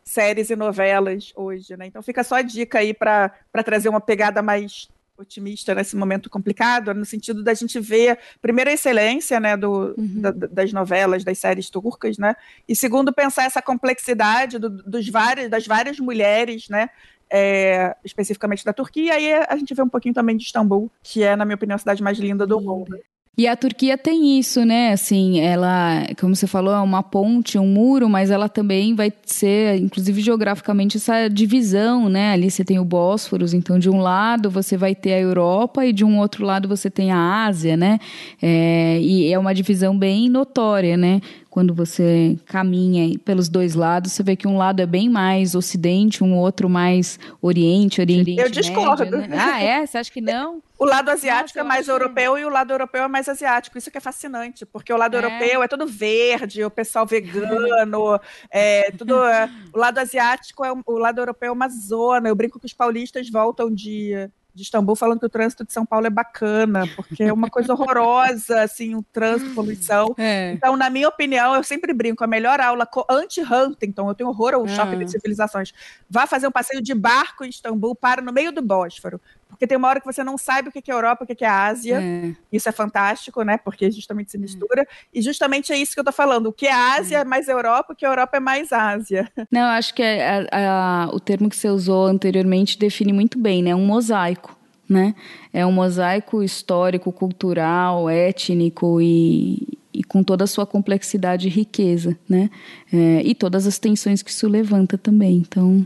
séries 0.03 0.49
e 0.49 0.55
novelas 0.55 1.31
hoje, 1.35 1.75
né? 1.77 1.85
Então 1.85 2.01
fica 2.01 2.23
só 2.23 2.35
a 2.35 2.41
dica 2.41 2.79
aí 2.79 2.93
para 2.93 3.31
trazer 3.63 3.89
uma 3.89 4.01
pegada 4.01 4.41
mais 4.41 4.89
otimista 5.21 5.75
nesse 5.75 5.95
momento 5.95 6.29
complicado, 6.29 6.93
no 6.93 7.05
sentido 7.05 7.43
da 7.43 7.53
gente 7.53 7.79
ver, 7.79 8.17
primeiro, 8.41 8.69
a 8.69 8.73
excelência 8.73 9.39
né, 9.39 9.57
do, 9.57 9.93
uhum. 9.97 10.21
da, 10.21 10.31
das 10.31 10.71
novelas, 10.71 11.23
das 11.23 11.37
séries 11.37 11.69
turcas, 11.69 12.17
né? 12.17 12.35
E 12.67 12.75
segundo, 12.75 13.13
pensar 13.13 13.43
essa 13.43 13.61
complexidade 13.61 14.57
do, 14.57 14.69
dos 14.69 15.09
vários, 15.09 15.49
das 15.49 15.67
várias 15.67 15.99
mulheres, 15.99 16.69
né? 16.69 16.89
É, 17.31 17.95
especificamente 18.03 18.65
da 18.65 18.73
Turquia, 18.73 19.19
e 19.19 19.31
a 19.31 19.55
gente 19.55 19.75
vê 19.75 19.83
um 19.83 19.89
pouquinho 19.89 20.15
também 20.15 20.35
de 20.35 20.45
Istambul, 20.45 20.91
que 21.03 21.21
é, 21.21 21.35
na 21.35 21.45
minha 21.45 21.55
opinião, 21.55 21.75
a 21.75 21.79
cidade 21.79 22.01
mais 22.01 22.17
linda 22.17 22.47
do 22.47 22.59
mundo. 22.59 22.97
E 23.37 23.47
a 23.47 23.55
Turquia 23.55 23.97
tem 23.97 24.37
isso, 24.37 24.65
né? 24.65 24.91
Assim, 24.91 25.39
ela, 25.39 26.05
como 26.19 26.35
você 26.35 26.45
falou, 26.45 26.73
é 26.73 26.79
uma 26.81 27.01
ponte, 27.01 27.57
um 27.57 27.65
muro, 27.67 28.09
mas 28.09 28.29
ela 28.31 28.49
também 28.49 28.93
vai 28.93 29.13
ser, 29.25 29.77
inclusive 29.77 30.21
geograficamente, 30.21 30.97
essa 30.97 31.29
divisão, 31.29 32.09
né? 32.09 32.33
Ali 32.33 32.51
você 32.51 32.65
tem 32.65 32.79
o 32.79 32.83
Bósforos, 32.83 33.53
então 33.53 33.79
de 33.79 33.89
um 33.89 34.01
lado 34.01 34.49
você 34.49 34.75
vai 34.75 34.93
ter 34.93 35.13
a 35.13 35.19
Europa 35.19 35.85
e 35.85 35.93
de 35.93 36.03
um 36.03 36.19
outro 36.19 36.45
lado 36.45 36.67
você 36.67 36.89
tem 36.89 37.11
a 37.11 37.45
Ásia, 37.45 37.77
né? 37.77 37.99
É, 38.41 38.99
e 38.99 39.31
é 39.31 39.39
uma 39.39 39.53
divisão 39.53 39.97
bem 39.97 40.27
notória, 40.29 40.97
né? 40.97 41.21
Quando 41.59 41.73
você 41.73 42.39
caminha 42.45 43.19
pelos 43.19 43.49
dois 43.49 43.75
lados, 43.75 44.13
você 44.13 44.23
vê 44.23 44.33
que 44.37 44.47
um 44.47 44.57
lado 44.57 44.81
é 44.81 44.85
bem 44.85 45.09
mais 45.09 45.55
ocidente, 45.55 46.23
um 46.23 46.37
outro 46.37 46.69
mais 46.69 47.19
oriente, 47.41 47.99
oriente. 47.99 48.37
Eu 48.37 48.49
discordo. 48.49 49.17
Né? 49.17 49.37
Ah, 49.37 49.61
é? 49.61 49.85
Você 49.85 49.97
acha 49.97 50.09
que 50.09 50.21
não? 50.21 50.63
O 50.77 50.85
lado 50.85 51.09
asiático 51.09 51.59
Nossa, 51.59 51.67
é 51.67 51.75
mais 51.75 51.89
europeu 51.89 52.35
que... 52.35 52.39
e 52.39 52.45
o 52.45 52.49
lado 52.49 52.71
europeu 52.71 53.03
é 53.03 53.07
mais 53.09 53.27
asiático. 53.27 53.77
Isso 53.77 53.91
que 53.91 53.97
é 53.97 54.01
fascinante, 54.01 54.65
porque 54.65 54.93
o 54.93 54.95
lado 54.95 55.17
é. 55.17 55.19
europeu 55.19 55.61
é 55.61 55.67
todo 55.67 55.85
verde, 55.85 56.63
o 56.63 56.71
pessoal 56.71 57.05
vegano, 57.05 58.17
é 58.49 58.89
tudo. 58.91 59.21
É, 59.25 59.49
o 59.73 59.77
lado 59.77 59.97
asiático 59.97 60.63
é 60.63 60.71
o 60.71 60.97
lado 60.97 61.19
europeu 61.19 61.49
é 61.49 61.51
uma 61.51 61.67
zona. 61.67 62.29
Eu 62.29 62.35
brinco 62.35 62.57
que 62.57 62.67
os 62.67 62.73
paulistas 62.73 63.29
voltam 63.29 63.69
de 63.69 64.29
de 64.59 64.63
Istambul 64.63 64.95
falando 64.95 65.19
que 65.19 65.25
o 65.25 65.29
trânsito 65.29 65.65
de 65.65 65.71
São 65.71 65.85
Paulo 65.85 66.05
é 66.05 66.09
bacana, 66.09 66.83
porque 66.95 67.23
é 67.23 67.33
uma 67.33 67.49
coisa 67.49 67.73
horrorosa, 67.73 68.61
assim, 68.61 68.93
o 68.93 69.03
trânsito, 69.03 69.55
poluição. 69.55 70.13
É. 70.21 70.51
Então, 70.51 70.75
na 70.75 70.89
minha 70.89 71.07
opinião, 71.07 71.55
eu 71.55 71.63
sempre 71.63 71.93
brinco, 71.93 72.23
a 72.23 72.27
melhor 72.27 72.59
aula 72.59 72.87
anti-Huntington, 73.09 74.09
eu 74.09 74.13
tenho 74.13 74.29
horror 74.29 74.53
ao 74.53 74.67
shopping 74.67 74.95
ah. 74.95 75.05
de 75.05 75.11
civilizações, 75.11 75.71
vá 76.09 76.27
fazer 76.27 76.47
um 76.47 76.51
passeio 76.51 76.81
de 76.81 76.93
barco 76.93 77.45
em 77.45 77.49
Istambul, 77.49 77.95
para 77.95 78.21
no 78.21 78.33
meio 78.33 78.51
do 78.51 78.61
Bósforo, 78.61 79.21
porque 79.49 79.65
tem 79.65 79.77
uma 79.77 79.87
hora 79.87 79.99
que 79.99 80.05
você 80.05 80.23
não 80.23 80.37
sabe 80.37 80.69
o 80.69 80.71
que 80.71 80.89
é 80.89 80.93
Europa, 80.93 81.23
o 81.23 81.27
que 81.27 81.43
é 81.43 81.47
Ásia. 81.47 81.99
É. 82.01 82.33
Isso 82.53 82.69
é 82.69 82.71
fantástico, 82.71 83.41
né? 83.41 83.57
Porque 83.57 83.89
justamente 83.91 84.31
se 84.31 84.37
é. 84.37 84.39
mistura. 84.39 84.83
É. 84.83 84.87
E 85.13 85.21
justamente 85.21 85.73
é 85.73 85.77
isso 85.77 85.93
que 85.93 85.99
eu 85.99 86.03
tô 86.03 86.11
falando. 86.11 86.47
O 86.47 86.53
que 86.53 86.67
é 86.67 86.71
Ásia 86.71 87.17
é 87.17 87.25
mais 87.25 87.47
Europa, 87.47 87.93
o 87.93 87.95
que 87.95 88.05
é 88.05 88.07
Europa 88.07 88.37
é 88.37 88.39
mais 88.39 88.71
Ásia. 88.71 89.29
Não, 89.51 89.63
acho 89.63 89.93
que 89.93 90.03
é, 90.03 90.47
a, 90.51 91.05
a, 91.05 91.09
o 91.09 91.19
termo 91.19 91.49
que 91.49 91.55
você 91.55 91.67
usou 91.67 92.05
anteriormente 92.05 92.77
define 92.77 93.11
muito 93.11 93.39
bem, 93.39 93.63
né? 93.63 93.75
Um 93.75 93.85
mosaico. 93.85 94.57
Né? 94.87 95.13
É 95.53 95.63
um 95.63 95.71
mosaico 95.71 96.41
histórico, 96.41 97.11
cultural, 97.11 98.09
étnico 98.09 98.99
e, 98.99 99.77
e 99.93 100.03
com 100.03 100.23
toda 100.23 100.45
a 100.45 100.47
sua 100.47 100.65
complexidade 100.65 101.47
e 101.47 101.51
riqueza, 101.51 102.17
né? 102.27 102.49
É, 102.91 103.21
e 103.23 103.35
todas 103.35 103.67
as 103.67 103.77
tensões 103.77 104.23
que 104.23 104.31
isso 104.31 104.47
levanta 104.47 104.97
também. 104.97 105.37
Então, 105.37 105.85